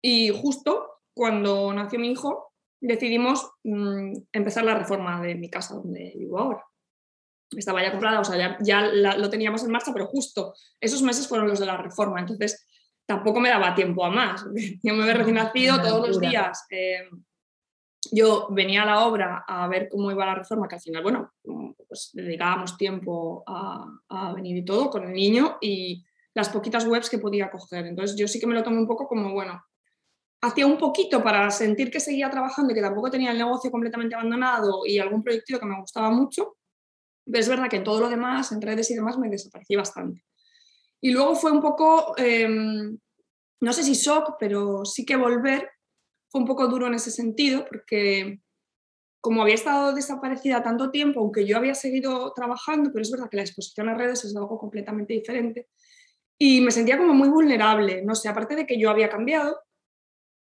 y 0.00 0.30
justo 0.30 0.89
cuando 1.20 1.70
nació 1.74 1.98
mi 1.98 2.12
hijo 2.12 2.54
decidimos 2.80 3.46
mm, 3.62 4.12
empezar 4.32 4.64
la 4.64 4.78
reforma 4.78 5.20
de 5.20 5.34
mi 5.34 5.50
casa 5.50 5.74
donde 5.74 6.14
vivo 6.16 6.38
ahora 6.38 6.64
estaba 7.54 7.82
ya 7.82 7.90
comprada, 7.90 8.20
o 8.20 8.24
sea, 8.24 8.56
ya, 8.62 8.86
lo 8.86 9.28
teníamos 9.28 9.62
en 9.62 9.70
marcha, 9.70 9.92
pero 9.92 10.06
justo 10.06 10.54
esos 10.80 11.02
meses 11.02 11.28
fueron 11.28 11.46
los 11.46 11.58
de 11.58 11.66
la 11.66 11.76
reforma, 11.76 12.20
entonces 12.20 12.66
tampoco 13.04 13.38
me 13.38 13.50
daba 13.50 13.74
tiempo 13.74 14.02
a 14.02 14.08
más. 14.08 14.46
Yo 14.82 14.94
me 14.94 15.02
había 15.02 15.14
recién 15.14 15.34
nacido 15.34 15.82
todos 15.82 16.08
los 16.08 16.20
días. 16.20 16.64
Eh, 16.70 17.06
yo 18.12 18.48
venía 18.50 18.84
a 18.84 18.86
la 18.86 19.04
obra 19.04 19.44
a 19.46 19.68
ver 19.68 19.90
cómo 19.90 20.10
iba 20.10 20.24
la 20.24 20.36
reforma, 20.36 20.66
que 20.66 20.76
al 20.76 20.80
final, 20.80 21.02
bueno, 21.02 21.32
pues 21.86 22.10
dedicábamos 22.14 22.78
tiempo 22.78 23.44
a, 23.46 23.84
a 24.08 24.32
venir 24.32 24.56
y 24.56 24.64
todo 24.64 24.88
con 24.88 25.04
el 25.04 25.12
niño 25.12 25.58
y 25.60 26.02
las 26.32 26.48
poquitas 26.48 26.86
webs 26.86 27.10
que 27.10 27.18
podía 27.18 27.50
coger. 27.50 27.84
Entonces 27.86 28.16
yo 28.16 28.26
sí 28.26 28.40
que 28.40 28.46
me 28.46 28.54
lo 28.54 28.62
tomé 28.62 28.78
un 28.78 28.86
poco 28.86 29.06
como, 29.06 29.34
bueno, 29.34 29.62
hacía 30.42 30.66
un 30.66 30.78
poquito 30.78 31.22
para 31.22 31.50
sentir 31.50 31.90
que 31.90 32.00
seguía 32.00 32.30
trabajando 32.30 32.72
y 32.72 32.74
que 32.74 32.80
tampoco 32.80 33.10
tenía 33.10 33.30
el 33.30 33.38
negocio 33.38 33.70
completamente 33.70 34.14
abandonado 34.14 34.86
y 34.86 34.98
algún 34.98 35.22
proyecto 35.22 35.58
que 35.58 35.66
me 35.66 35.80
gustaba 35.80 36.10
mucho, 36.10 36.56
pero 37.24 37.38
es 37.38 37.48
verdad 37.48 37.68
que 37.68 37.76
en 37.76 37.84
todo 37.84 38.00
lo 38.00 38.08
demás, 38.08 38.50
en 38.52 38.62
redes 38.62 38.90
y 38.90 38.94
demás, 38.94 39.18
me 39.18 39.28
desaparecí 39.28 39.76
bastante. 39.76 40.24
Y 41.00 41.12
luego 41.12 41.34
fue 41.34 41.52
un 41.52 41.60
poco, 41.60 42.14
em, 42.16 42.98
no 43.60 43.72
sé 43.72 43.82
si 43.82 43.94
shock, 43.94 44.36
pero 44.38 44.84
sí 44.84 45.04
que 45.04 45.16
volver 45.16 45.70
fue 46.30 46.40
un 46.40 46.46
poco 46.46 46.68
duro 46.68 46.86
en 46.86 46.94
ese 46.94 47.10
sentido, 47.10 47.66
porque 47.66 48.40
como 49.20 49.42
había 49.42 49.54
estado 49.54 49.92
desaparecida 49.92 50.62
tanto 50.62 50.90
tiempo, 50.90 51.20
aunque 51.20 51.44
yo 51.46 51.58
había 51.58 51.74
seguido 51.74 52.32
trabajando, 52.34 52.90
pero 52.92 53.02
es 53.02 53.10
verdad 53.10 53.28
que 53.28 53.36
la 53.36 53.42
exposición 53.42 53.88
a 53.88 53.94
redes 53.94 54.24
es 54.24 54.34
algo 54.34 54.58
completamente 54.58 55.12
diferente, 55.12 55.68
y 56.38 56.62
me 56.62 56.70
sentía 56.70 56.96
como 56.96 57.12
muy 57.12 57.28
vulnerable, 57.28 58.02
no 58.02 58.14
sé, 58.14 58.28
aparte 58.28 58.56
de 58.56 58.66
que 58.66 58.78
yo 58.78 58.88
había 58.88 59.10
cambiado, 59.10 59.58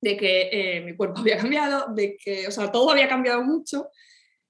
de 0.05 0.17
que 0.19 0.49
eh, 0.53 0.81
mi 0.83 0.95
cuerpo 0.95 1.21
había 1.21 1.38
cambiado, 1.38 1.87
de 1.95 2.17
que, 2.17 2.47
o 2.47 2.51
sea, 2.51 2.71
todo 2.71 2.90
había 2.90 3.09
cambiado 3.09 3.43
mucho, 3.43 3.88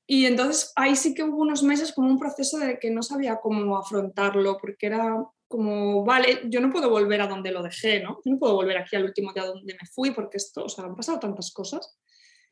y 0.07 0.27
entonces 0.27 0.73
ahí 0.77 0.97
sí 0.97 1.15
que 1.15 1.23
hubo 1.23 1.39
unos 1.39 1.63
meses 1.63 1.93
como 1.93 2.09
un 2.09 2.19
proceso 2.19 2.59
de 2.59 2.79
que 2.79 2.91
no 2.91 3.03
sabía 3.03 3.41
cómo 3.41 3.79
afrontarlo, 3.79 4.59
porque 4.61 4.87
era 4.87 5.17
como, 5.49 6.05
vale, 6.05 6.43
yo 6.47 6.61
no 6.61 6.71
puedo 6.71 6.91
volver 6.91 7.21
a 7.23 7.29
donde 7.29 7.53
lo 7.53 7.63
dejé, 7.63 8.03
¿no? 8.03 8.21
Yo 8.25 8.33
no 8.33 8.39
puedo 8.39 8.55
volver 8.55 8.77
aquí 8.77 8.97
al 8.97 9.05
último 9.05 9.33
día 9.33 9.47
donde 9.47 9.73
me 9.73 9.87
fui, 9.87 10.11
porque 10.11 10.37
esto, 10.37 10.65
o 10.65 10.69
sea, 10.69 10.85
han 10.85 10.97
pasado 10.97 11.21
tantas 11.21 11.53
cosas. 11.53 11.97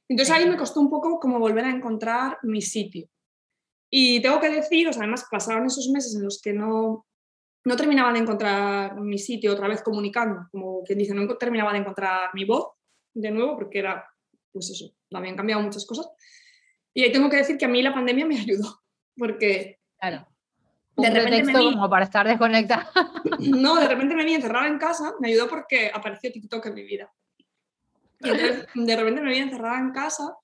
Entonces 0.08 0.34
ahí 0.34 0.48
me 0.48 0.56
costó 0.56 0.80
un 0.80 0.88
poco 0.88 1.18
como 1.18 1.38
volver 1.38 1.64
a 1.64 1.70
encontrar 1.70 2.38
mi 2.42 2.62
sitio. 2.62 3.08
Y 3.90 4.22
tengo 4.22 4.40
que 4.40 4.48
decir, 4.48 4.88
o 4.88 4.92
sea, 4.92 5.02
además 5.02 5.26
pasaron 5.30 5.66
esos 5.66 5.88
meses 5.88 6.14
en 6.14 6.22
los 6.22 6.40
que 6.40 6.52
no, 6.52 7.06
no 7.64 7.76
terminaba 7.76 8.12
de 8.12 8.20
encontrar 8.20 8.98
mi 9.00 9.18
sitio 9.18 9.52
otra 9.52 9.68
vez 9.68 9.82
comunicando, 9.82 10.46
como 10.50 10.82
quien 10.84 10.98
dice, 10.98 11.12
no 11.12 11.26
terminaba 11.36 11.72
de 11.72 11.80
encontrar 11.80 12.30
mi 12.32 12.44
voz 12.44 12.68
de 13.14 13.30
nuevo, 13.30 13.56
porque 13.56 13.78
era, 13.78 14.06
pues 14.52 14.70
eso, 14.70 14.94
habían 15.12 15.36
cambiado 15.36 15.62
muchas 15.62 15.86
cosas. 15.86 16.08
Y 16.94 17.02
ahí 17.02 17.12
tengo 17.12 17.30
que 17.30 17.36
decir 17.36 17.56
que 17.56 17.64
a 17.64 17.68
mí 17.68 17.82
la 17.82 17.94
pandemia 17.94 18.26
me 18.26 18.38
ayudó, 18.40 18.82
porque... 19.16 19.80
Claro. 19.98 20.26
de 20.96 21.10
repente 21.10 21.52
me 21.52 21.58
vi, 21.58 21.72
como 21.72 21.88
para 21.88 22.04
estar 22.04 22.26
desconectada. 22.26 22.90
No, 23.38 23.76
de 23.76 23.88
repente 23.88 24.14
me 24.14 24.24
vi 24.24 24.34
encerrada 24.34 24.66
en 24.66 24.78
casa, 24.78 25.14
me 25.20 25.28
ayudó 25.28 25.48
porque 25.48 25.90
apareció 25.92 26.30
TikTok 26.30 26.66
en 26.66 26.74
mi 26.74 26.82
vida. 26.82 27.12
Y 28.20 28.28
entonces, 28.28 28.66
de 28.74 28.96
repente 28.96 29.20
me 29.20 29.30
vi 29.30 29.38
encerrada 29.38 29.78
en 29.78 29.90
casa, 29.90 30.36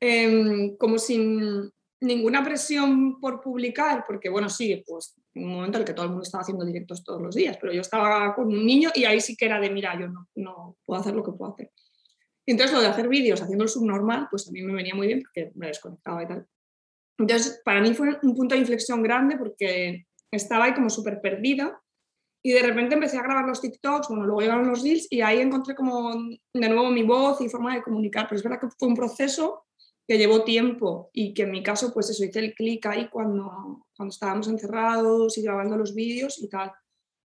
em, 0.00 0.76
como 0.76 0.98
sin 0.98 1.72
ninguna 2.00 2.44
presión 2.44 3.20
por 3.20 3.40
publicar, 3.40 4.04
porque 4.06 4.28
bueno, 4.28 4.48
sí, 4.48 4.82
pues 4.86 5.16
un 5.34 5.54
momento 5.54 5.78
en 5.78 5.82
el 5.82 5.86
que 5.86 5.94
todo 5.94 6.04
el 6.04 6.10
mundo 6.10 6.22
estaba 6.22 6.42
haciendo 6.42 6.64
directos 6.64 7.02
todos 7.02 7.20
los 7.20 7.34
días, 7.34 7.56
pero 7.60 7.72
yo 7.72 7.80
estaba 7.80 8.34
con 8.34 8.46
un 8.46 8.64
niño 8.64 8.90
y 8.94 9.04
ahí 9.04 9.20
sí 9.20 9.36
que 9.36 9.46
era 9.46 9.60
de, 9.60 9.70
mira, 9.70 9.98
yo 9.98 10.08
no, 10.08 10.28
no 10.34 10.76
puedo 10.84 11.00
hacer 11.00 11.14
lo 11.14 11.22
que 11.22 11.32
puedo 11.32 11.52
hacer. 11.52 11.70
Y 12.46 12.52
entonces 12.52 12.74
lo 12.74 12.82
de 12.82 12.88
hacer 12.88 13.08
vídeos 13.08 13.40
haciendo 13.40 13.64
el 13.64 13.70
subnormal, 13.70 14.28
pues 14.30 14.48
a 14.48 14.52
mí 14.52 14.62
me 14.62 14.74
venía 14.74 14.94
muy 14.94 15.06
bien 15.06 15.22
porque 15.22 15.50
me 15.54 15.68
desconectaba 15.68 16.22
y 16.22 16.28
tal. 16.28 16.46
Entonces, 17.18 17.62
para 17.64 17.80
mí 17.80 17.94
fue 17.94 18.18
un 18.22 18.34
punto 18.34 18.54
de 18.54 18.60
inflexión 18.60 19.02
grande 19.02 19.36
porque 19.36 20.06
estaba 20.30 20.64
ahí 20.64 20.74
como 20.74 20.90
súper 20.90 21.20
perdida 21.20 21.80
y 22.42 22.52
de 22.52 22.62
repente 22.62 22.94
empecé 22.94 23.16
a 23.16 23.22
grabar 23.22 23.46
los 23.46 23.60
TikToks, 23.60 24.08
bueno, 24.08 24.24
luego 24.24 24.42
llegaron 24.42 24.68
los 24.68 24.82
Reels 24.82 25.06
y 25.10 25.22
ahí 25.22 25.40
encontré 25.40 25.74
como 25.74 26.12
de 26.12 26.68
nuevo 26.68 26.90
mi 26.90 27.02
voz 27.02 27.40
y 27.40 27.48
forma 27.48 27.74
de 27.74 27.82
comunicar, 27.82 28.26
pero 28.28 28.36
es 28.36 28.42
verdad 28.42 28.60
que 28.60 28.68
fue 28.78 28.88
un 28.88 28.94
proceso 28.94 29.64
que 30.06 30.18
llevó 30.18 30.44
tiempo 30.44 31.10
y 31.12 31.32
que 31.32 31.42
en 31.42 31.50
mi 31.50 31.62
caso, 31.62 31.92
pues 31.92 32.10
eso, 32.10 32.24
hice 32.24 32.40
el 32.40 32.54
clic 32.54 32.84
ahí 32.86 33.08
cuando, 33.08 33.86
cuando 33.96 34.12
estábamos 34.12 34.48
encerrados 34.48 35.38
y 35.38 35.42
grabando 35.42 35.76
los 35.76 35.94
vídeos 35.94 36.42
y 36.42 36.48
tal. 36.48 36.72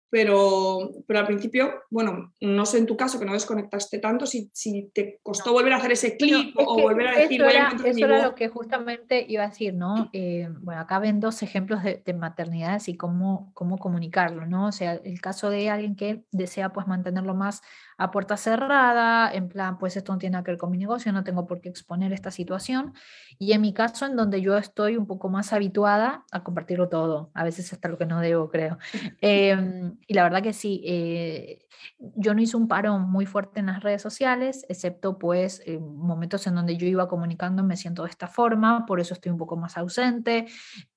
pero, 0.10 0.92
pero 1.08 1.20
al 1.20 1.26
principio, 1.26 1.72
bueno, 1.90 2.34
no 2.42 2.66
sé 2.66 2.78
en 2.78 2.86
tu 2.86 2.98
caso 2.98 3.18
que 3.18 3.26
no 3.26 3.32
desconectaste 3.32 4.00
tanto, 4.00 4.26
si, 4.26 4.50
si 4.54 4.92
te 4.94 5.20
costó 5.24 5.54
volver 5.54 5.72
a 5.72 5.78
hacer 5.78 5.94
ese 5.94 6.18
clip 6.18 6.54
o 6.58 6.82
volver 6.82 7.08
a 7.08 7.18
decir, 7.18 7.42
eso 7.42 7.50
era, 7.50 7.74
eso 7.86 8.06
era 8.06 8.24
lo 8.24 8.36
que 8.36 8.50
justamente 8.50 9.26
iba 9.28 9.44
a 9.44 9.48
decir, 9.50 9.74
¿no? 9.74 10.10
Eh, 10.24 10.50
bueno, 10.60 10.82
acá 10.82 11.00
ven 11.00 11.20
dos 11.20 11.42
ejemplos 11.42 11.84
de, 11.84 12.02
de, 12.06 12.14
maternidades 12.14 12.90
y 12.90 12.96
cómo, 12.96 13.52
cómo 13.54 13.78
comunicarlo, 13.78 14.46
¿no? 14.46 14.68
O 14.68 14.72
sea, 14.72 14.94
el 14.94 15.20
caso 15.22 15.50
de 15.50 15.70
alguien 15.70 15.96
que 15.96 16.26
desea 16.32 16.74
pues 16.74 16.86
mantenerlo 16.86 17.34
más 17.34 17.62
a 18.02 18.10
puerta 18.10 18.36
cerrada, 18.36 19.32
en 19.32 19.48
plan, 19.48 19.78
pues 19.78 19.96
esto 19.96 20.12
no 20.12 20.18
tiene 20.18 20.34
nada 20.34 20.44
que 20.44 20.50
ver 20.50 20.58
con 20.58 20.72
mi 20.72 20.78
negocio, 20.80 21.12
no 21.14 21.24
tengo 21.24 21.46
por 21.46 21.62
qué 21.62 21.70
exponer 21.70 22.12
esta 22.14 22.32
situación. 22.32 22.96
Y 23.38 23.52
en 23.52 23.62
mi 23.62 23.74
caso, 23.74 24.08
en 24.08 24.16
donde 24.16 24.42
yo 24.42 24.58
estoy 24.58 24.98
un 24.98 25.06
poco 25.06 25.30
más 25.30 25.54
habituada 25.54 26.26
a 26.32 26.44
compartirlo 26.44 26.90
todo, 26.90 27.30
a 27.36 27.44
veces 27.44 27.72
hasta 27.74 27.90
lo 27.90 28.00
que 28.00 28.08
no 28.08 28.20
debo, 28.20 28.50
creo. 28.50 28.80
Em, 29.22 29.98
y 30.08 30.16
la 30.16 30.24
verdad 30.24 30.42
que 30.42 30.52
sí, 30.52 30.82
eh, 30.84 31.68
yo 32.00 32.34
no 32.34 32.42
hice 32.42 32.58
un 32.58 32.68
parón 32.68 33.10
muy 33.10 33.26
fuerte 33.26 33.60
en 33.60 33.68
las 33.68 33.84
redes 33.84 34.02
sociales, 34.02 34.66
excepto 34.68 35.18
pues 35.18 35.64
momentos 35.80 36.46
en 36.48 36.56
donde 36.56 36.78
yo 36.78 36.88
iba 36.88 37.08
comunicando, 37.08 37.64
me 37.64 37.78
siento 37.78 38.04
de 38.04 38.10
esta 38.10 38.28
forma, 38.28 38.86
por 38.86 39.00
eso 39.00 39.14
estoy 39.14 39.32
un 39.32 39.38
poco 39.38 39.58
más 39.58 39.78
ausente, 39.78 40.48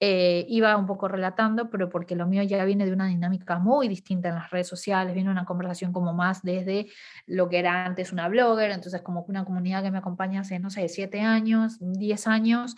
eh, 0.00 0.46
iba 0.48 0.76
un 0.76 0.86
poco 0.86 1.08
relatando, 1.08 1.70
pero 1.70 1.88
porque 1.88 2.16
lo 2.16 2.26
mío 2.26 2.42
ya 2.42 2.64
viene 2.64 2.86
de 2.86 2.92
una 2.92 3.06
dinámica 3.06 3.58
muy 3.58 3.88
distinta 3.88 4.28
en 4.28 4.36
las 4.36 4.50
redes 4.50 4.68
sociales, 4.68 5.14
viene 5.14 5.30
una 5.30 5.44
conversación 5.44 5.92
como 5.92 6.12
más 6.12 6.42
desde 6.42 6.88
lo 7.26 7.48
que 7.48 7.58
era 7.58 7.84
antes 7.84 8.12
una 8.12 8.28
blogger, 8.28 8.70
entonces 8.70 9.02
como 9.02 9.24
una 9.28 9.44
comunidad 9.44 9.82
que 9.82 9.90
me 9.90 9.98
acompaña 9.98 10.40
hace, 10.40 10.58
no 10.58 10.70
sé, 10.70 10.88
siete 10.88 11.20
años, 11.20 11.78
diez 11.80 12.26
años, 12.26 12.76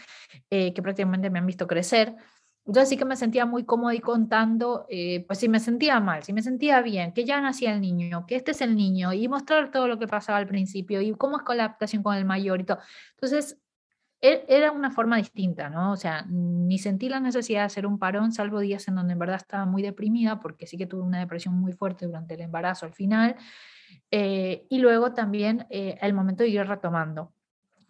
eh, 0.50 0.72
que 0.74 0.83
prácticamente 0.83 1.31
me 1.31 1.38
han 1.38 1.46
visto 1.46 1.66
crecer. 1.66 2.14
Entonces 2.66 2.88
sí 2.88 2.96
que 2.96 3.05
me 3.05 3.14
sentía 3.14 3.46
muy 3.46 3.64
cómoda 3.64 3.94
y 3.94 4.00
contando, 4.00 4.87
eh, 4.88 5.24
pues 5.29 5.38
si 5.38 5.48
me 5.48 5.61
sentía 5.61 6.00
mal, 6.00 6.24
si 6.24 6.33
me 6.33 6.42
sentía 6.42 6.83
bien, 6.83 7.12
que 7.12 7.24
ya 7.24 7.40
nacía 7.40 7.72
el 7.72 7.81
niño, 7.81 8.26
que 8.26 8.35
este 8.35 8.50
es 8.50 8.61
el 8.61 8.74
niño, 8.74 9.12
y 9.12 9.29
mostrar 9.29 9.70
todo 9.70 9.87
lo 9.87 10.00
que 10.00 10.09
pasaba 10.09 10.38
al 10.38 10.48
principio, 10.48 11.00
y 11.00 11.12
cómo 11.12 11.37
es 11.37 11.44
con 11.44 11.59
la 11.59 11.66
adaptación 11.66 12.02
con 12.02 12.16
el 12.16 12.24
mayor 12.24 12.61
y 12.61 12.64
todo. 12.64 12.79
Entonces, 13.12 13.57
e, 14.20 14.44
era 14.48 14.72
una 14.72 14.90
forma 14.90 15.16
distinta, 15.18 15.68
¿no? 15.70 15.92
O 15.92 15.96
sea, 15.96 16.24
ni 16.29 16.79
sentí 16.79 17.09
la 17.09 17.20
necesidad 17.20 17.61
de 17.61 17.66
hacer 17.66 17.87
un 17.87 17.98
parón, 17.98 18.33
salvo 18.33 18.59
días 18.61 18.88
en 18.88 18.96
donde 18.96 19.12
en 19.12 19.18
verdad 19.20 19.37
estaba 19.37 19.64
muy 19.66 19.83
deprimida, 19.83 20.40
porque 20.40 20.66
sí 20.66 20.76
que 20.76 20.87
tuve 20.87 21.02
una 21.02 21.20
depresión 21.20 21.55
muy 21.55 21.72
fuerte 21.72 22.07
durante 22.07 22.35
el 22.35 22.40
embarazo 22.40 22.87
al 22.87 22.94
final, 22.94 23.37
eh, 24.11 24.66
y 24.68 24.78
luego 24.78 25.12
también 25.12 25.66
eh, 25.70 25.98
el 26.00 26.14
momento 26.14 26.44
de 26.44 26.50
ir 26.50 26.66
retomando 26.66 27.32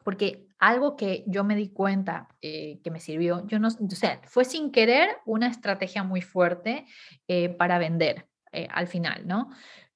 porque 0.06 0.46
algo 0.60 0.94
que 0.94 1.24
yo 1.26 1.42
me 1.42 1.56
di 1.56 1.70
cuenta 1.70 2.28
eh, 2.40 2.78
que 2.84 2.92
me 2.92 3.00
sirvió, 3.00 3.44
yo 3.48 3.58
no, 3.58 3.66
o 3.66 3.90
sea, 3.90 4.20
fue 4.22 4.44
sin 4.44 4.70
querer 4.70 5.16
una 5.26 5.48
estrategia 5.48 6.04
muy 6.04 6.22
fuerte 6.22 6.86
eh, 7.26 7.48
para 7.48 7.80
vender 7.80 8.28
eh, 8.52 8.68
al 8.70 8.86
final, 8.86 9.26
¿no? 9.26 9.50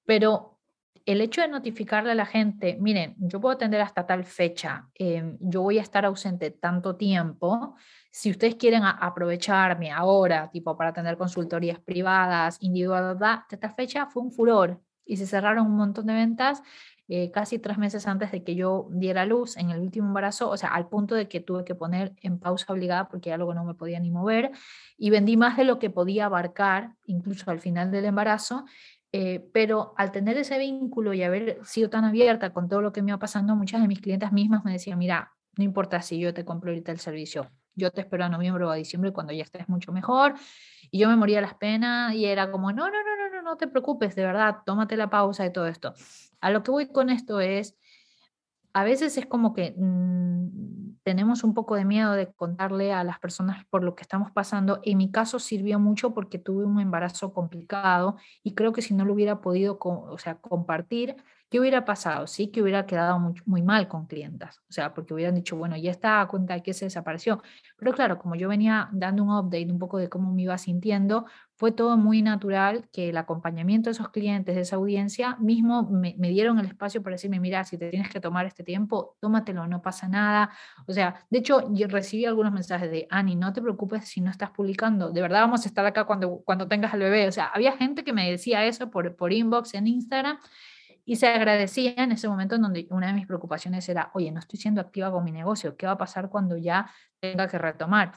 Pero 0.05 0.59
el 1.07 1.21
hecho 1.21 1.43
de 1.43 1.47
notificarle 1.47 2.11
a 2.11 2.17
la 2.17 2.27
gente, 2.27 2.77
miren, 2.81 3.15
yo 3.19 3.41
puedo 3.41 3.55
atender 3.55 3.81
hasta 3.83 4.05
tal 4.05 4.25
fecha, 4.25 4.89
em, 4.95 5.39
yo 5.39 5.63
voy 5.63 5.79
a 5.79 5.83
estar 5.83 6.05
ausente 6.05 6.51
tanto 6.51 6.97
tiempo, 6.97 7.77
si 8.11 8.33
ustedes 8.33 8.57
quieren 8.57 8.83
aprovecharme 8.83 9.93
ahora, 9.93 10.51
tipo 10.51 10.77
para 10.77 10.91
atender 10.91 11.17
consultorías 11.17 11.79
privadas, 11.79 12.57
individual, 12.61 13.17
de 13.17 13.27
esta 13.49 13.71
fecha 13.71 14.07
fue 14.07 14.25
un 14.25 14.33
furor 14.33 14.81
y 15.05 15.17
se 15.17 15.27
cerraron 15.27 15.67
un 15.67 15.77
montón 15.77 16.07
de 16.07 16.15
ventas 16.15 16.63
eh, 17.13 17.33
casi 17.33 17.59
tres 17.59 17.77
meses 17.77 18.07
antes 18.07 18.31
de 18.31 18.45
que 18.45 18.55
yo 18.55 18.87
diera 18.93 19.27
luz 19.27 19.57
en 19.57 19.71
el 19.71 19.81
último 19.81 20.07
embarazo, 20.07 20.49
o 20.49 20.57
sea, 20.57 20.69
al 20.69 20.89
punto 20.89 21.17
de 21.17 21.27
que 21.27 21.41
tuve 21.41 21.65
que 21.65 21.75
poner 21.75 22.15
en 22.23 22.39
pausa 22.39 22.73
obligada 22.73 23.09
porque 23.09 23.31
ya 23.31 23.37
luego 23.37 23.53
no 23.53 23.65
me 23.65 23.75
podía 23.75 23.99
ni 23.99 24.13
mover 24.13 24.53
y 24.97 25.11
vendí 25.11 25.37
más 25.37 25.57
de 25.57 25.65
lo 25.65 25.81
que 25.81 25.91
podía 25.91 26.27
abarcar, 26.27 26.95
incluso 27.07 27.51
al 27.51 27.59
final 27.59 27.91
del 27.91 28.05
embarazo. 28.05 28.65
Eh, 29.11 29.45
pero 29.53 29.93
al 29.97 30.13
tener 30.13 30.37
ese 30.37 30.57
vínculo 30.57 31.13
y 31.13 31.25
haber 31.25 31.59
sido 31.65 31.91
tan 31.91 32.05
abierta 32.05 32.53
con 32.53 32.69
todo 32.69 32.81
lo 32.81 32.93
que 32.93 33.03
me 33.03 33.11
iba 33.11 33.19
pasando, 33.19 33.57
muchas 33.57 33.83
de 33.83 33.89
mis 33.89 34.01
clientes 34.01 34.31
mismas 34.31 34.65
me 34.65 34.71
decían, 34.71 34.97
mira, 34.97 35.33
no 35.57 35.65
importa 35.65 36.01
si 36.03 36.21
yo 36.21 36.33
te 36.33 36.45
compro 36.45 36.71
ahorita 36.71 36.93
el 36.93 37.01
servicio, 37.01 37.51
yo 37.75 37.91
te 37.91 38.03
espero 38.03 38.25
a 38.25 38.29
noviembre 38.29 38.65
o 38.65 38.71
a 38.71 38.77
diciembre 38.77 39.13
cuando 39.13 39.33
ya 39.33 39.43
estés 39.43 39.69
mucho 39.69 39.91
mejor. 39.91 40.35
Y 40.93 41.01
yo 41.01 41.09
me 41.09 41.17
moría 41.17 41.41
las 41.41 41.55
penas 41.55 42.15
y 42.15 42.25
era 42.27 42.53
como, 42.53 42.73
no, 42.73 42.87
no, 42.87 43.03
no, 43.03 43.17
no, 43.17 43.30
no, 43.51 43.57
te 43.57 43.69
preocupes, 43.69 44.15
de 44.15 44.25
verdad, 44.25 44.59
tómate 44.65 44.97
la 44.97 45.11
pausa 45.11 45.45
y 45.45 45.53
todo 45.53 45.67
esto. 45.67 45.95
A 46.41 46.51
lo 46.51 46.63
que 46.63 46.71
voy 46.71 46.87
con 46.87 47.11
esto 47.11 47.41
es, 47.41 47.77
a 48.73 48.85
veces 48.85 49.19
es 49.19 49.27
como 49.27 49.53
que 49.53 49.75
mm, 49.77 51.01
tenemos 51.03 51.43
un 51.43 51.55
poco 51.55 51.75
de 51.75 51.85
miedo 51.85 52.13
de 52.13 52.33
contarle 52.33 52.93
a 52.93 53.03
las 53.03 53.19
personas 53.19 53.65
por 53.67 53.83
lo 53.83 53.97
que 53.97 54.03
estamos 54.03 54.31
pasando. 54.31 54.81
En 54.85 54.99
mi 54.99 55.11
caso 55.11 55.39
sirvió 55.39 55.81
mucho 55.81 56.15
porque 56.15 56.39
tuve 56.39 56.65
un 56.65 56.81
embarazo 56.81 57.33
complicado 57.33 58.17
y 58.43 58.55
creo 58.55 58.73
que 58.73 58.83
si 58.83 58.95
no 58.95 59.05
lo 59.05 59.15
hubiera 59.15 59.41
podido 59.41 59.79
o 59.81 60.19
sea, 60.19 60.37
compartir, 60.37 61.17
¿Qué 61.51 61.59
hubiera 61.59 61.85
pasado? 61.85 62.29
Sí 62.29 62.53
que 62.53 62.63
hubiera 62.63 62.87
quedado 62.87 63.19
muy, 63.19 63.35
muy, 63.45 63.61
mal 63.61 63.89
con 63.89 64.07
clientas, 64.07 64.61
o 64.69 64.73
sea, 64.73 64.95
porque 64.95 65.15
hubieran 65.15 65.35
dicho, 65.35 65.57
bueno, 65.57 65.77
ya 65.77 65.91
está, 65.91 66.25
cuenta 66.29 66.55
de 66.55 66.63
que 66.63 66.73
se 66.73 66.85
desapareció. 66.85 67.43
Pero 67.77 67.93
claro, 67.93 68.19
como 68.19 68.37
yo 68.37 68.49
venía 68.49 68.89
dando 68.93 69.25
un 69.25 69.31
update 69.31 69.73
un 69.73 69.81
poco 69.81 69.99
de 69.99 70.09
cómo 70.09 70.33
me 70.33 70.43
iba 70.43 70.57
sintiendo, 70.59 71.27
fue 71.61 71.73
todo 71.73 71.99
muy 71.99 72.23
natural 72.23 72.89
que 72.91 73.11
el 73.11 73.19
acompañamiento 73.19 73.91
de 73.91 73.93
esos 73.93 74.09
clientes, 74.09 74.55
de 74.55 74.63
esa 74.63 74.77
audiencia, 74.77 75.37
mismo 75.41 75.83
me, 75.83 76.15
me 76.17 76.31
dieron 76.31 76.59
el 76.59 76.65
espacio 76.65 77.03
para 77.03 77.17
decirme, 77.17 77.39
mira, 77.39 77.65
si 77.65 77.77
te 77.77 77.91
tienes 77.91 78.09
que 78.09 78.19
tomar 78.19 78.47
este 78.47 78.65
tiempo, 78.65 79.19
tómatelo, 79.21 79.67
no 79.67 79.83
pasa 79.83 80.09
nada. 80.09 80.49
O 80.87 80.95
sea, 80.95 81.27
de 81.29 81.39
hecho, 81.39 81.71
yo 81.75 81.87
recibí 81.87 82.25
algunos 82.25 82.51
mensajes 82.51 82.91
de, 82.91 83.07
Ani, 83.11 83.37
no 83.37 83.53
te 83.53 83.61
preocupes 83.61 84.09
si 84.09 84.23
no 84.23 84.31
estás 84.31 84.53
publicando, 84.53 85.11
de 85.11 85.21
verdad 85.21 85.43
vamos 85.43 85.67
a 85.67 85.69
estar 85.69 85.85
acá 85.85 86.05
cuando, 86.05 86.41
cuando 86.47 86.67
tengas 86.67 86.95
al 86.95 87.01
bebé. 87.01 87.29
O 87.29 87.33
sea, 87.33 87.49
había 87.49 87.73
gente 87.73 88.05
que 88.05 88.15
me 88.15 88.31
decía 88.31 88.65
eso 88.65 88.91
por, 88.91 89.15
por 89.15 89.31
inbox 89.31 89.75
en 89.75 89.87
Instagram 89.87 90.39
y 91.05 91.17
se 91.17 91.29
agradecía 91.29 91.93
en 91.99 92.13
ese 92.13 92.27
momento 92.27 92.55
en 92.55 92.63
donde 92.63 92.87
una 92.89 93.09
de 93.09 93.13
mis 93.13 93.27
preocupaciones 93.27 93.87
era, 93.87 94.11
oye, 94.15 94.33
no 94.33 94.41
estoy 94.41 94.59
siendo 94.59 94.81
activa 94.81 95.11
con 95.11 95.25
mi 95.25 95.31
negocio, 95.31 95.77
¿qué 95.77 95.85
va 95.85 95.93
a 95.93 95.99
pasar 95.99 96.31
cuando 96.31 96.57
ya 96.57 96.91
tenga 97.21 97.49
que 97.49 97.59
retomar? 97.59 98.13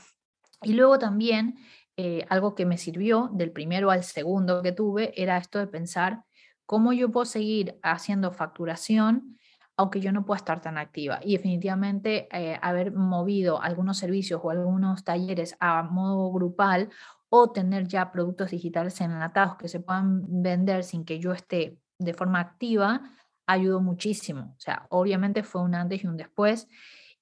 Y 0.62 0.75
luego 0.75 0.97
también 0.97 1.58
eh, 1.97 2.25
algo 2.29 2.56
que 2.56 2.65
me 2.65 2.77
sirvió 2.77 3.29
del 3.34 3.51
primero 3.51 3.91
al 3.91 4.03
segundo 4.03 4.62
que 4.62 4.71
tuve 4.71 5.13
era 5.21 5.38
esto 5.38 5.60
de 5.60 5.67
pensar 5.67 6.23
cómo 6.65 6.93
yo 6.93 7.12
puedo 7.12 7.25
seguir 7.25 7.79
haciendo 7.84 8.32
facturación 8.32 9.38
aunque 9.77 10.01
yo 10.01 10.12
no 10.12 10.25
pueda 10.25 10.38
estar 10.38 10.62
tan 10.62 10.77
activa. 10.77 11.19
Y 11.23 11.34
definitivamente 11.34 12.27
eh, 12.32 12.60
haber 12.62 12.93
movido 12.93 13.62
algunos 13.62 13.97
servicios 13.97 14.39
o 14.43 14.49
algunos 14.51 15.03
talleres 15.03 15.56
a 15.60 15.84
modo 15.84 16.32
grupal 16.32 16.89
o 17.29 17.51
tener 17.51 17.88
ya 17.88 18.12
productos 18.12 18.51
digitales 18.51 19.01
enlatados 19.01 19.56
que 19.56 19.67
se 19.67 19.79
puedan 19.79 20.43
vender 20.43 20.84
sin 20.84 21.03
que 21.06 21.19
yo 21.19 21.32
esté 21.32 21.79
de 21.97 22.13
forma 22.13 22.39
activa 22.39 23.01
ayudó 23.47 23.82
muchísimo. 23.82 24.53
O 24.56 24.60
sea, 24.60 24.86
obviamente 24.89 25.43
fue 25.43 25.62
un 25.62 25.75
antes 25.75 26.03
y 26.03 26.08
un 26.08 26.17
después. 26.17 26.67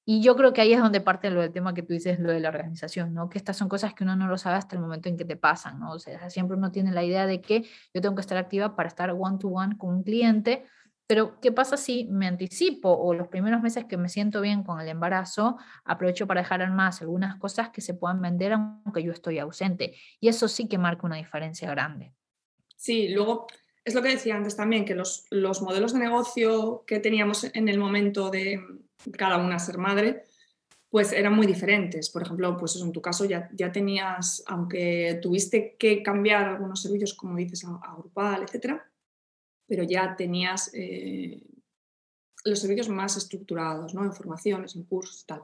Y 0.04 0.22
yo 0.22 0.36
creo 0.36 0.52
que 0.52 0.62
ahí 0.62 0.74
es 0.74 0.80
donde 0.80 1.00
parte 1.00 1.30
lo 1.30 1.42
del 1.42 1.52
tema 1.52 1.74
que 1.74 1.84
tú 1.84 1.94
dices, 1.94 2.20
lo 2.20 2.32
de 2.32 2.40
la 2.40 2.50
organización, 2.50 3.14
¿no? 3.14 3.30
Que 3.30 3.38
estas 3.38 3.58
son 3.58 3.70
cosas 3.70 3.94
que 3.94 4.04
uno 4.04 4.16
no 4.16 4.28
lo 4.28 4.38
sabe 4.38 4.58
hasta 4.58 4.76
el 4.76 4.82
momento 4.82 5.10
en 5.10 5.18
que 5.18 5.26
te 5.26 5.36
pasan, 5.36 5.80
¿no? 5.80 5.92
O 5.92 6.00
sea, 6.00 6.30
siempre 6.30 6.58
uno 6.58 6.72
tiene 6.72 6.92
la 6.92 7.04
idea 7.04 7.28
de 7.28 7.40
que 7.40 7.64
yo 7.94 8.02
tengo 8.02 8.16
que 8.16 8.22
estar 8.22 8.38
activa 8.38 8.76
para 8.76 8.90
estar 8.90 9.12
one 9.12 9.38
to 9.38 9.50
one 9.50 9.78
con 9.78 9.94
un 9.96 10.04
cliente, 10.04 10.66
pero 11.12 11.42
¿qué 11.42 11.52
pasa 11.52 11.76
si 11.76 12.06
me 12.06 12.26
anticipo 12.26 12.90
o 12.90 13.14
los 13.14 13.28
primeros 13.28 13.62
meses 13.62 13.84
que 13.86 13.98
me 13.98 14.08
siento 14.08 14.40
bien 14.40 14.64
con 14.64 14.80
el 14.80 14.88
embarazo, 14.88 15.58
aprovecho 15.84 16.26
para 16.26 16.42
dejar 16.42 16.62
en 16.62 16.74
más 16.74 17.02
algunas 17.02 17.36
cosas 17.36 17.70
que 17.70 17.82
se 17.82 17.94
puedan 17.94 18.22
vender 18.22 18.54
aunque 18.54 19.04
yo 19.04 19.12
estoy 19.12 19.38
ausente? 19.38 19.94
Y 20.20 20.30
eso 20.30 20.48
sí 20.48 20.70
que 20.70 20.78
marca 20.78 21.06
una 21.06 21.18
diferencia 21.18 21.70
grande. 21.70 22.14
Sí, 22.78 23.10
luego 23.10 23.46
es 23.84 23.94
lo 23.94 24.02
que 24.02 24.10
decía 24.10 24.36
antes 24.36 24.56
también, 24.56 24.86
que 24.86 24.96
los, 24.96 25.28
modelos 25.62 25.94
de 25.94 26.00
negocio 26.00 26.84
que 26.86 27.00
teníamos 27.00 27.44
en 27.44 27.68
el 27.68 27.78
momento 27.78 28.30
de 28.30 28.60
cada 29.18 29.38
una 29.38 29.60
ser 29.60 29.78
madre, 29.78 30.24
pues 30.90 31.14
eran 31.14 31.34
muy 31.34 31.48
diferentes. 31.48 32.10
Por 32.10 32.22
ejemplo, 32.22 32.58
pues 32.58 32.76
en 32.76 32.92
tu 32.92 33.02
caso 33.02 33.26
ya, 33.26 33.50
ya 33.54 33.72
tenías, 33.72 34.44
aunque 34.48 35.20
tuviste 35.22 35.76
que 35.80 36.04
cambiar 36.04 36.48
algunos 36.48 36.82
servicios, 36.82 37.14
como 37.14 37.38
dices, 37.38 37.64
a, 37.66 37.96
Grupal, 37.98 38.44
etcétera, 38.44 38.86
pero 39.66 39.84
ya 39.84 40.16
tenías 40.16 40.70
eh, 40.74 41.42
los 42.44 42.60
servicios 42.60 42.90
más 42.90 43.16
estructurados, 43.16 43.94
¿no? 43.94 44.04
En 44.04 44.14
formaciones, 44.14 44.76
en 44.76 44.84
cursos 44.84 45.26
tal. 45.26 45.42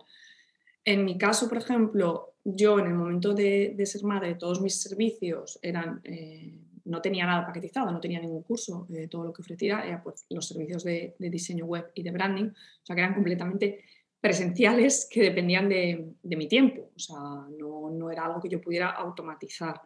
En 0.84 1.06
mi 1.06 1.18
caso, 1.18 1.48
por 1.48 1.58
ejemplo, 1.58 2.36
yo 2.44 2.80
en 2.80 2.88
el 2.88 2.94
momento 2.94 3.34
de, 3.34 3.76
ser 3.86 4.04
madre, 4.04 4.36
todos 4.36 4.62
mis 4.62 4.82
servicios 4.82 5.60
eran 5.62 6.02
eh, 6.04 6.67
no 6.88 7.02
tenía 7.02 7.26
nada 7.26 7.46
paquetizado, 7.46 7.92
no 7.92 8.00
tenía 8.00 8.20
ningún 8.20 8.44
curso, 8.44 8.88
eh, 8.94 9.08
todo 9.08 9.26
lo 9.26 9.34
que 9.34 9.42
ofrecía 9.42 9.82
era 9.82 10.02
pues, 10.02 10.26
los 10.30 10.48
servicios 10.48 10.84
de, 10.84 11.16
diseño 11.20 11.66
web 11.66 11.92
y 11.94 12.04
de 12.04 12.12
branding, 12.12 12.46
o 12.46 12.86
sea 12.86 12.96
que 12.96 13.02
eran 13.02 13.14
completamente 13.14 13.84
presenciales 14.20 15.08
que 15.12 15.22
dependían 15.22 15.70
de, 15.70 16.14
mi 16.24 16.48
tiempo, 16.48 16.92
o 16.96 17.00
sea, 17.00 17.18
no, 17.58 18.12
era 18.12 18.26
algo 18.26 18.42
que 18.42 18.50
yo 18.50 18.62
pudiera 18.62 18.90
automatizar. 18.90 19.82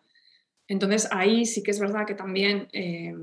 Entonces 0.68 1.08
ahí 1.12 1.46
sí 1.46 1.62
que 1.64 1.72
es 1.72 1.80
verdad 1.80 2.06
que 2.06 2.16
también, 2.16 2.68
eh, 2.72 3.14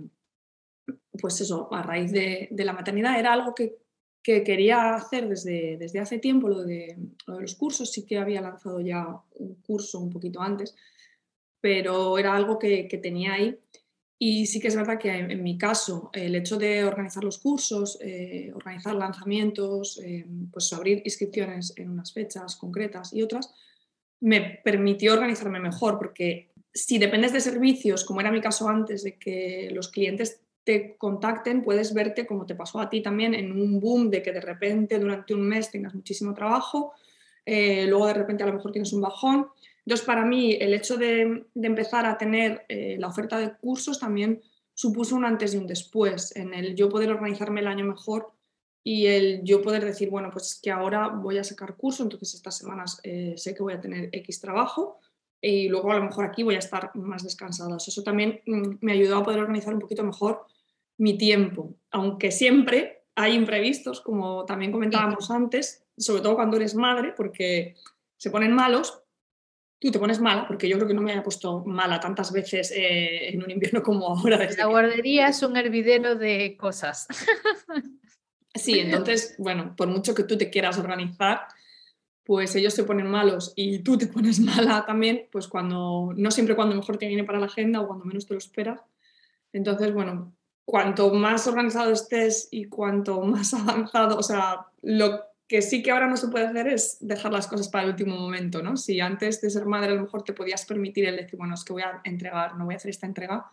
pues 1.21 1.41
eso, 1.41 1.73
a 1.73 1.83
raíz 1.83 2.13
de, 2.13 2.49
la 2.51 2.73
maternidad 2.73 3.19
era 3.19 3.33
algo 3.33 3.55
que, 3.55 3.77
quería 4.23 4.95
hacer 4.95 5.27
desde, 5.27 5.79
desde 5.79 6.01
hace 6.01 6.19
tiempo, 6.19 6.51
lo 6.51 6.63
de, 6.63 6.99
los 7.27 7.55
cursos, 7.55 7.91
sí 7.91 8.05
que 8.05 8.19
había 8.19 8.43
lanzado 8.43 8.79
ya 8.79 9.07
un 9.37 9.55
curso 9.63 10.01
un 10.01 10.11
poquito 10.11 10.43
antes, 10.43 10.77
pero 11.61 12.19
era 12.19 12.35
algo 12.35 12.59
que, 12.59 12.89
tenía 13.03 13.35
ahí 13.35 13.59
Y 14.21 14.47
sí 14.47 14.59
que 14.59 14.69
es 14.69 14.75
verdad 14.75 14.99
que 14.99 15.11
en, 15.11 15.43
mi 15.43 15.57
caso, 15.57 16.11
el 16.13 16.35
hecho 16.35 16.57
de 16.57 16.85
organizar 16.85 17.23
los 17.23 17.39
cursos, 17.39 17.99
eh, 18.01 18.51
organizar 18.53 18.95
lanzamientos, 18.97 20.01
eh, 20.05 20.27
pues 20.53 20.73
abrir 20.73 21.03
inscripciones 21.05 21.73
en 21.77 21.91
unas 21.91 22.13
fechas 22.13 22.57
concretas 22.57 23.13
y 23.13 23.23
otras, 23.23 23.55
me 24.21 24.61
permitió 24.65 25.13
organizarme 25.13 25.61
mejor, 25.61 25.99
porque 25.99 26.51
si 26.75 26.99
dependes 26.99 27.33
de 27.33 27.41
servicios, 27.41 28.05
como 28.05 28.21
era 28.21 28.33
mi 28.33 28.41
caso 28.41 28.69
antes, 28.69 29.05
de 29.05 29.17
que 29.17 29.71
los 29.73 29.89
clientes 29.89 30.41
te 30.65 30.97
contacten, 30.97 31.63
puedes 31.63 31.95
verte 31.95 32.27
como 32.27 32.45
te 32.45 32.57
pasó 32.57 32.81
a 32.81 32.91
ti 32.91 33.01
también 33.01 33.35
en 33.35 33.53
un 33.53 33.81
boom 33.81 34.11
de 34.11 34.23
que 34.23 34.33
de 34.33 34.41
repente 34.41 34.99
durante 34.99 35.33
un 35.33 35.43
mes 35.49 35.71
tengas 35.71 35.95
muchísimo 35.95 36.35
trabajo, 36.35 36.93
eh, 37.47 37.87
luego 37.87 38.07
de 38.09 38.15
repente 38.15 38.43
a 38.43 38.47
lo 38.47 38.53
mejor 38.53 38.73
tienes 38.73 38.93
un 38.93 39.01
bajón 39.01 39.47
entonces, 39.89 40.05
para 40.05 40.27
mí, 40.27 40.53
el 40.61 40.75
hecho 40.75 40.99
de, 40.99 41.47
empezar 41.55 42.05
a 42.05 42.19
tener 42.19 42.67
eh, 42.69 42.97
la 42.99 43.07
oferta 43.07 43.39
de 43.39 43.57
cursos 43.57 43.99
también 43.99 44.43
supuso 44.75 45.17
un 45.17 45.25
antes 45.25 45.55
y 45.55 45.57
un 45.57 45.67
después, 45.67 46.37
en 46.37 46.53
el 46.53 46.75
yo 46.75 46.91
poder 46.91 47.11
organizarme 47.11 47.61
el 47.61 47.69
año 47.69 47.87
mejor 47.87 48.35
y 48.85 49.07
el 49.07 49.43
yo 49.45 49.63
poder 49.63 49.87
decir, 49.87 50.11
bueno, 50.11 50.29
pues 50.31 50.61
que 50.63 50.71
ahora 50.71 51.09
voy 51.09 51.39
a 51.39 51.43
sacar 51.43 51.75
curso, 51.75 52.03
entonces 52.03 52.35
estas 52.35 52.59
semanas 52.59 53.01
eh, 53.03 53.33
sé 53.39 53.55
que 53.55 53.63
voy 53.63 53.73
a 53.73 53.81
tener 53.81 54.11
X 54.13 54.43
trabajo 54.43 55.01
y 55.41 55.71
luego 55.71 55.91
a 55.91 55.97
lo 55.97 56.05
mejor 56.05 56.27
aquí 56.27 56.43
voy 56.43 56.57
a 56.57 56.59
estar 56.59 56.91
más 56.95 57.23
descansada. 57.23 57.79
Eso 57.79 58.03
también 58.03 58.43
mm, 58.45 58.75
me 58.83 58.93
ayudó 58.93 59.17
a 59.17 59.25
poder 59.25 59.41
organizar 59.41 59.73
un 59.73 59.81
poquito 59.81 60.05
mejor 60.05 60.45
mi 60.99 61.17
tiempo, 61.17 61.77
aunque 61.91 62.31
siempre 62.31 63.07
hay 63.15 63.33
imprevistos, 63.33 64.03
como 64.03 64.45
también 64.45 64.71
comentábamos 64.71 65.31
antes, 65.31 65.87
sobre 65.97 66.21
todo 66.21 66.35
cuando 66.35 66.59
eres 66.59 66.75
madre, 66.75 67.15
porque 67.17 67.75
se 68.19 68.31
ponen 68.31 68.53
malos, 68.53 69.03
tú 69.79 69.91
te 69.91 69.99
pones 69.99 70.21
mala, 70.21 70.47
porque 70.47 70.69
yo 70.69 70.77
creo 70.77 70.89
que 70.89 70.95
no 70.95 71.03
me 71.03 71.13
haya 71.13 71.23
puesto 71.23 71.65
mala 71.65 72.01
tantas 72.01 72.33
veces 72.33 72.73
eh, 72.73 73.29
en 73.29 73.43
un 73.43 73.51
invierno 73.51 73.83
como 73.83 74.09
ahora. 74.09 74.49
la 74.57 74.67
guardería 74.67 75.29
es 75.29 75.43
un 75.43 75.57
hervidero 75.57 76.15
de 76.15 76.57
cosas. 76.57 77.07
Sí, 78.55 78.81
entonces, 78.81 79.37
bueno, 79.39 79.75
por 79.77 79.89
mucho 79.89 80.15
que 80.15 80.25
tú 80.25 80.37
te 80.37 80.51
quieras 80.51 80.79
organizar, 80.79 81.43
pues 82.25 82.55
ellos 82.57 82.75
se 82.75 82.85
ponen 82.85 83.07
malos 83.07 83.53
y 83.57 83.79
tú 83.81 83.97
te 83.97 84.07
pones 84.07 84.41
mala 84.41 84.85
también, 84.85 85.29
pues 85.31 85.49
cuando, 85.49 86.13
no 86.17 86.31
siempre 86.31 86.57
cuando 86.57 86.75
mejor 86.75 86.99
te 86.99 87.07
viene 87.07 87.25
para 87.25 87.39
la 87.39 87.47
agenda 87.47 87.81
o 87.81 87.87
cuando 87.87 88.05
menos 88.05 88.27
te 88.27 88.35
lo 88.35 88.39
esperas. 88.39 88.81
Entonces, 89.53 89.95
bueno, 89.95 90.35
cuanto 90.65 91.11
más 91.15 91.47
organizado 91.47 91.93
estés 91.93 92.49
y 92.51 92.65
cuanto 92.65 93.23
más 93.23 93.55
avanzado, 93.55 94.19
o 94.19 94.23
sea, 94.23 94.67
lo 94.83 95.28
que 95.49 95.63
sí 95.63 95.83
que 95.83 95.91
ahora 95.91 96.07
no 96.07 96.17
se 96.19 96.29
puede 96.29 96.47
hacer 96.47 96.69
es 96.69 96.99
dejar 97.01 97.33
las 97.33 97.47
cosas 97.47 97.69
para 97.69 97.85
el 97.85 97.91
último 97.91 98.17
momento, 98.17 98.63
¿no? 98.63 98.77
Si 98.77 99.01
antes 99.01 99.41
de 99.41 99.49
ser 99.49 99.65
madre 99.65 99.93
a 99.93 99.95
lo 99.95 100.03
mejor 100.03 100.23
te 100.23 100.35
podías 100.35 100.67
permitir 100.67 101.07
el 101.07 101.17
decir, 101.17 101.39
bueno, 101.39 101.55
es 101.55 101.65
que 101.65 101.73
voy 101.73 101.83
a 101.83 102.03
entregar, 102.05 102.57
no 102.57 102.67
voy 102.67 102.75
a 102.75 102.77
hacer 102.77 102.91
esta 102.91 103.07
entrega, 103.07 103.51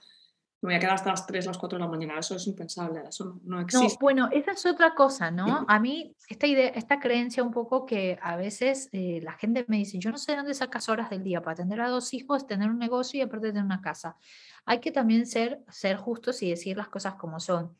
me 0.61 0.69
voy 0.69 0.75
a 0.75 0.79
quedar 0.79 0.95
hasta 0.95 1.11
las 1.11 1.25
3, 1.25 1.45
las 1.45 1.57
4 1.57 1.77
de 1.77 1.85
la 1.85 1.89
mañana, 1.89 2.19
eso 2.19 2.35
es 2.35 2.47
impensable, 2.47 3.01
eso 3.07 3.39
no, 3.43 3.61
existe. 3.61 3.97
bueno, 4.01 4.27
esa 4.31 4.51
es 4.51 4.65
otra 4.65 4.93
cosa, 4.93 5.31
¿no? 5.31 5.65
A 5.67 5.79
mí 5.79 6.15
esta 6.27 6.47
idea, 6.47 6.69
esta 6.69 6.99
creencia 6.99 7.43
un 7.43 7.51
poco 7.51 7.85
que 7.85 8.17
a 8.21 8.35
veces 8.35 8.89
eh, 8.91 9.21
la 9.23 9.33
gente 9.33 9.63
me 9.69 9.77
dice, 9.77 9.97
yo 9.97 10.11
no 10.11 10.17
sé 10.17 10.35
dónde 10.35 10.53
sacas 10.53 10.89
horas 10.89 11.09
del 11.09 11.23
día 11.23 11.41
para 11.41 11.53
atender 11.53 11.79
a 11.79 11.87
dos 11.87 12.13
hijos, 12.13 12.45
tener 12.45 12.69
un 12.69 12.79
negocio 12.79 13.19
y 13.19 13.21
aparte 13.21 13.47
tener 13.49 13.63
una 13.63 13.81
casa. 13.81 14.17
Hay 14.65 14.79
que 14.79 14.91
también 14.91 15.27
ser, 15.27 15.63
ser 15.69 15.95
justos 15.95 16.41
y 16.43 16.49
decir 16.49 16.75
las 16.75 16.89
cosas 16.89 17.13
como 17.15 17.39
son. 17.39 17.77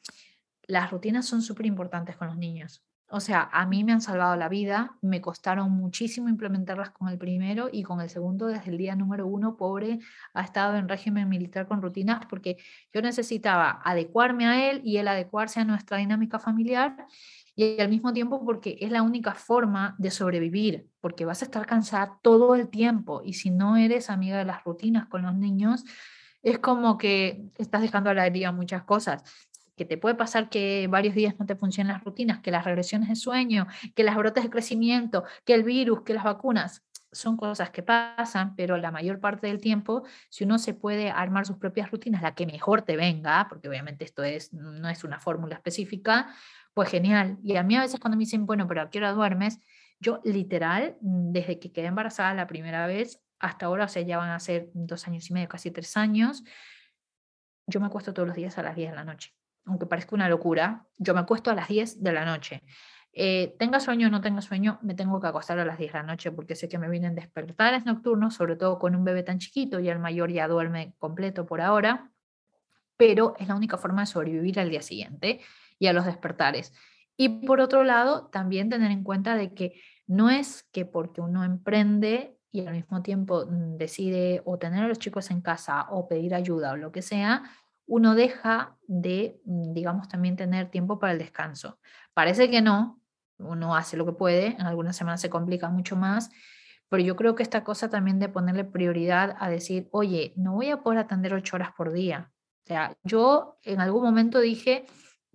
Las 0.68 0.92
rutinas 0.92 1.26
son 1.26 1.42
súper 1.42 1.66
importantes 1.66 2.16
con 2.16 2.28
los 2.28 2.38
niños. 2.38 2.84
O 3.10 3.20
sea, 3.20 3.50
a 3.54 3.68
mí 3.68 3.84
me 3.84 3.92
han 3.92 4.02
salvado 4.02 4.36
la 4.36 4.50
vida, 4.50 4.98
me 5.02 5.22
costaron 5.22 5.72
muchísimo 5.72 6.28
implementarlas 6.28 6.90
con 6.90 7.08
el 7.08 7.20
primero 7.20 7.70
y 7.72 7.84
con 7.84 8.02
el 8.02 8.10
segundo 8.10 8.48
desde 8.48 8.72
el 8.72 8.80
día 8.80 8.96
número 8.96 9.28
uno, 9.28 9.58
pobre, 9.58 10.00
ha 10.34 10.42
estado 10.42 10.76
en 10.76 10.90
régimen 10.90 11.30
militar 11.30 11.68
con 11.68 11.84
rutinas 11.84 12.26
porque 12.28 12.58
yo 12.92 13.04
necesitaba 13.04 13.80
adecuarme 13.84 14.48
a 14.48 14.72
él 14.72 14.82
y 14.84 14.98
él 14.98 15.08
adecuarse 15.08 15.60
a 15.60 15.66
nuestra 15.66 15.98
dinámica 15.98 16.40
familiar 16.40 17.06
y 17.56 17.80
al 17.80 17.90
mismo 17.90 18.12
tiempo 18.12 18.44
porque 18.44 18.78
es 18.82 18.92
la 18.92 19.04
única 19.04 19.36
forma 19.36 19.96
de 20.00 20.10
sobrevivir, 20.10 20.90
porque 21.00 21.26
vas 21.26 21.44
a 21.44 21.46
estar 21.46 21.66
cansada 21.68 22.18
todo 22.24 22.56
el 22.56 22.70
tiempo 22.70 23.22
y 23.24 23.34
si 23.34 23.52
no 23.52 23.78
eres 23.78 24.10
amiga 24.10 24.40
de 24.40 24.46
las 24.46 24.64
rutinas 24.64 25.06
con 25.08 25.22
los 25.22 25.36
niños, 25.36 25.86
es 26.42 26.58
como 26.58 26.98
que 26.98 27.50
estás 27.58 27.82
dejando 27.82 28.10
a 28.10 28.14
la 28.16 28.26
herida 28.26 28.52
muchas 28.52 28.84
cosas 28.84 29.24
que 29.76 29.86
te 29.86 29.98
puede 29.98 30.16
pasar 30.16 30.50
que 30.50 30.88
varios 30.90 31.16
días 31.16 31.36
no 31.40 31.46
te 31.46 31.56
funcionen 31.56 31.94
las 31.94 32.04
rutinas, 32.04 32.40
que 32.40 32.52
las 32.52 32.66
regresiones 32.66 33.10
de 33.10 33.16
sueño, 33.16 33.68
que 33.94 34.04
las 34.04 34.16
brotes 34.16 34.44
de 34.44 34.50
crecimiento, 34.50 35.24
que 35.46 35.54
el 35.54 35.64
virus, 35.64 36.02
que 36.02 36.14
las 36.14 36.24
vacunas, 36.24 36.84
son 37.16 37.38
cosas 37.38 37.70
que 37.70 37.82
pasan, 37.82 38.56
pero 38.56 38.78
la 38.78 38.92
mayor 38.92 39.20
parte 39.20 39.48
del 39.48 39.62
tiempo, 39.62 40.04
si 40.30 40.44
uno 40.44 40.60
se 40.60 40.74
puede 40.74 41.10
armar 41.10 41.46
sus 41.46 41.58
propias 41.58 41.90
rutinas, 41.90 42.22
la 42.22 42.36
que 42.36 42.46
mejor 42.46 42.82
te 42.82 42.98
venga, 42.98 43.48
porque 43.50 43.70
obviamente 43.70 44.04
esto 44.04 44.24
es, 44.24 44.54
no 44.54 44.90
es 44.90 45.04
una 45.04 45.20
fórmula 45.20 45.56
específica, 45.56 46.28
pues 46.74 46.90
genial. 46.90 47.38
Y 47.42 47.56
a 47.56 47.64
mí 47.64 47.76
a 47.76 47.82
veces 47.82 48.00
cuando 48.00 48.18
me 48.18 48.24
dicen, 48.24 48.46
bueno, 48.46 48.68
pero 48.68 48.82
¿a 48.82 49.12
duermes? 49.14 49.60
Yo 50.00 50.20
literal, 50.26 50.98
desde 51.00 51.58
que 51.60 51.72
quedé 51.72 51.88
embarazada 51.88 52.34
la 52.34 52.48
primera 52.48 52.86
vez, 52.86 53.22
hasta 53.40 53.68
ahora, 53.68 53.86
o 53.86 53.88
sea, 53.88 54.02
ya 54.02 54.18
van 54.18 54.32
a 54.32 54.40
ser 54.40 54.70
dos 54.74 55.08
años 55.08 55.30
y 55.30 55.34
medio, 55.34 55.48
casi 55.48 55.72
tres 55.72 55.96
años, 55.96 56.44
yo 57.68 57.80
me 57.80 57.88
acuesto 57.88 58.14
todos 58.14 58.28
los 58.28 58.36
días 58.36 58.58
a 58.58 58.64
las 58.64 58.76
10 58.76 58.92
de 58.92 58.96
la 58.96 59.06
noche 59.06 59.34
aunque 59.66 59.86
parezca 59.86 60.16
una 60.16 60.30
locura, 60.30 60.86
yo 60.98 61.14
me 61.14 61.20
acuesto 61.20 61.52
a 61.52 61.56
las 61.56 61.68
10 61.68 62.04
de 62.04 62.14
la 62.14 62.26
noche. 62.26 62.64
Eh, 63.14 63.56
tenga 63.58 63.80
sueño 63.80 64.08
o 64.08 64.12
no 64.12 64.20
tenga 64.22 64.42
sueño, 64.42 64.78
me 64.82 64.94
tengo 64.94 65.22
que 65.22 65.28
acostar 65.28 65.58
a 65.60 65.66
las 65.66 65.78
10 65.78 65.94
de 65.94 66.00
la 66.00 66.04
noche 66.04 66.32
porque 66.32 66.56
sé 66.56 66.68
que 66.68 66.78
me 66.78 66.90
vienen 66.90 67.16
despertares 67.16 67.86
nocturnos, 67.86 68.36
sobre 68.36 68.58
todo 68.58 68.78
con 68.78 68.96
un 68.96 69.06
bebé 69.06 69.24
tan 69.24 69.40
chiquito 69.40 69.80
y 69.80 69.88
el 69.90 70.00
mayor 70.00 70.32
ya 70.32 70.48
duerme 70.48 70.94
completo 71.00 71.46
por 71.46 71.62
ahora, 71.62 72.12
pero 72.98 73.34
es 73.40 73.48
la 73.48 73.56
única 73.56 73.78
forma 73.78 74.02
de 74.02 74.08
sobrevivir 74.08 74.60
al 74.60 74.70
día 74.70 74.82
siguiente 74.82 75.40
y 75.80 75.88
a 75.88 75.94
los 75.94 76.06
despertares. 76.06 76.74
Y 77.18 77.46
por 77.46 77.62
otro 77.62 77.84
lado, 77.84 78.28
también 78.28 78.70
tener 78.70 78.92
en 78.92 79.04
cuenta 79.04 79.36
de 79.36 79.54
que 79.54 79.82
no 80.08 80.30
es 80.30 80.64
que 80.72 80.86
porque 80.86 81.22
uno 81.22 81.44
emprende 81.44 82.38
y 82.52 82.66
al 82.66 82.74
mismo 82.74 83.02
tiempo 83.02 83.46
mm, 83.46 83.78
decide 83.78 84.42
o 84.46 84.58
tener 84.58 84.84
a 84.84 84.88
los 84.88 85.00
chicos 85.00 85.32
en 85.32 85.42
casa 85.42 85.88
o 85.90 86.08
pedir 86.08 86.34
ayuda 86.36 86.74
o 86.74 86.78
lo 86.78 86.92
que 86.92 87.02
sea, 87.02 87.44
uno 87.88 88.16
deja 88.16 88.78
de, 88.88 89.40
mm, 89.46 89.74
digamos, 89.74 90.08
también 90.08 90.36
tener 90.36 90.70
tiempo 90.70 91.00
para 91.00 91.14
el 91.14 91.20
descanso. 91.20 91.80
Parece 92.14 92.50
que 92.50 92.62
no, 92.62 93.02
uno 93.38 93.76
hace 93.76 93.98
lo 93.98 94.06
que 94.06 94.14
puede, 94.14 94.48
en 94.48 94.62
algunas 94.62 94.96
semanas 94.96 95.22
se 95.22 95.30
complica 95.30 95.70
mucho 95.70 95.96
más, 95.96 96.30
pero 96.90 97.04
yo 97.04 97.16
creo 97.16 97.36
que 97.36 97.44
esta 97.44 97.64
cosa 97.64 97.90
también 97.90 98.20
de 98.20 98.30
ponerle 98.30 98.64
prioridad 98.64 99.36
a 99.40 99.50
decir, 99.50 99.90
oye, 99.92 100.34
no 100.36 100.54
voy 100.54 100.70
a 100.70 100.82
poder 100.82 101.00
atender 101.00 101.34
ocho 101.34 101.56
horas 101.56 101.72
por 101.76 101.92
día. 101.92 102.32
O 102.64 102.68
sea, 102.68 102.96
yo 103.04 103.58
en 103.64 103.82
algún 103.82 104.04
momento 104.04 104.40
dije, 104.40 104.86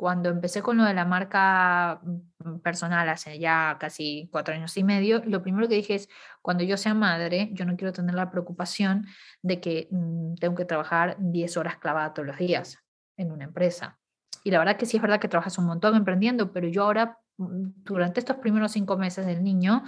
cuando 0.00 0.30
empecé 0.30 0.62
con 0.62 0.78
lo 0.78 0.84
de 0.84 0.94
la 0.94 1.04
marca 1.04 2.00
mm, 2.02 2.60
personal 2.60 3.06
hace 3.10 3.38
ya 3.38 3.76
casi 3.78 4.30
cuatro 4.32 4.54
años 4.54 4.74
y 4.78 4.82
medio, 4.82 5.22
lo 5.26 5.42
primero 5.42 5.68
que 5.68 5.74
dije 5.74 5.94
es, 5.94 6.08
cuando 6.40 6.64
yo 6.64 6.78
sea 6.78 6.94
madre, 6.94 7.50
yo 7.52 7.66
no 7.66 7.76
quiero 7.76 7.92
tener 7.92 8.14
la 8.14 8.30
preocupación 8.30 9.06
de 9.42 9.60
que 9.60 9.88
mm, 9.90 10.36
tengo 10.36 10.54
que 10.54 10.64
trabajar 10.64 11.16
10 11.18 11.54
horas 11.58 11.76
clavada 11.76 12.14
todos 12.14 12.26
los 12.28 12.38
días 12.38 12.78
en 13.18 13.30
una 13.30 13.44
empresa. 13.44 13.98
Y 14.42 14.50
la 14.50 14.58
verdad 14.58 14.78
que 14.78 14.86
sí 14.86 14.96
es 14.96 15.02
verdad 15.02 15.20
que 15.20 15.28
trabajas 15.28 15.58
un 15.58 15.66
montón 15.66 15.94
emprendiendo, 15.94 16.50
pero 16.50 16.66
yo 16.66 16.84
ahora, 16.84 17.18
mm, 17.36 17.84
durante 17.84 18.20
estos 18.20 18.36
primeros 18.36 18.72
cinco 18.72 18.96
meses 18.96 19.26
del 19.26 19.44
niño, 19.44 19.84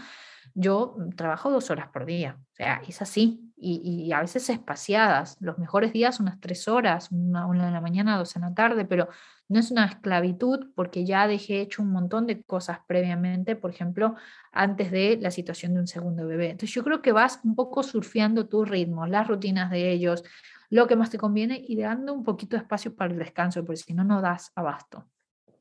yo 0.54 0.94
trabajo 1.16 1.50
dos 1.50 1.70
horas 1.70 1.88
por 1.88 2.04
día. 2.04 2.36
O 2.38 2.54
sea, 2.54 2.82
es 2.86 3.00
así. 3.00 3.48
Y, 3.56 4.12
a 4.12 4.20
veces 4.20 4.50
espaciadas. 4.50 5.36
Los 5.40 5.56
mejores 5.56 5.92
días 5.92 6.20
unas 6.20 6.38
tres 6.40 6.68
horas, 6.68 7.10
una, 7.12 7.46
una 7.46 7.68
en 7.68 7.72
la 7.72 7.80
mañana, 7.80 8.18
dos 8.18 8.34
en 8.36 8.42
la 8.42 8.52
tarde, 8.52 8.84
pero 8.84 9.08
no 9.52 9.60
es 9.60 9.70
una 9.70 9.84
esclavitud 9.84 10.70
porque 10.74 11.04
ya 11.04 11.28
dejé 11.28 11.60
hecho 11.60 11.82
un 11.82 11.92
montón 11.92 12.26
de 12.26 12.42
cosas 12.42 12.78
previamente, 12.86 13.54
por 13.54 13.70
ejemplo, 13.70 14.16
antes 14.50 14.90
de 14.90 15.18
la 15.20 15.30
situación 15.30 15.74
de 15.74 15.80
un 15.80 15.86
segundo 15.86 16.26
bebé. 16.26 16.46
Entonces 16.46 16.74
yo 16.74 16.82
creo 16.82 17.02
que 17.02 17.12
vas 17.12 17.40
un 17.44 17.54
poco 17.54 17.82
surfeando 17.82 18.48
tus 18.48 18.68
ritmos, 18.68 19.10
las 19.10 19.28
rutinas 19.28 19.70
de 19.70 19.92
ellos, 19.92 20.24
lo 20.70 20.86
que 20.86 20.96
más 20.96 21.10
te 21.10 21.18
conviene 21.18 21.62
y 21.66 21.76
dando 21.76 22.14
un 22.14 22.24
poquito 22.24 22.56
de 22.56 22.62
espacio 22.62 22.94
para 22.96 23.12
el 23.12 23.18
descanso, 23.18 23.64
porque 23.64 23.82
si 23.82 23.92
no, 23.92 24.04
no 24.04 24.22
das 24.22 24.50
abasto. 24.54 25.06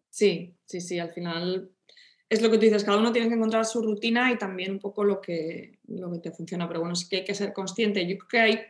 Sí, 0.09 0.55
sí, 0.65 0.79
sí, 0.79 0.97
al 0.97 1.09
final 1.09 1.69
es 2.29 2.41
lo 2.41 2.49
que 2.49 2.57
tú 2.57 2.63
dices, 2.63 2.85
cada 2.85 2.97
uno 2.97 3.11
tiene 3.11 3.27
que 3.27 3.35
encontrar 3.35 3.65
su 3.65 3.81
rutina 3.81 4.31
y 4.31 4.37
también 4.37 4.71
un 4.71 4.79
poco 4.79 5.03
lo 5.03 5.19
que, 5.19 5.79
lo 5.87 6.09
que 6.13 6.19
te 6.19 6.31
funciona, 6.31 6.65
pero 6.65 6.79
bueno, 6.79 6.95
sí 6.95 7.09
que 7.09 7.17
hay 7.17 7.23
que 7.25 7.35
ser 7.35 7.51
consciente. 7.51 8.07
Yo 8.07 8.17
creo 8.17 8.27
que 8.29 8.39
hay, 8.39 8.61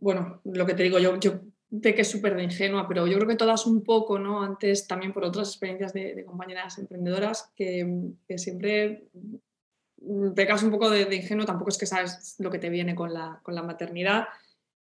bueno, 0.00 0.40
lo 0.44 0.66
que 0.66 0.74
te 0.74 0.82
digo, 0.82 0.98
yo, 0.98 1.20
yo 1.20 1.40
de 1.68 1.94
que 1.94 2.02
es 2.02 2.10
súper 2.10 2.36
de 2.36 2.44
ingenua, 2.44 2.86
pero 2.86 3.06
yo 3.06 3.16
creo 3.16 3.28
que 3.28 3.36
todas 3.36 3.66
un 3.66 3.82
poco, 3.82 4.18
¿no? 4.18 4.42
Antes 4.42 4.86
también 4.86 5.12
por 5.12 5.24
otras 5.24 5.48
experiencias 5.48 5.92
de, 5.92 6.24
compañeras 6.24 6.78
emprendedoras 6.78 7.52
que, 7.56 8.12
que, 8.28 8.38
siempre 8.38 9.08
pecas 10.34 10.62
un 10.62 10.70
poco 10.70 10.90
de, 10.90 11.06
de, 11.06 11.16
ingenuo, 11.16 11.44
tampoco 11.44 11.70
es 11.70 11.78
que 11.78 11.86
sabes 11.86 12.36
lo 12.38 12.50
que 12.50 12.58
te 12.58 12.70
viene 12.70 12.94
con 12.94 13.12
la, 13.12 13.40
con 13.42 13.54
la 13.54 13.62
maternidad. 13.62 14.26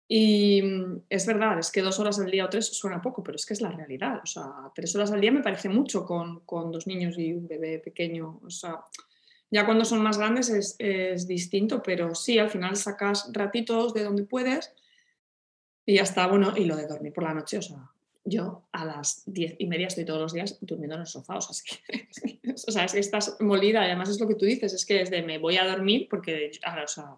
Y 0.07 0.61
es 1.09 1.25
verdad, 1.25 1.59
es 1.59 1.71
que 1.71 1.81
dos 1.81 1.99
horas 1.99 2.19
al 2.19 2.29
día 2.29 2.45
o 2.45 2.49
tres 2.49 2.67
suena 2.67 3.01
poco, 3.01 3.23
pero 3.23 3.35
es 3.35 3.45
que 3.45 3.53
es 3.53 3.61
la 3.61 3.71
realidad. 3.71 4.19
O 4.23 4.25
sea, 4.25 4.51
tres 4.75 4.95
horas 4.95 5.11
al 5.11 5.21
día 5.21 5.31
me 5.31 5.41
parece 5.41 5.69
mucho 5.69 6.05
con, 6.05 6.41
con 6.41 6.71
dos 6.71 6.87
niños 6.87 7.17
y 7.17 7.33
un 7.33 7.47
bebé 7.47 7.79
pequeño. 7.79 8.39
O 8.43 8.49
sea, 8.49 8.83
ya 9.49 9.65
cuando 9.65 9.85
son 9.85 10.01
más 10.01 10.17
grandes 10.17 10.49
es, 10.49 10.75
es 10.79 11.27
distinto, 11.27 11.81
pero 11.81 12.15
sí, 12.15 12.37
al 12.39 12.49
final 12.49 12.75
sacas 12.75 13.29
ratitos 13.31 13.93
de 13.93 14.03
donde 14.03 14.23
puedes 14.23 14.73
Y 15.85 15.95
ya 15.95 16.03
está, 16.03 16.27
bueno, 16.27 16.53
y 16.55 16.65
lo 16.65 16.75
de 16.75 16.87
dormir 16.87 17.13
por 17.13 17.23
la 17.23 17.33
noche, 17.33 17.57
o 17.57 17.61
sea, 17.61 17.77
yo 18.25 18.63
a 18.71 18.85
las 18.85 19.23
diez 19.25 19.55
y 19.59 19.67
media 19.67 19.87
estoy 19.87 20.05
todos 20.05 20.21
los 20.21 20.33
días 20.33 20.57
durmiendo 20.61 20.95
en 20.95 21.01
el 21.01 21.07
sofá, 21.07 21.37
o 21.37 21.41
sea, 21.41 21.51
es 21.51 21.63
que, 22.21 22.39
o 22.51 22.71
sea, 22.71 22.85
es 22.85 22.93
que 22.93 22.99
estás 22.99 23.37
molida, 23.41 23.81
además 23.81 24.09
es 24.09 24.19
lo 24.19 24.27
que 24.27 24.35
tú 24.35 24.45
dices, 24.45 24.73
es 24.73 24.85
que 24.85 25.01
es 25.01 25.09
de 25.09 25.23
me 25.23 25.39
voy 25.39 25.57
a 25.57 25.67
dormir 25.67 26.07
porque, 26.09 26.51
o 26.83 26.87
sea, 26.87 27.17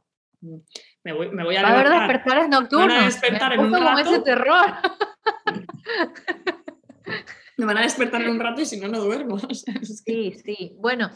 me 1.04 1.14
voy, 1.14 1.30
me 1.30 1.44
voy 1.44 1.56
a, 1.56 1.62
a 1.62 1.78
ver 1.78 1.90
despertares 1.90 2.50
nocturnos. 2.50 2.88
Me 2.88 2.94
van 2.94 3.04
a 3.04 3.06
despertar 3.06 3.54
en 3.54 3.60
un 3.60 3.74
rato. 3.74 4.10
ese 4.10 4.20
terror. 4.22 4.66
me 7.58 7.66
van 7.66 7.78
a 7.78 7.82
despertar 7.82 8.22
en 8.22 8.30
un 8.30 8.40
rato 8.40 8.62
y 8.62 8.66
si 8.66 8.80
no, 8.80 8.88
no 8.88 9.00
duermo. 9.00 9.38
Sí, 9.48 10.34
sí. 10.44 10.74
Bueno, 10.78 11.10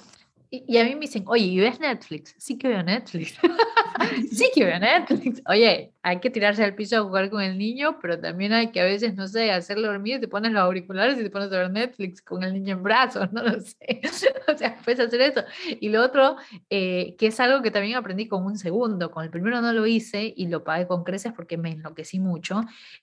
y, 0.52 0.78
a 0.78 0.84
mí 0.84 0.95
me 0.95 1.02
dicen, 1.02 1.24
oye, 1.28 1.45
¿y 1.45 1.60
ves 1.60 1.80
Netflix? 1.80 2.34
Sí 2.39 2.58
que 2.58 2.70
veo 2.70 2.82
Netflix. 2.82 3.38
sí 4.32 4.50
que 4.54 4.66
veo 4.66 4.80
Netflix. 4.80 5.43
Oye, 5.47 5.93
hay 6.02 6.20
que 6.20 6.32
tirarse 6.32 6.64
al 6.64 6.74
piso 6.74 6.97
a 6.97 7.04
jugar 7.04 7.30
con 7.30 7.43
el 7.43 7.56
niño, 7.56 8.00
pero 8.02 8.20
también 8.20 8.54
hay 8.54 8.72
que 8.72 8.82
a 8.82 8.84
veces, 8.84 9.16
no 9.16 9.28
sé, 9.28 9.52
hacerle 9.52 9.88
dormir 9.88 10.16
y 10.16 10.22
te 10.22 10.28
pones 10.28 10.52
los 10.52 10.62
auriculares 10.62 11.20
y 11.20 11.24
te 11.24 11.30
pones 11.30 11.52
a 11.52 11.58
ver 11.58 11.70
Netflix 11.70 12.24
con 12.24 12.43
el 12.43 12.54
niño 12.54 12.74
en 12.74 12.82
brazos, 12.82 13.32
no 13.34 13.43
lo 13.43 13.60
sé. 13.62 14.02
o 14.47 14.58
sea, 14.58 14.76
puedes 14.84 15.00
hacer 15.00 15.22
eso. 15.22 15.43
Y 15.80 15.89
lo 15.89 16.04
otro, 16.04 16.38
eh, 16.72 17.16
que 17.20 17.28
es 17.28 17.39
algo 17.39 17.62
que 17.62 17.70
también 17.70 17.95
aprendí 17.95 18.28
con 18.28 18.43
un 18.43 18.58
segundo, 18.58 19.12
con 19.12 19.24
el 19.24 19.30
primero 19.30 19.62
no 19.62 19.72
lo 19.72 19.86
hice 19.86 20.34
y 20.36 20.47
lo 20.47 20.64
pagué 20.64 20.88
con 20.88 21.04
creces 21.04 21.32
porque 21.32 21.58
me 21.58 21.70
enloquecí 21.70 22.20
mucho, 22.20 22.62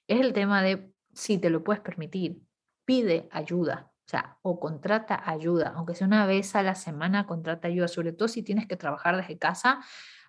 es 0.08 0.20
el 0.20 0.32
tema 0.32 0.64
de 0.64 0.90
si 1.12 1.38
te 1.38 1.50
lo 1.50 1.62
puedes 1.62 1.80
permitir, 1.80 2.42
pide 2.84 3.28
ayuda 3.30 3.92
o 4.06 4.08
sea, 4.08 4.38
o 4.42 4.60
contrata 4.60 5.20
ayuda, 5.28 5.72
aunque 5.74 5.96
sea 5.96 6.06
una 6.06 6.26
vez 6.26 6.54
a 6.54 6.62
la 6.62 6.76
semana, 6.76 7.26
contrata 7.26 7.66
ayuda, 7.66 7.88
sobre 7.88 8.12
todo 8.12 8.28
si 8.28 8.44
tienes 8.44 8.68
que 8.68 8.76
trabajar 8.76 9.16
desde 9.16 9.36
casa. 9.36 9.80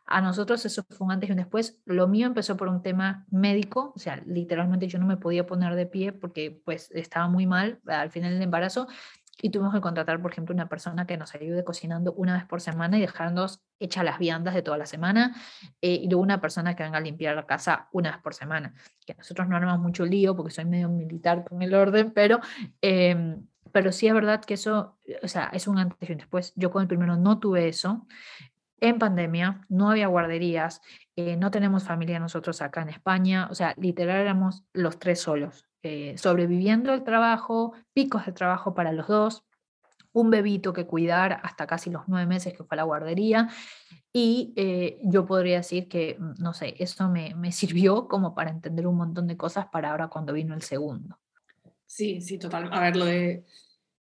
A 0.07 0.19
nosotros 0.21 0.65
eso 0.65 0.83
fue 0.89 1.05
un 1.05 1.11
antes 1.11 1.29
y 1.29 1.33
un 1.33 1.37
después. 1.37 1.79
Lo 1.85 2.07
mío 2.07 2.25
empezó 2.25 2.57
por 2.57 2.69
un 2.69 2.81
tema 2.81 3.27
médico, 3.29 3.93
o 3.95 3.99
sea, 3.99 4.23
literalmente 4.25 4.87
yo 4.87 4.97
no 4.97 5.05
me 5.05 5.17
podía 5.17 5.45
poner 5.45 5.75
de 5.75 5.85
pie 5.85 6.11
porque 6.11 6.59
pues 6.65 6.89
estaba 6.91 7.27
muy 7.27 7.45
mal 7.45 7.79
al 7.85 8.09
final 8.09 8.33
del 8.33 8.41
embarazo 8.41 8.87
y 9.39 9.51
tuvimos 9.51 9.73
que 9.73 9.81
contratar, 9.81 10.19
por 10.21 10.31
ejemplo, 10.31 10.55
una 10.55 10.67
persona 10.67 11.05
que 11.05 11.17
nos 11.17 11.35
ayude 11.35 11.63
cocinando 11.63 12.13
una 12.13 12.33
vez 12.33 12.45
por 12.45 12.61
semana 12.61 12.97
y 12.97 13.01
dejarnos 13.01 13.61
hechas 13.79 14.03
las 14.03 14.17
viandas 14.17 14.55
de 14.55 14.63
toda 14.63 14.77
la 14.77 14.87
semana, 14.87 15.35
eh, 15.81 15.99
y 16.01 16.09
luego 16.09 16.23
una 16.23 16.41
persona 16.41 16.75
que 16.75 16.81
venga 16.81 16.97
a 16.97 17.01
limpiar 17.01 17.35
la 17.35 17.45
casa 17.45 17.87
una 17.91 18.11
vez 18.11 18.21
por 18.21 18.33
semana. 18.33 18.73
Que 19.05 19.13
nosotros 19.13 19.47
no 19.47 19.55
armamos 19.55 19.79
mucho 19.79 20.05
lío 20.05 20.35
porque 20.35 20.51
soy 20.51 20.65
medio 20.65 20.89
militar 20.89 21.45
con 21.47 21.61
el 21.61 21.75
orden, 21.75 22.11
pero 22.11 22.39
eh, 22.81 23.37
pero 23.71 23.91
sí 23.91 24.07
es 24.07 24.13
verdad 24.13 24.43
que 24.43 24.55
eso, 24.55 24.97
o 25.23 25.27
sea, 25.27 25.49
es 25.53 25.67
un 25.67 25.77
antes 25.77 26.09
y 26.09 26.11
un 26.11 26.17
después. 26.19 26.53
Yo 26.55 26.71
con 26.71 26.81
el 26.81 26.87
primero 26.87 27.15
no 27.15 27.39
tuve 27.39 27.67
eso. 27.67 28.07
En 28.79 28.99
pandemia 28.99 29.65
no 29.69 29.89
había 29.89 30.07
guarderías, 30.07 30.81
eh, 31.15 31.35
no 31.35 31.49
tenemos 31.49 31.83
familia 31.83 32.19
nosotros 32.19 32.61
acá 32.61 32.83
en 32.83 32.89
España, 32.89 33.47
o 33.49 33.55
sea, 33.55 33.73
literal 33.77 34.17
éramos 34.17 34.63
los 34.71 34.99
tres 34.99 35.19
solos, 35.19 35.65
eh, 35.81 36.15
sobreviviendo 36.17 36.93
el 36.93 37.03
trabajo, 37.03 37.73
picos 37.93 38.27
de 38.27 38.33
trabajo 38.33 38.75
para 38.75 38.91
los 38.91 39.07
dos, 39.07 39.43
un 40.13 40.29
bebito 40.29 40.73
que 40.73 40.85
cuidar 40.85 41.39
hasta 41.43 41.65
casi 41.67 41.89
los 41.89 42.03
nueve 42.07 42.27
meses 42.27 42.53
que 42.53 42.63
fue 42.63 42.75
a 42.75 42.77
la 42.77 42.83
guardería. 42.83 43.49
Y 44.13 44.53
eh, 44.55 44.99
yo 45.03 45.25
podría 45.25 45.57
decir 45.57 45.87
que, 45.87 46.17
mm, 46.19 46.35
no 46.39 46.53
sé, 46.53 46.75
eso 46.79 47.09
me, 47.09 47.35
me, 47.35 47.51
sirvió 47.51 48.07
como 48.07 48.35
para 48.35 48.51
entender 48.51 48.87
un 48.87 48.97
montón 48.97 49.27
de 49.27 49.37
cosas 49.37 49.67
para 49.67 49.91
ahora 49.91 50.07
cuando 50.07 50.33
vino 50.33 50.53
el 50.55 50.61
segundo. 50.61 51.19
Sí, 51.97 52.21
sí, 52.21 52.37
total. 52.37 52.69
A 52.71 52.79
ver, 52.79 52.95
lo 52.95 53.05
de, 53.05 53.43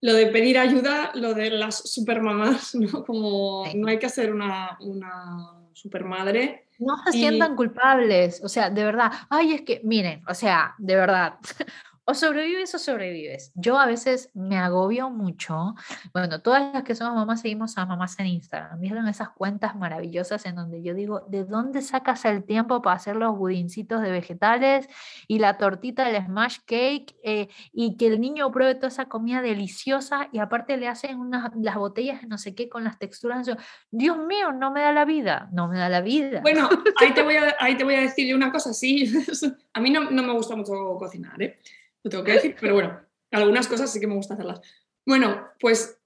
lo 0.01 0.15
de 0.15 0.29
pedir 0.29 0.57
ayuda, 0.61 1.11
lo 1.15 1.35
de 1.35 1.51
las 1.51 1.91
supermamás, 1.91 2.73
¿no? 2.77 3.05
Como 3.05 3.65
no 3.75 3.89
hay 3.89 3.99
que 3.99 4.09
ser 4.09 4.33
una, 4.33 4.79
una 4.79 5.57
supermadre. 5.73 6.69
No 6.79 6.97
se 7.05 7.11
sientan 7.11 7.57
culpables, 7.57 8.41
o 8.45 8.49
sea, 8.49 8.71
de 8.71 8.85
verdad. 8.85 9.11
Ay, 9.29 9.55
es 9.55 9.63
que, 9.63 9.81
miren, 9.83 10.23
o 10.29 10.35
sea, 10.35 10.77
de 10.79 10.95
verdad, 10.95 11.35
o 12.11 12.15
sobrevives 12.15 12.75
o 12.75 12.79
sobrevives. 12.79 13.53
Yo 13.55 13.79
a 13.79 13.87
veces 13.87 14.31
me 14.35 14.59
agobio 14.59 15.11
mucho. 15.11 15.77
Bueno, 16.13 16.41
todas 16.43 16.75
las 16.75 16.83
que 16.83 16.97
somos 16.97 17.15
mamás 17.15 17.41
seguimos 17.41 17.79
a 17.79 17.87
mamás 17.87 18.19
en 18.19 18.27
Instagram. 18.27 18.81
Vieron 18.81 19.07
esas 19.07 19.31
cuentas 19.31 19.77
maravillosas 19.77 20.45
en 20.45 20.57
donde 20.57 20.83
yo 20.83 20.95
digo, 20.95 21.21
¿de 21.29 21.45
dónde 21.45 21.83
sacas 21.83 22.25
el 22.25 22.43
tiempo 22.43 22.83
para 22.83 22.97
hacer 22.97 23.15
los 23.15 23.39
budincitos 23.39 24.03
de 24.03 24.11
vegetales 24.11 24.89
y 25.29 25.39
la 25.39 25.57
tortita 25.57 26.05
del 26.05 26.25
smash 26.25 26.59
cake 26.67 27.15
eh, 27.23 27.49
y 27.73 27.97
que 27.97 28.09
el 28.09 28.21
niño 28.21 28.51
pruebe 28.51 28.75
toda 28.75 28.89
esa 28.89 29.05
comida 29.05 29.41
deliciosa 29.41 30.29
y 30.33 30.41
aparte 30.41 30.77
le 30.77 30.89
hacen 30.89 31.17
unas, 31.21 31.53
las 31.55 31.77
botellas 31.77 32.23
de 32.23 32.27
no 32.27 32.39
sé 32.39 32.57
qué 32.57 32.69
con 32.69 32.83
las 32.83 32.99
texturas? 32.99 33.49
Dios 33.93 34.19
mío, 34.19 34.51
no 34.51 34.73
me 34.73 34.81
da 34.81 34.91
la 34.91 35.05
vida, 35.05 35.49
no 35.53 35.69
me 35.69 35.79
da 35.79 35.89
la 35.89 36.01
vida. 36.01 36.41
Bueno, 36.41 36.69
ahí 37.01 37.15
te 37.15 37.23
voy 37.23 37.37
a, 37.37 37.55
ahí 37.61 37.77
te 37.77 37.85
voy 37.85 37.95
a 37.95 38.01
decir 38.01 38.35
una 38.35 38.51
cosa, 38.51 38.75
sí, 38.75 39.13
a 39.75 39.81
mí 39.81 39.91
no, 39.91 40.11
no 40.11 40.25
me 40.25 40.33
gusta 40.33 40.57
mucho 40.57 40.73
cocinar, 40.99 41.41
¿eh? 41.41 41.57
Lo 42.03 42.11
tengo 42.11 42.25
que 42.25 42.33
decir, 42.33 42.57
pero 42.61 42.75
bueno, 42.75 43.01
algunas 43.31 43.69
cosas 43.69 43.93
sí 43.93 44.01
que 44.01 44.07
me 44.07 44.15
gusta 44.15 44.35
hacerlas. 44.35 44.61
Bueno, 45.07 45.49
pues 45.59 45.99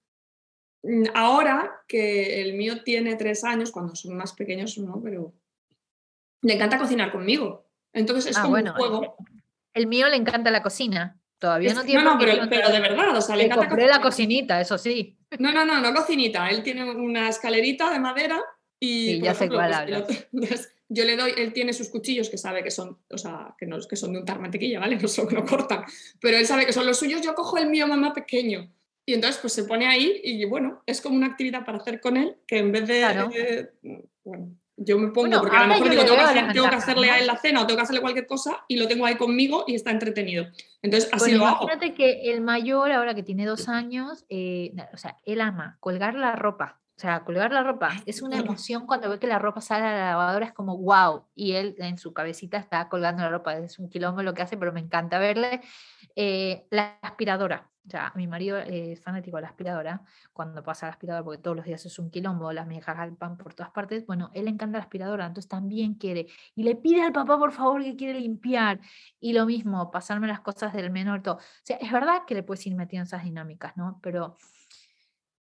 mm, 0.83 1.05
ahora 1.15 1.83
que 1.87 2.43
el 2.43 2.55
mío 2.55 2.83
tiene 2.83 3.17
tres 3.17 3.45
años, 3.45 3.71
cuando 3.71 3.95
son 3.95 4.17
más 4.17 4.33
pequeños, 4.33 4.79
no, 4.79 5.01
pero 5.03 5.33
le 6.43 6.55
encanta 6.55 6.79
cocinar 6.79 7.11
conmigo. 7.11 7.67
Entonces 7.93 8.33
es 8.33 8.39
ah, 8.39 8.43
como 8.43 8.57
un 8.57 8.69
juego. 8.69 9.17
El 9.73 9.87
mío 9.87 10.09
le 10.09 10.17
encanta 10.17 10.51
la 10.51 10.63
cocina. 10.63 11.19
Todavía 11.39 11.75
no 11.75 11.85
tiene. 11.85 12.03
No, 12.03 12.15
no, 12.15 12.19
pero, 12.19 12.71
de 12.71 12.81
verdad, 12.81 13.17
o 13.17 13.21
sea, 13.21 13.37
le, 13.37 13.47
encanta. 13.47 13.69
Compré 13.69 13.87
la 13.87 14.01
cocinita, 14.01 14.61
eso 14.61 14.79
sí. 14.79 15.19
No, 15.39 15.53
no, 15.53 15.65
no, 15.65 15.81
no 15.81 15.95
cocinita. 15.95 16.49
Él 16.49 16.63
tiene 16.63 16.91
una 16.91 17.29
escalerita 17.29 17.91
de 17.91 17.99
madera 17.99 18.41
y. 18.81 19.21
ya 19.21 19.35
sé 19.35 19.49
cuál 19.49 20.07
yo 20.95 21.05
le 21.05 21.17
doy, 21.17 21.33
él 21.37 21.53
tiene 21.53 21.73
sus 21.73 21.89
cuchillos 21.91 22.31
que 22.31 22.39
sabe 22.39 22.63
que 22.63 22.71
son, 22.71 22.99
o 23.11 23.19
sea, 23.19 23.55
que, 23.59 23.67
no, 23.67 23.79
que 23.81 23.97
son 23.97 24.13
de 24.13 24.21
untar 24.21 24.39
mantequilla, 24.41 24.81
¿vale? 24.81 24.97
No 25.03 25.09
son, 25.09 25.29
no 25.35 25.45
cortan, 25.45 25.85
pero 26.21 26.37
él 26.37 26.47
sabe 26.47 26.65
que 26.65 26.73
son 26.73 26.87
los 26.87 26.99
suyos, 26.99 27.21
yo 27.21 27.35
cojo 27.35 27.59
el 27.59 27.69
mío 27.69 27.87
mamá 27.87 28.15
pequeño. 28.15 28.71
Y 29.07 29.13
entonces 29.13 29.39
pues 29.41 29.53
se 29.53 29.65
pone 29.65 29.87
ahí 29.87 30.21
y 30.25 30.47
bueno, 30.47 30.83
es 30.87 31.03
como 31.03 31.17
una 31.17 31.27
actividad 31.27 31.67
para 31.67 31.77
hacer 31.77 32.01
con 32.01 32.17
él, 32.17 32.37
que 32.47 32.59
en 32.59 32.73
vez 32.73 32.89
de, 32.89 33.69
bueno, 34.25 34.57
yo 34.77 34.99
me 34.99 35.09
pongo, 35.09 35.41
porque 35.41 35.57
a 35.57 35.67
lo 35.67 35.75
mejor 35.75 35.91
digo, 35.91 36.05
tengo 36.05 36.69
que, 36.71 36.77
hacerle 36.77 37.11
a 37.11 37.19
él 37.19 37.27
la 37.27 37.37
cena 37.37 37.63
o 37.63 37.67
tengo 37.67 37.79
que 37.79 37.83
hacerle 37.83 38.01
cualquier 38.01 38.27
cosa 38.27 38.65
y 38.67 38.77
lo 38.77 38.89
tengo 38.89 39.05
ahí 39.07 39.17
conmigo 39.17 39.65
y 39.67 39.75
está 39.75 39.91
entretenido. 39.91 40.47
Entonces, 40.83 41.11
así 41.13 41.33
lo 41.33 41.47
hago. 41.47 41.65
Imagínate 41.65 41.95
que 41.95 42.33
el 42.33 42.41
mayor, 42.41 42.91
ahora 42.93 43.15
que 43.15 43.23
tiene 43.23 43.47
dos 43.47 43.69
años, 43.69 44.25
eh, 44.29 44.75
o 44.93 44.97
sea, 44.97 45.19
él 45.25 45.41
ama 45.41 45.77
colgar 45.81 46.15
la 46.15 46.35
ropa. 46.35 46.81
O 46.97 47.01
sea, 47.01 47.25
colgar 47.25 47.53
la 47.53 47.65
ropa 47.65 47.91
es 48.07 48.23
una 48.23 48.39
emoción 48.39 48.87
cuando 48.87 49.11
ve 49.11 49.19
que 49.19 49.27
la 49.27 49.41
ropa 49.41 49.61
sale 49.61 49.85
a 49.85 49.93
la 49.93 50.11
lavadora, 50.11 50.47
es 50.47 50.53
como 50.53 50.79
wow. 50.79 51.25
Y 51.35 51.53
él 51.53 51.75
en 51.79 51.99
su 51.99 52.13
cabecita 52.13 52.57
está 52.57 52.89
colgando 52.89 53.23
la 53.23 53.31
ropa, 53.31 53.57
es 53.57 53.79
un 53.81 53.89
quilombo 53.89 54.23
lo 54.23 54.33
que 54.33 54.43
hace, 54.43 54.57
pero 54.57 54.73
me 54.73 54.81
encanta 54.81 55.19
verle. 55.19 55.61
Eh, 56.15 56.67
la 56.71 56.99
aspiradora, 57.03 57.69
o 57.87 57.91
sea, 57.91 58.13
mi 58.15 58.27
marido 58.27 58.57
es 58.59 59.03
fanático 59.03 59.37
de 59.37 59.43
la 59.43 59.49
aspiradora, 59.49 60.03
cuando 60.33 60.63
pasa 60.63 60.87
la 60.87 60.93
aspiradora, 60.93 61.25
porque 61.25 61.43
todos 61.43 61.57
los 61.57 61.67
días 61.67 61.85
es 61.85 61.99
un 61.99 62.11
quilombo, 62.11 62.51
las 62.53 62.67
migas 62.67 62.97
al 62.97 63.15
pan 63.17 63.37
por 63.37 63.53
todas 63.55 63.73
partes, 63.73 64.07
bueno, 64.07 64.31
él 64.33 64.45
le 64.45 64.51
encanta 64.53 64.79
la 64.79 64.85
aspiradora, 64.85 65.27
entonces 65.27 65.49
también 65.49 65.95
quiere, 65.95 66.29
y 66.55 66.63
le 66.63 66.77
pide 66.77 67.03
al 67.03 67.13
papá, 67.13 67.37
por 67.37 67.53
favor, 67.53 67.83
que 67.83 67.97
quiere 67.97 68.21
limpiar, 68.21 68.81
y 69.21 69.35
lo 69.35 69.45
mismo, 69.45 69.91
pasarme 69.91 70.29
las 70.29 70.41
cosas 70.41 70.73
del 70.73 70.91
menor, 70.91 71.23
todo. 71.23 71.35
O 71.35 71.41
sea, 71.63 71.77
es 71.77 71.93
verdad 71.93 72.23
que 72.27 72.35
le 72.35 72.43
puedes 72.43 72.67
ir 72.67 72.75
metiendo 72.75 73.05
esas 73.05 73.25
dinámicas, 73.25 73.77
¿no? 73.77 73.99
Pero 74.03 74.37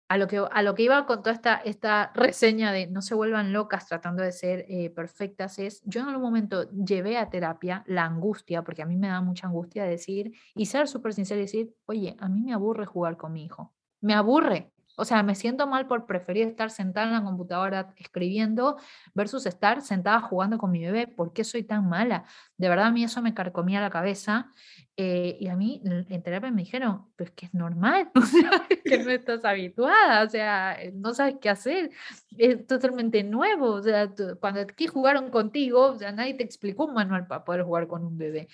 a 0.09 0.17
lo 0.17 0.27
que, 0.27 0.43
a 0.51 0.61
lo 0.63 0.73
que 0.73 0.83
iba 0.83 1.05
con 1.05 1.21
toda 1.21 1.33
esta, 1.33 1.55
esta 1.57 2.11
reseña 2.15 2.71
de 2.71 2.87
no 2.87 3.03
se 3.03 3.13
vuelvan 3.13 3.53
locas 3.53 3.87
tratando 3.87 4.23
de 4.23 4.31
ser 4.31 4.65
eh, 4.67 4.89
perfectas 4.89 5.59
es, 5.59 5.83
yo 5.85 6.01
en 6.01 6.07
algún 6.07 6.23
momento 6.23 6.69
llevé 6.71 7.17
a 7.17 7.29
terapia 7.29 7.83
la 7.85 8.05
angustia, 8.05 8.63
porque 8.63 8.81
a 8.81 8.87
mí 8.87 8.97
me 8.97 9.07
da 9.07 9.21
mucha 9.21 9.45
angustia 9.45 9.83
decir, 9.83 10.33
y 10.55 10.65
ser 10.65 10.87
súper 10.87 11.13
sincero 11.13 11.39
y 11.39 11.43
decir, 11.43 11.75
oye, 11.85 12.15
a 12.19 12.27
mí 12.27 12.41
me 12.41 12.53
aburre 12.53 12.87
jugar 12.87 13.17
con 13.17 13.33
mi 13.33 13.45
hijo, 13.45 13.71
me 14.01 14.15
aburre, 14.15 14.71
o 14.99 15.05
sea, 15.05 15.23
me 15.23 15.33
siento 15.33 15.65
mal 15.65 15.87
por 15.87 16.05
preferir 16.05 16.47
estar 16.47 16.69
sentada 16.71 17.07
en 17.07 17.13
la 17.13 17.23
computadora 17.23 17.93
escribiendo 17.95 18.77
versus 19.13 19.45
estar 19.45 19.81
sentada 19.81 20.19
jugando 20.19 20.57
con 20.57 20.71
mi 20.71 20.81
bebé. 20.83 21.07
¿Por 21.07 21.31
qué 21.31 21.45
soy 21.45 21.63
tan 21.63 21.87
mala? 21.87 22.25
De 22.57 22.67
verdad, 22.67 22.87
a 22.87 22.91
mí 22.91 23.03
eso 23.03 23.21
me 23.21 23.33
carcomía 23.33 23.79
la 23.79 23.89
cabeza. 23.89 24.51
Eh, 24.97 25.37
y 25.39 25.47
a 25.47 25.55
mí 25.55 25.81
en 25.85 26.23
terapia 26.23 26.51
me 26.51 26.63
dijeron, 26.63 27.05
pues 27.15 27.31
que 27.31 27.45
es 27.45 27.53
normal, 27.53 28.11
o 28.15 28.21
sea, 28.21 28.67
que 28.83 28.97
no 29.01 29.09
estás 29.09 29.45
habituada, 29.45 30.25
o 30.25 30.29
sea, 30.29 30.77
no 30.93 31.13
sabes 31.13 31.35
qué 31.39 31.49
hacer, 31.49 31.91
es 32.37 32.67
totalmente 32.67 33.23
nuevo, 33.23 33.75
o 33.75 33.81
sea, 33.81 34.11
cuando 34.41 34.59
aquí 34.59 34.87
jugaron 34.87 35.29
contigo, 35.31 35.91
o 35.91 35.95
sea, 35.95 36.11
nadie 36.11 36.33
te 36.33 36.43
explicó 36.43 36.83
un 36.83 36.95
manual 36.95 37.27
para 37.27 37.45
poder 37.45 37.63
jugar 37.63 37.87
con 37.87 38.03
un 38.03 38.17
bebé. 38.17 38.49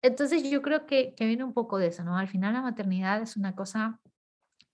Entonces 0.00 0.42
yo 0.48 0.62
creo 0.62 0.86
que, 0.86 1.14
que 1.14 1.26
viene 1.26 1.44
un 1.44 1.52
poco 1.52 1.76
de 1.76 1.88
eso, 1.88 2.04
¿no? 2.04 2.16
Al 2.16 2.28
final 2.28 2.54
la 2.54 2.62
maternidad 2.62 3.20
es 3.20 3.36
una 3.36 3.54
cosa 3.54 4.00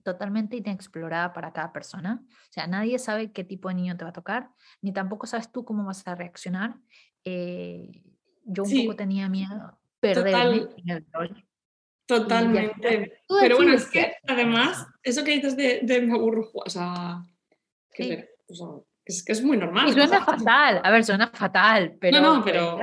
totalmente 0.03 0.57
inexplorada 0.57 1.33
para 1.33 1.53
cada 1.53 1.73
persona. 1.73 2.23
O 2.29 2.53
sea, 2.53 2.67
nadie 2.67 2.99
sabe 2.99 3.33
qué 3.33 3.45
tipo 3.45 3.69
de 3.69 3.75
niño 3.75 3.97
te 3.97 4.05
va 4.05 4.11
a 4.11 4.15
tocar, 4.15 4.51
ni 4.83 4.93
tampoco 4.93 5.27
sabes 5.27 5.51
tú 5.53 5.65
cómo 5.65 5.85
vas 5.85 6.07
a 6.07 6.15
reaccionar. 6.15 6.77
Eh, 7.25 8.03
yo 8.45 8.65
un 8.65 8.87
poco 8.87 8.97
tenía 8.97 9.29
miedo 9.29 9.79
perderme 10.01 10.69
en 10.77 10.91
el 10.91 11.07
rol. 11.13 11.45
Totalmente. 12.07 13.23
Pero 13.41 13.57
bueno, 13.57 13.75
es 13.75 13.89
que 13.89 14.15
además, 14.27 14.87
eso 15.03 15.23
que 15.23 15.33
dices 15.33 15.57
de, 15.57 15.81
de 15.83 16.01
me 16.03 16.15
aburro, 16.15 16.51
o 16.53 16.69
sea, 16.69 17.23
que, 17.93 18.31
Es 19.05 19.23
que 19.25 19.33
es 19.33 19.43
muy 19.45 19.57
normal. 19.57 19.89
Y 19.89 19.93
suena 19.93 20.25
fatal, 20.25 20.81
a 20.83 20.91
ver, 20.91 21.05
suena 21.05 21.29
fatal, 21.29 21.97
pero... 22.01 22.21
No, 22.21 22.39
no, 22.39 22.45
pero 22.45 22.81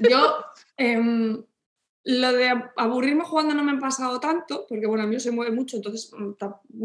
yo... 0.00 0.44
Em, 0.76 1.42
lo 2.04 2.32
de 2.32 2.50
aburrirme 2.76 3.24
jugando 3.24 3.54
no 3.54 3.62
me 3.62 3.72
ha 3.72 3.78
pasado 3.78 4.18
tanto, 4.20 4.66
porque 4.68 4.86
bueno, 4.86 5.04
a 5.04 5.06
mí 5.06 5.20
se 5.20 5.30
mueve 5.30 5.54
mucho, 5.54 5.76
entonces 5.76 6.10
mm, 6.16 6.32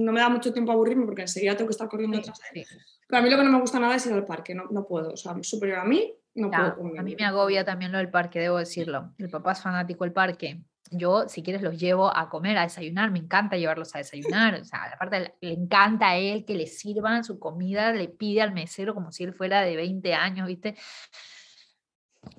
no 0.04 0.12
me 0.12 0.20
da 0.20 0.30
mucho 0.30 0.52
tiempo 0.52 0.72
a 0.72 0.76
aburrirme 0.76 1.06
porque 1.06 1.22
enseguida 1.22 1.56
tengo 1.56 1.70
que 1.70 1.74
estar 1.74 1.88
corriendo 1.88 2.18
detrás 2.18 2.40
de 2.54 2.66
Pero 3.08 3.20
a 3.20 3.24
mí 3.24 3.30
lo 3.30 3.38
que 3.38 3.44
no 3.44 3.52
me 3.52 3.62
gusta 3.62 3.80
nada 3.80 3.96
es 3.96 4.06
ir 4.06 4.14
al 4.14 4.26
parque, 4.26 4.54
no, 4.54 4.66
no 4.72 4.86
puedo, 4.86 5.12
o 5.12 5.18
sea, 5.18 5.36
superior 5.42 5.80
a 5.80 5.86
mí, 5.86 6.14
no 6.36 6.52
puedo. 6.52 7.00
A 7.00 7.04
mí 7.04 7.16
me 7.16 7.26
agobia 7.26 7.64
también 7.64 7.92
lo 7.92 7.98
del 7.98 8.10
parque, 8.10 8.40
debo 8.40 8.58
decirlo. 8.58 9.14
El 9.18 9.30
papá 9.30 9.54
es 9.54 9.62
fanático 9.62 10.04
del 10.04 10.12
parque. 10.12 10.62
Yo, 10.92 11.28
si 11.28 11.42
quieres, 11.42 11.64
los 11.64 11.80
llevo 11.80 12.16
a 12.16 12.30
comer, 12.30 12.58
a 12.58 12.64
desayunar, 12.64 13.10
me 13.10 13.20
encanta 13.20 13.58
llevarlos 13.58 13.96
a 13.96 14.00
desayunar, 14.00 14.54
o 14.62 14.66
sea, 14.66 14.84
aparte 14.94 15.34
le 15.42 15.54
encanta 15.54 16.10
a 16.10 16.18
él 16.18 16.46
que 16.46 16.54
le 16.54 16.68
sirvan 16.68 17.24
su 17.24 17.40
comida, 17.40 17.92
le 17.92 18.08
pide 18.08 18.42
al 18.42 18.54
mesero 18.54 18.94
como 18.94 19.12
si 19.12 19.24
él 19.24 19.34
fuera 19.34 19.62
de 19.62 19.76
20 19.76 20.14
años, 20.14 20.48
¿viste? 20.48 20.76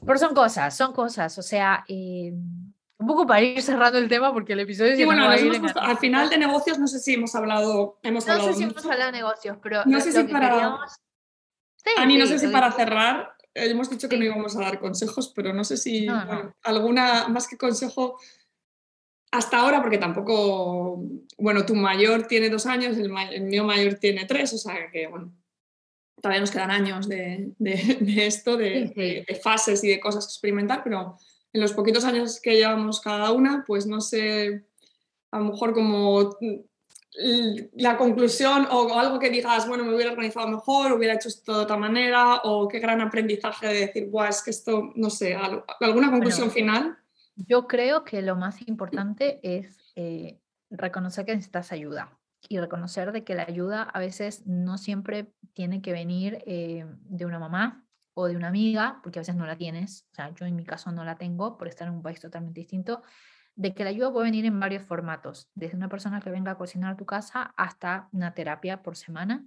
Pero 0.05 0.19
son 0.19 0.35
cosas, 0.35 0.77
son 0.77 0.93
cosas, 0.93 1.37
o 1.39 1.43
sea, 1.43 1.85
eh, 1.89 2.33
un 2.99 3.07
poco 3.07 3.27
para 3.27 3.43
ir 3.43 3.61
cerrando 3.63 3.99
el 3.99 4.09
tema 4.09 4.33
porque 4.33 4.55
el 4.55 4.61
episodio... 4.61 4.97
Sí, 4.97 5.05
bueno, 5.05 5.29
al 5.29 5.99
final 5.99 6.31
de 6.31 6.39
negocios 6.39 6.79
no 6.79 6.87
sé 6.87 6.99
si 6.99 7.15
hemos 7.15 7.35
hablado... 7.35 7.99
Hemos 8.03 8.27
no 8.27 8.41
sé 8.41 8.55
si 8.55 8.63
hemos 8.65 8.85
hablado 8.85 9.13
de 9.13 9.19
negocios, 9.19 9.59
pero... 9.63 9.83
No 9.85 10.01
sé 10.01 10.13
si 10.13 10.25
para... 10.25 10.79
a 11.97 12.07
mí 12.07 12.17
no 12.17 12.27
sé 12.27 12.39
si 12.39 12.49
para 12.49 12.73
cerrar, 12.73 13.37
hemos 13.55 13.91
dicho 13.91 14.09
que 14.09 14.17
no 14.17 14.25
íbamos 14.25 14.57
a 14.57 14.61
dar 14.61 14.79
consejos, 14.81 15.33
pero 15.35 15.53
no 15.53 15.65
sé 15.65 15.77
si 15.77 16.07
alguna, 16.63 17.29
más 17.29 17.47
que 17.47 17.57
consejo, 17.57 18.19
hasta 19.31 19.59
ahora, 19.59 19.83
porque 19.83 19.99
tampoco, 19.99 21.03
bueno, 21.39 21.67
tu 21.67 21.75
mayor 21.75 22.27
tiene 22.27 22.49
dos 22.49 22.67
años, 22.67 22.97
el, 22.97 23.11
mío 23.43 23.65
mayor 23.65 23.95
tiene 23.95 24.25
tres, 24.25 24.53
o 24.55 24.59
sea 24.59 24.91
que, 24.91 25.07
bueno, 25.07 25.33
todavía 26.21 26.41
nos 26.41 26.51
quedan 26.51 26.71
años 26.71 27.09
de, 27.09 27.53
esto, 28.17 28.57
de, 28.57 29.25
fases 29.43 29.83
y 29.85 29.89
de 29.89 30.01
cosas 30.01 30.27
que 30.27 30.33
experimentar, 30.33 30.83
pero 30.83 31.17
en 31.53 31.61
los 31.61 31.73
poquitos 31.73 32.05
años 32.05 32.41
que 32.41 32.57
llevamos 32.57 33.01
cada 33.01 33.33
una, 33.33 33.65
pues 33.67 33.87
no 33.87 34.01
sé, 34.01 34.67
a 35.31 35.39
lo 35.39 35.47
mejor 35.47 35.73
como 35.73 36.37
la 37.73 37.97
conclusión 37.97 38.69
o 38.71 38.99
algo 38.99 39.19
que 39.19 39.31
digas, 39.31 39.67
bueno, 39.67 39.85
me 39.85 39.95
hubiera 39.95 40.11
organizado 40.11 40.49
mejor, 40.49 40.93
hubiera 40.93 41.15
hecho 41.15 41.29
esto 41.29 41.57
de 41.57 41.65
otra 41.65 41.79
manera, 41.79 42.43
o 42.45 42.69
qué 42.69 42.79
gran 42.79 43.01
aprendizaje 43.01 43.69
de 43.69 43.87
decir, 43.87 44.11
guau, 44.11 44.29
es 44.29 44.43
que 44.43 44.51
esto, 44.51 44.93
no 44.95 45.09
sé, 45.09 45.35
alguna 45.81 46.11
conclusión 46.11 46.51
final. 46.51 46.99
Yo 47.37 47.67
creo 47.67 48.05
que 48.05 48.21
lo 48.21 48.37
más 48.37 48.67
importante 48.69 49.41
es 49.43 49.93
eh, 49.95 50.41
reconocer 50.71 51.25
que 51.25 51.35
necesitas 51.35 51.73
ayuda 51.73 52.19
y 52.49 52.59
reconocer 52.59 53.13
de 53.13 53.25
que 53.25 53.35
la 53.35 53.43
ayuda 53.43 53.83
a 53.83 53.99
veces 53.99 54.47
no 54.47 54.79
siempre 54.79 55.33
tiene 55.53 55.83
que 55.83 55.93
venir 55.93 56.43
eh, 56.47 56.87
de 57.01 57.27
una 57.27 57.39
mamá 57.39 57.87
o 58.15 58.29
de 58.29 58.37
una 58.37 58.49
amiga, 58.49 59.01
porque 59.03 59.19
a 59.19 59.23
veces 59.23 59.37
no 59.37 59.47
la 59.47 59.57
tienes, 59.57 60.07
o 60.13 60.15
sea, 60.15 60.35
yo 60.35 60.47
en 60.47 60.57
mi 60.57 60.65
caso 60.65 60.91
no 60.91 61.05
la 61.05 61.17
tengo 61.17 61.59
por 61.59 61.69
estar 61.69 61.87
en 61.89 61.95
un 61.95 62.03
país 62.03 62.21
totalmente 62.21 62.61
distinto, 62.61 63.03
de 63.57 63.75
que 63.75 63.85
la 63.85 63.91
ayuda 63.91 64.13
puede 64.13 64.27
venir 64.27 64.45
en 64.45 64.59
varios 64.61 64.83
formatos, 64.83 65.51
desde 65.55 65.77
una 65.77 65.89
persona 65.89 66.21
que 66.21 66.31
venga 66.31 66.53
a 66.53 66.59
cocinar 66.59 66.93
a 66.93 66.97
tu 66.97 67.07
casa 67.07 67.55
hasta 67.57 68.09
una 68.13 68.35
terapia 68.35 68.83
por 68.83 68.97
semana, 68.97 69.47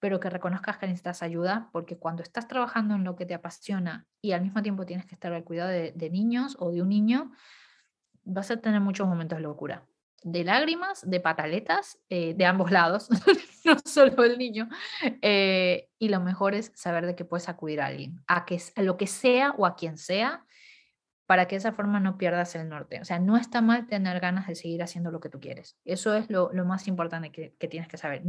pero 0.00 0.18
que 0.18 0.30
reconozcas 0.30 0.78
que 0.78 0.86
necesitas 0.86 1.22
ayuda, 1.22 1.68
porque 1.72 1.98
cuando 1.98 2.22
estás 2.22 2.48
trabajando 2.48 2.94
en 2.94 3.04
lo 3.04 3.16
que 3.16 3.26
te 3.26 3.34
apasiona 3.34 4.06
y 4.22 4.32
al 4.32 4.40
mismo 4.40 4.62
tiempo 4.62 4.86
tienes 4.86 5.04
que 5.04 5.14
estar 5.14 5.32
al 5.32 5.44
cuidado 5.44 5.68
de, 5.68 6.10
niños 6.10 6.56
o 6.58 6.72
de 6.72 6.80
un 6.80 6.88
niño, 6.88 7.32
vas 8.24 8.50
a 8.50 8.56
tener 8.56 8.80
muchos 8.80 9.06
momentos 9.06 9.36
de 9.36 9.42
locura, 9.42 9.86
de 10.22 10.44
lágrimas, 10.44 11.08
de 11.08 11.20
pataletas, 11.20 11.98
eh, 12.08 12.34
de 12.34 12.46
ambos 12.46 12.70
lados, 12.70 13.08
no 13.64 13.76
solo 13.84 14.24
el 14.24 14.38
niño. 14.38 14.68
Eh, 15.22 15.88
y 15.98 16.08
lo 16.08 16.20
mejor 16.20 16.54
es 16.54 16.72
saber 16.74 17.06
de 17.06 17.14
que 17.14 17.24
puedes 17.24 17.48
acudir 17.48 17.80
a 17.80 17.86
alguien, 17.86 18.20
a, 18.26 18.44
que, 18.44 18.60
a 18.76 18.82
lo 18.82 18.96
que 18.96 19.06
sea 19.06 19.52
o 19.56 19.66
a 19.66 19.76
quien 19.76 19.96
sea, 19.96 20.44
para 21.26 21.46
que 21.46 21.54
de 21.54 21.58
esa 21.58 21.72
forma 21.72 22.00
no 22.00 22.18
pierdas 22.18 22.54
el 22.56 22.68
norte. 22.68 23.00
O 23.00 23.04
sea, 23.04 23.20
no 23.20 23.36
está 23.36 23.60
mal 23.62 23.86
tener 23.86 24.18
ganas 24.18 24.48
de 24.48 24.56
seguir 24.56 24.82
haciendo 24.82 25.12
lo 25.12 25.20
que 25.20 25.28
tú 25.28 25.38
quieres. 25.38 25.78
Eso 25.84 26.14
es 26.14 26.28
lo, 26.28 26.50
más 26.64 26.88
importante 26.88 27.30
que, 27.30 27.68
tienes 27.68 27.88
que 27.88 27.96
saber. 27.96 28.22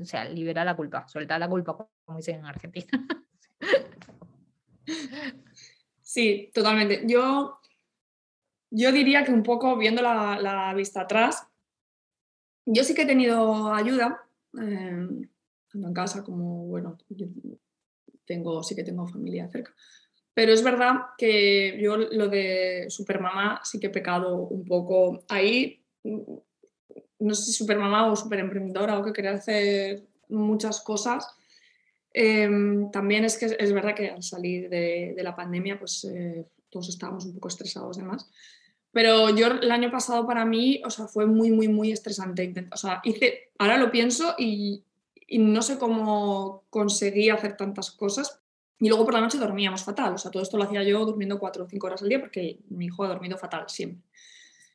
O 0.00 0.04
sea, 0.04 0.24
liberar 0.24 0.64
la 0.64 0.76
culpa, 0.76 1.08
soltar 1.08 1.40
la 1.40 1.48
culpa, 1.48 1.76
como 2.04 2.18
dicen 2.18 2.36
en 2.36 2.46
Argentina. 2.46 2.86
Sí, 6.08 6.50
totalmente. 6.54 7.02
Yo, 7.06 7.60
yo 8.70 8.92
diría 8.92 9.24
que 9.24 9.32
un 9.32 9.42
poco 9.42 9.76
viendo 9.76 10.02
la, 10.02 10.72
vista 10.76 11.02
atrás, 11.02 11.46
yo 12.66 12.84
sí 12.84 12.94
que 12.94 13.02
he 13.02 13.06
tenido 13.06 13.72
ayuda, 13.72 14.22
eh, 14.60 15.08
en 15.74 15.94
casa 15.94 16.24
como, 16.24 16.66
bueno, 16.66 16.98
tengo, 18.24 18.62
sí 18.62 18.74
que 18.74 18.84
tengo 18.84 19.06
familia 19.06 19.48
cerca, 19.48 19.74
pero 20.38 20.52
es 20.52 20.62
verdad 20.62 21.00
que 21.16 21.80
yo 21.80 21.96
lo 21.96 22.28
de 22.28 22.86
Supermamá 22.90 23.60
sí 23.64 23.80
que 23.80 23.88
he 23.88 23.90
pecado 23.90 24.36
un 24.36 24.64
poco. 24.64 25.24
Ahí, 25.28 25.82
no 26.04 27.34
sé 27.34 27.42
si 27.42 27.52
Supermamá 27.52 28.06
o 28.06 28.14
Superemprendedora 28.14 29.00
o 29.00 29.04
que 29.04 29.12
quería 29.12 29.32
hacer 29.32 30.04
muchas 30.28 30.80
cosas. 30.80 31.26
Em, 32.12 32.88
también 32.92 33.24
es 33.24 33.36
que 33.36 33.46
es 33.46 33.72
verdad 33.72 33.96
que 33.96 34.10
al 34.10 34.22
salir 34.22 34.68
de, 34.68 35.12
la 35.18 35.34
pandemia, 35.34 35.76
pues 35.76 36.04
eh, 36.04 36.46
todos 36.70 36.88
estábamos 36.88 37.24
un 37.24 37.34
poco 37.34 37.48
estresados 37.48 37.96
demás. 37.96 38.28
Pero 38.92 39.30
yo 39.30 39.48
el 39.48 39.70
año 39.70 39.90
pasado 39.90 40.26
para 40.26 40.44
mí, 40.44 40.80
o 40.84 40.90
sea, 40.90 41.06
fue 41.06 41.26
muy, 41.26 41.50
muy, 41.50 41.68
muy 41.68 41.92
estresante. 41.92 42.52
O 42.72 42.76
sea, 42.76 43.00
hice, 43.04 43.50
ahora 43.58 43.76
lo 43.76 43.90
pienso 43.90 44.34
y, 44.38 44.82
y 45.26 45.38
no 45.38 45.62
sé 45.62 45.78
cómo 45.78 46.64
conseguí 46.70 47.30
hacer 47.30 47.56
tantas 47.56 47.90
cosas, 47.90 48.40
y 48.80 48.88
luego 48.88 49.04
por 49.04 49.14
la 49.14 49.20
noche 49.20 49.38
dormíamos 49.38 49.82
fatal. 49.82 50.14
O 50.14 50.18
sea, 50.18 50.30
todo 50.30 50.42
esto 50.42 50.56
lo 50.56 50.64
hacía 50.64 50.82
yo 50.82 51.04
durmiendo 51.04 51.38
cuatro 51.38 51.64
o 51.64 51.68
cinco 51.68 51.86
horas 51.88 52.02
al 52.02 52.08
día 52.08 52.20
porque 52.20 52.60
mi 52.70 52.86
hijo 52.86 53.04
ha 53.04 53.08
dormido 53.08 53.36
fatal 53.36 53.64
siempre. 53.68 54.02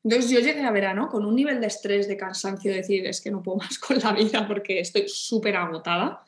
Entonces 0.03 0.29
yo 0.29 0.39
llegué 0.39 0.61
a 0.61 0.71
verano 0.71 1.07
con 1.07 1.25
un 1.25 1.33
nivel 1.33 1.61
de 1.61 1.67
estrés, 1.67 2.09
de 2.09 2.17
cansancio, 2.17 2.71
de 2.71 2.77
decir, 2.77 3.07
es 3.07 3.21
que 3.21 3.31
no 3.31 3.41
puedo 3.41 3.57
más 3.59 3.79
con 3.79 3.97
la 3.99 4.11
vida 4.11 4.45
porque 4.47 4.79
estoy 4.79 5.05
súper 5.07 5.55
agotada. 5.55 6.23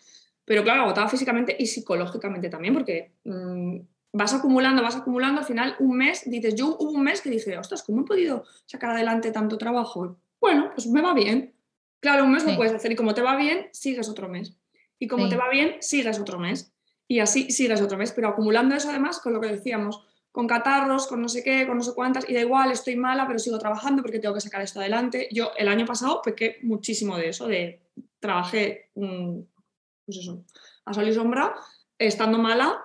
Pero 0.45 0.63
claro, 0.63 0.84
agotada 0.84 1.09
físicamente 1.09 1.55
y 1.57 1.66
psicológicamente 1.66 2.49
también 2.49 2.74
porque 2.74 3.11
mm, 3.26 3.80
vas 4.18 4.34
acumulando, 4.34 4.82
vas 4.82 4.95
acumulando. 4.95 5.41
Al 5.41 5.45
final, 5.45 5.76
un 5.80 5.97
mes, 5.97 6.24
dices, 6.26 6.55
yo 6.55 6.78
hubo 6.80 6.91
un 6.91 7.03
mes 7.03 7.22
que 7.22 7.30
dije, 7.30 7.57
ostras, 7.57 7.84
¿cómo 7.84 8.01
he 8.01 8.05
podido 8.05 8.45
sacar 8.66 8.91
adelante 8.91 9.32
tanto 9.32 9.57
trabajo? 9.57 10.18
Bueno, 10.39 10.72
pues 10.74 10.88
me 10.88 11.01
va 11.01 11.13
bien. 11.13 11.53
Claro, 11.99 12.24
un 12.24 12.32
mes 12.32 12.45
lo 12.45 12.55
puedes 12.55 12.74
hacer 12.74 12.91
y 12.91 12.95
como 12.95 13.13
te 13.13 13.22
va 13.22 13.36
bien, 13.36 13.68
sigues 13.72 14.07
otro 14.07 14.30
mes. 14.30 14.55
Y 14.99 15.07
como 15.07 15.28
te 15.28 15.36
va 15.36 15.49
bien, 15.49 15.78
sigues 15.82 16.20
otro 16.20 16.39
mes 16.39 16.72
y 17.07 17.20
así 17.20 17.51
sigues 17.51 17.82
otro 17.82 17.97
mes, 17.97 18.13
pero 18.13 18.30
acumulando 18.30 18.74
eso 18.74 18.89
además 18.89 19.20
con 19.20 19.34
lo 19.34 19.41
que 19.41 19.47
decíamos, 19.47 20.01
con 20.32 20.47
catarros, 20.47 21.07
con 21.07 21.22
no 21.22 21.28
sé 21.28 21.43
qué, 21.43 21.68
con 21.68 21.78
no 21.78 21.84
sé 21.84 21.93
cuántas, 21.93 22.30
y 22.30 22.34
da 22.34 22.39
igual, 22.41 22.72
estoy 22.72 22.95
mala, 22.95 23.28
pero 23.28 23.39
sigo 23.39 23.59
trabajando 23.59 24.01
porque 24.01 24.20
tengo 24.20 24.34
que 24.34 24.41
sacar 24.41 24.61
esto 24.61 24.80
adelante. 24.80 25.28
Yo 25.32 25.51
el 25.57 25.68
año 25.68 25.86
pasado 25.86 26.22
pequé 26.22 26.57
muchísimo 26.63 27.18
de 27.18 27.30
eso, 27.30 27.47
de 27.47 27.82
trabajé, 28.20 28.91
pues 28.93 30.18
eso, 30.18 30.43
a 30.86 30.93
sol 30.93 31.07
y 31.07 31.13
sombra, 31.13 31.53
estando 31.97 32.38
mala, 32.38 32.82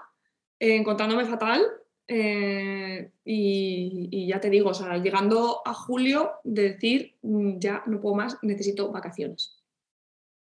eh, 0.60 0.76
encontrándome 0.76 1.24
fatal, 1.24 1.62
eh, 2.06 3.10
y, 3.24 4.08
y, 4.10 4.26
ya 4.28 4.40
te 4.40 4.50
digo, 4.50 4.70
o 4.70 4.74
sea, 4.74 4.98
llegando 4.98 5.62
a 5.64 5.74
julio, 5.74 6.32
de 6.44 6.70
decir, 6.70 7.14
mm, 7.22 7.58
ya 7.58 7.82
no 7.86 8.00
puedo 8.00 8.14
más, 8.14 8.38
necesito 8.42 8.92
vacaciones. 8.92 9.60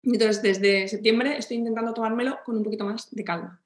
Entonces, 0.04 0.42
desde 0.42 0.88
septiembre 0.88 1.38
estoy 1.38 1.58
intentando 1.58 1.94
tomármelo 1.94 2.40
con 2.46 2.58
un 2.58 2.64
poquito 2.64 2.86
más 2.86 3.10
de 3.12 3.24
calma. 3.24 3.62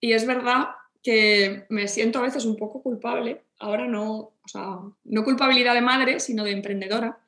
Y 0.00 0.12
es 0.12 0.26
verdad 0.26 0.68
que 1.02 1.66
me 1.68 1.88
siento 1.88 2.20
a 2.20 2.22
veces 2.22 2.44
un 2.44 2.56
poco 2.56 2.82
culpable, 2.82 3.42
ahora 3.58 3.88
no, 3.88 4.12
o 4.14 4.48
sea, 4.48 4.78
no 5.04 5.24
culpabilidad 5.24 5.74
de 5.74 5.80
madre, 5.80 6.20
sino 6.20 6.44
de 6.44 6.52
emprendedora, 6.52 7.18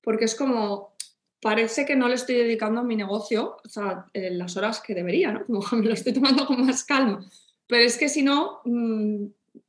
porque 0.00 0.24
es 0.24 0.34
como, 0.34 0.94
parece 1.42 1.84
que 1.84 1.96
no 1.96 2.08
le 2.08 2.14
estoy 2.14 2.36
dedicando 2.36 2.80
a 2.80 2.84
mi 2.84 2.96
negocio 2.96 3.58
o 3.62 3.68
sea, 3.68 4.06
en 4.14 4.38
las 4.38 4.56
horas 4.56 4.80
que 4.80 4.94
debería, 4.94 5.32
¿no? 5.32 5.44
Como 5.44 5.60
me 5.72 5.86
lo 5.86 5.92
estoy 5.92 6.14
tomando 6.14 6.46
con 6.46 6.64
más 6.64 6.84
calma. 6.84 7.24
Pero 7.70 7.84
es 7.84 7.96
que 7.96 8.08
si 8.08 8.22
no, 8.22 8.60
mm, 8.64 9.26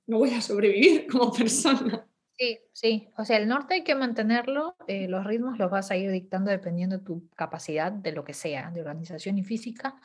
no 0.08 0.18
voy 0.18 0.32
a 0.34 0.42
sobrevivir 0.42 1.08
como 1.12 1.32
persona. 1.32 2.06
Sí, 2.38 2.60
sí. 2.74 3.08
O 3.18 3.24
sea, 3.24 3.38
el 3.38 3.48
norte 3.48 3.76
hay 3.76 3.84
que 3.84 3.94
mantenerlo, 3.94 4.76
eh, 4.88 5.08
los 5.08 5.24
ritmos 5.24 5.60
los 5.60 5.70
vas 5.70 5.92
a 5.92 5.96
ir 5.96 6.10
dictando 6.10 6.50
dependiendo 6.50 6.98
de 6.98 7.06
tu 7.06 7.30
capacidad 7.36 7.92
de 7.92 8.12
lo 8.12 8.24
que 8.24 8.34
sea, 8.34 8.72
de 8.72 8.82
organización 8.82 9.38
y 9.38 9.44
física. 9.44 9.96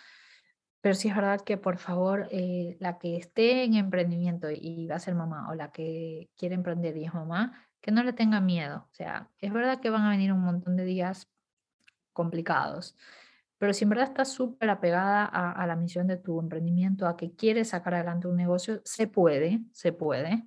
Pero 0.83 0.95
sí 0.95 1.09
es 1.09 1.17
verdad 1.17 1.41
que, 1.41 1.57
por 1.57 1.79
favor, 1.79 2.29
eh, 2.31 2.77
la 2.79 2.99
que 2.99 3.17
esté 3.17 3.65
en 3.65 3.75
emprendimiento 3.75 4.49
y 4.51 4.87
va 4.87 4.97
a 4.97 5.01
ser 5.01 5.15
mamá, 5.15 5.49
o 5.51 5.55
la 5.55 5.73
que 5.73 6.29
quiere 6.37 6.55
emprender 6.55 6.97
y 6.99 7.07
es 7.07 7.15
mamá, 7.15 7.67
que 7.81 7.91
no 7.91 8.05
le 8.05 8.13
tenga 8.13 8.41
miedo. 8.41 8.87
O 8.93 8.95
sea, 8.95 9.31
es 9.39 9.53
verdad 9.53 9.81
que 9.81 9.91
van 9.91 10.03
a 10.03 10.11
venir 10.11 10.33
un 10.33 10.43
montón 10.43 10.77
de 10.77 10.85
días 10.85 11.29
complicados, 12.13 12.95
pero 13.59 13.73
si 13.73 13.85
en 13.85 13.91
verdad 13.91 14.09
estás 14.09 14.33
súper 14.33 14.71
apegada 14.71 15.25
a, 15.25 15.53
a, 15.53 15.67
la 15.67 15.77
misión 15.77 16.07
de 16.07 16.17
tu 16.17 16.41
emprendimiento, 16.41 17.07
a 17.07 17.17
que 17.17 17.35
quieres 17.35 17.71
sacar 17.71 17.95
adelante 17.95 18.29
un 18.29 18.37
negocio, 18.37 18.81
se 18.85 19.07
puede, 19.07 19.61
se 19.73 19.93
puede 19.93 20.47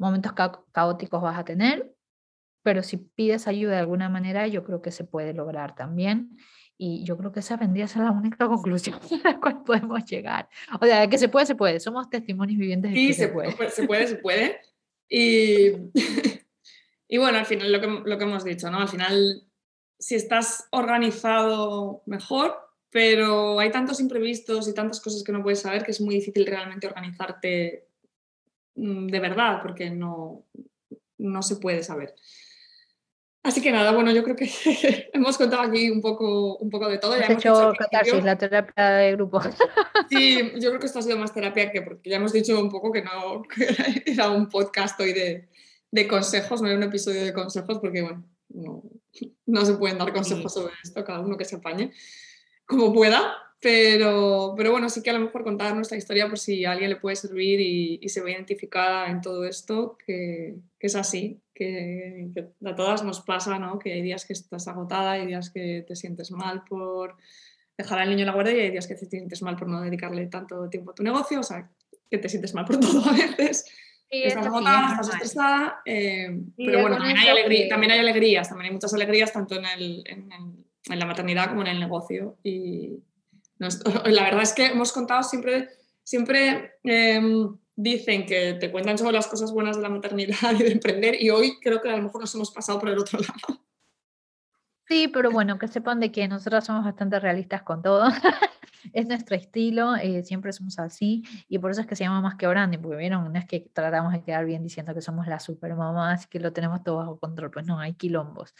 momentos 0.00 0.32
caóticos 0.72 1.20
vas 1.20 1.38
a 1.38 1.44
tener, 1.44 1.94
pero 2.62 2.82
si 2.82 2.96
pides 2.96 3.46
ayuda 3.46 3.72
de 3.72 3.80
alguna 3.80 4.08
manera, 4.08 4.46
yo 4.48 4.64
creo 4.64 4.80
que 4.80 4.90
se 4.90 5.04
puede 5.04 5.34
lograr 5.34 5.74
también. 5.74 6.38
Y 6.78 7.04
yo 7.04 7.18
creo 7.18 7.32
que 7.32 7.40
esa 7.40 7.58
vendría 7.58 7.84
a 7.84 7.88
ser 7.88 8.02
la 8.02 8.10
única 8.10 8.48
conclusión 8.48 8.98
a 9.24 9.32
la 9.32 9.38
cual 9.38 9.62
podemos 9.62 10.02
llegar. 10.06 10.48
O 10.80 10.86
sea, 10.86 11.06
que 11.06 11.18
se 11.18 11.28
puede, 11.28 11.44
se 11.44 11.54
puede. 11.54 11.78
Somos 11.80 12.08
testimonios 12.08 12.58
vivientes 12.58 12.90
de 12.90 12.96
sí, 12.96 13.06
que 13.08 13.14
se, 13.14 13.28
puede. 13.28 13.70
Se 13.70 13.86
puede, 13.86 14.06
se 14.06 14.16
puede. 14.16 14.60
Y, 15.12 15.72
y 17.08 17.18
bueno, 17.18 17.38
al 17.38 17.44
final 17.44 17.72
lo 17.72 17.80
que, 17.80 18.08
lo 18.08 18.16
que 18.16 18.22
hemos 18.22 18.44
dicho, 18.44 18.70
¿no? 18.70 18.78
Al 18.78 18.88
final, 18.88 19.42
si 20.00 20.14
estás 20.14 20.66
organizado, 20.70 22.02
mejor, 22.06 22.56
pero 22.90 23.60
hay 23.60 23.70
tantos 23.70 24.00
imprevistos 24.00 24.66
y 24.66 24.74
tantas 24.74 25.00
cosas 25.00 25.22
que 25.22 25.30
no 25.30 25.42
puedes 25.42 25.60
saber 25.60 25.84
que 25.84 25.92
es 25.92 26.00
muy 26.00 26.16
difícil 26.16 26.46
realmente 26.46 26.86
organizarte 26.86 27.86
mm, 28.74 29.06
de 29.08 29.20
verdad, 29.20 29.60
porque 29.62 29.90
no, 29.90 30.44
no 31.18 31.42
se 31.42 31.56
puede 31.56 31.82
saber. 31.82 32.14
Así 33.42 33.62
que 33.62 33.72
nada, 33.72 33.92
bueno, 33.92 34.10
yo 34.10 34.22
creo 34.22 34.36
que 34.36 34.50
hemos 35.12 35.36
contado 35.36 35.62
aquí 35.62 35.90
un 35.90 36.00
poco, 36.00 36.56
un 36.56 36.70
poco 36.70 36.88
de 36.88 36.98
todo. 36.98 37.18
Ya 37.18 37.26
hemos 37.26 37.38
hecho 37.38 37.72
catarsis, 37.78 38.24
la 38.24 38.36
terapia 38.36 38.88
de 38.88 39.12
grupo. 39.12 39.40
Sí, 40.08 40.52
yo 40.56 40.70
creo 40.70 40.80
que 40.80 40.86
esto 40.86 40.98
ha 40.98 41.02
sido 41.02 41.18
más 41.18 41.32
terapia 41.32 41.70
que 41.70 41.82
porque 41.82 42.10
ya 42.10 42.16
hemos 42.16 42.32
dicho 42.32 42.58
un 42.58 42.70
poco 42.70 42.90
que 42.90 43.02
no 43.02 43.42
que 43.54 44.02
era 44.12 44.30
un 44.30 44.48
podcast 44.48 44.98
hoy 45.00 45.12
de, 45.12 45.48
de 45.90 46.08
consejos, 46.08 46.60
no 46.60 46.68
era 46.68 46.76
un 46.76 46.82
episodio 46.84 47.24
de 47.24 47.32
consejos, 47.32 47.78
porque 47.78 48.02
bueno, 48.02 48.24
no, 48.54 48.82
no 49.46 49.64
se 49.64 49.74
pueden 49.74 49.98
dar 49.98 50.12
consejos 50.12 50.52
sobre 50.52 50.74
esto, 50.82 51.04
cada 51.04 51.20
uno 51.20 51.36
que 51.36 51.44
se 51.44 51.56
apañe 51.56 51.92
como 52.66 52.92
pueda, 52.92 53.36
pero, 53.60 54.54
pero 54.56 54.70
bueno, 54.70 54.88
sí 54.88 55.02
que 55.02 55.10
a 55.10 55.12
lo 55.12 55.20
mejor 55.20 55.42
contar 55.44 55.74
nuestra 55.74 55.98
historia 55.98 56.28
por 56.28 56.38
si 56.38 56.64
a 56.64 56.72
alguien 56.72 56.88
le 56.88 56.96
puede 56.96 57.16
servir 57.16 57.60
y, 57.60 58.08
se 58.08 58.22
ve 58.22 58.32
identificada 58.32 59.10
en 59.10 59.20
todo 59.20 59.44
esto, 59.44 59.98
que, 60.06 60.56
que 60.78 60.86
es 60.86 60.94
así, 60.94 61.40
que, 61.52 62.30
a 62.64 62.74
todas 62.74 63.04
nos 63.04 63.20
pasa, 63.20 63.58
¿no? 63.58 63.78
Que 63.78 63.92
hay 63.92 64.02
días 64.02 64.24
que 64.24 64.32
estás 64.32 64.66
agotada, 64.68 65.12
hay 65.12 65.26
días 65.26 65.50
que 65.50 65.84
te 65.86 65.94
sientes 65.94 66.30
mal 66.30 66.64
por 66.64 67.16
dejar 67.76 67.98
al 67.98 68.08
niño 68.08 68.20
en 68.20 68.26
la 68.26 68.32
guardia 68.32 68.54
y 68.54 68.60
hay 68.60 68.70
días 68.70 68.86
que 68.86 68.94
te 68.94 69.06
sientes 69.06 69.42
mal 69.42 69.56
por 69.56 69.68
no 69.68 69.82
dedicarle 69.82 70.26
tanto 70.26 70.70
tiempo 70.70 70.92
a 70.92 70.94
tu 70.94 71.02
negocio, 71.02 71.40
o 71.40 71.42
sea, 71.42 71.70
que 72.10 72.18
te 72.18 72.28
sientes 72.28 72.54
mal 72.54 72.64
por 72.64 72.80
todo 72.80 73.04
a 73.04 73.12
veces. 73.12 73.66
Estás 74.10 74.46
agotada, 74.46 74.92
estás 74.92 75.08
estresada, 75.08 75.82
eh, 75.84 76.42
pero 76.56 76.82
bueno, 76.82 76.96
también 76.96 77.18
hay, 77.18 77.28
alegría, 77.28 77.68
también 77.68 77.92
hay, 77.92 77.98
alegrías, 78.00 78.48
también 78.48 78.66
hay 78.66 78.72
muchas 78.72 78.92
alegrías 78.92 79.32
tanto 79.32 79.54
en 79.56 79.64
el, 79.66 80.04
en 80.06 80.98
la 80.98 81.06
maternidad 81.06 81.48
como 81.48 81.62
en 81.62 81.68
el 81.68 81.80
negocio. 81.80 82.36
Y 82.42 82.98
la 83.60 84.22
verdad 84.24 84.42
es 84.42 84.52
que 84.52 84.66
hemos 84.66 84.92
contado 84.92 85.22
siempre, 85.22 85.68
siempre 86.02 86.74
em, 86.82 87.56
dicen 87.76 88.26
que 88.26 88.54
te 88.54 88.70
cuentan 88.70 88.98
sobre 88.98 89.12
las 89.12 89.26
cosas 89.26 89.52
buenas 89.52 89.76
de 89.76 89.82
la 89.82 89.90
maternidad 89.90 90.52
y 90.58 90.62
de 90.62 90.72
emprender 90.72 91.20
y 91.20 91.30
hoy 91.30 91.58
creo 91.60 91.80
que 91.80 91.90
a 91.90 91.96
lo 91.96 92.02
mejor 92.02 92.22
nos 92.22 92.34
hemos 92.34 92.50
pasado 92.50 92.78
por 92.78 92.88
el 92.88 92.98
otro 92.98 93.18
lado. 93.20 93.60
Sí, 94.88 95.08
pero 95.08 95.30
bueno, 95.30 95.58
que 95.58 95.68
sepan 95.68 96.00
de 96.00 96.10
que 96.10 96.26
nosotros 96.26 96.64
somos 96.64 96.84
bastante 96.84 97.20
realistas 97.20 97.62
con 97.62 97.80
todo. 97.80 98.08
Es 98.92 99.06
nuestro 99.06 99.36
estilo, 99.36 99.96
eh, 99.96 100.22
siempre 100.24 100.52
somos 100.52 100.78
así 100.78 101.22
y 101.48 101.58
por 101.58 101.70
eso 101.70 101.80
es 101.80 101.86
que 101.86 101.96
se 101.96 102.04
llama 102.04 102.20
más 102.20 102.36
que 102.36 102.46
branding, 102.46 102.78
porque 102.78 102.96
vieron, 102.96 103.32
no 103.32 103.38
es 103.38 103.46
que 103.46 103.70
tratamos 103.72 104.12
de 104.12 104.22
quedar 104.22 104.44
bien 104.44 104.62
diciendo 104.62 104.94
que 104.94 105.00
somos 105.02 105.26
la 105.26 105.40
super 105.40 105.74
mamás, 105.74 106.26
que 106.26 106.40
lo 106.40 106.52
tenemos 106.52 106.82
todo 106.82 106.96
bajo 106.96 107.18
control, 107.18 107.50
pues 107.50 107.66
no, 107.66 107.78
hay 107.78 107.94
quilombos. 107.94 108.54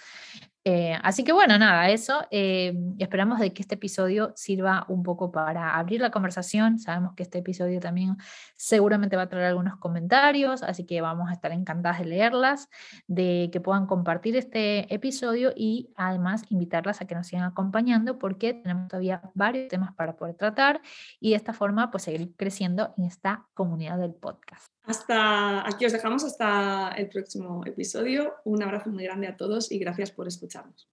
Eh, 0.62 0.94
así 1.02 1.24
que 1.24 1.32
bueno, 1.32 1.58
nada, 1.58 1.88
eso. 1.88 2.26
Eh, 2.30 2.74
esperamos 2.98 3.40
de 3.40 3.52
que 3.52 3.62
este 3.62 3.76
episodio 3.76 4.32
sirva 4.36 4.84
un 4.88 5.02
poco 5.02 5.32
para 5.32 5.76
abrir 5.76 6.02
la 6.02 6.10
conversación. 6.10 6.78
Sabemos 6.78 7.14
que 7.14 7.22
este 7.22 7.38
episodio 7.38 7.80
también 7.80 8.16
seguramente 8.56 9.16
va 9.16 9.22
a 9.22 9.28
traer 9.28 9.46
algunos 9.46 9.78
comentarios, 9.78 10.62
así 10.62 10.84
que 10.84 11.00
vamos 11.00 11.30
a 11.30 11.32
estar 11.32 11.50
encantadas 11.52 12.00
de 12.00 12.06
leerlas, 12.06 12.68
de 13.06 13.48
que 13.52 13.60
puedan 13.60 13.86
compartir 13.86 14.36
este 14.36 14.92
episodio 14.92 15.52
y 15.56 15.90
además 15.96 16.42
invitarlas 16.50 17.00
a 17.00 17.06
que 17.06 17.14
nos 17.14 17.26
sigan 17.26 17.44
acompañando 17.44 18.18
porque 18.18 18.52
tenemos 18.52 18.88
todavía 18.88 19.22
varios 19.34 19.68
temas 19.68 19.94
para 20.10 20.18
poder 20.18 20.34
tratar 20.36 20.80
y 21.20 21.30
de 21.30 21.36
esta 21.36 21.52
forma 21.52 21.90
pues 21.90 22.04
seguir 22.04 22.34
creciendo 22.36 22.94
en 22.96 23.04
esta 23.04 23.46
comunidad 23.54 23.98
del 23.98 24.14
podcast. 24.14 24.66
Hasta 24.84 25.66
aquí 25.68 25.86
os 25.86 25.92
dejamos 25.92 26.24
hasta 26.24 26.92
el 26.96 27.08
próximo 27.08 27.64
episodio. 27.64 28.34
Un 28.44 28.62
abrazo 28.62 28.90
muy 28.90 29.04
grande 29.04 29.28
a 29.28 29.36
todos 29.36 29.70
y 29.70 29.78
gracias 29.78 30.10
por 30.10 30.26
escucharnos. 30.26 30.88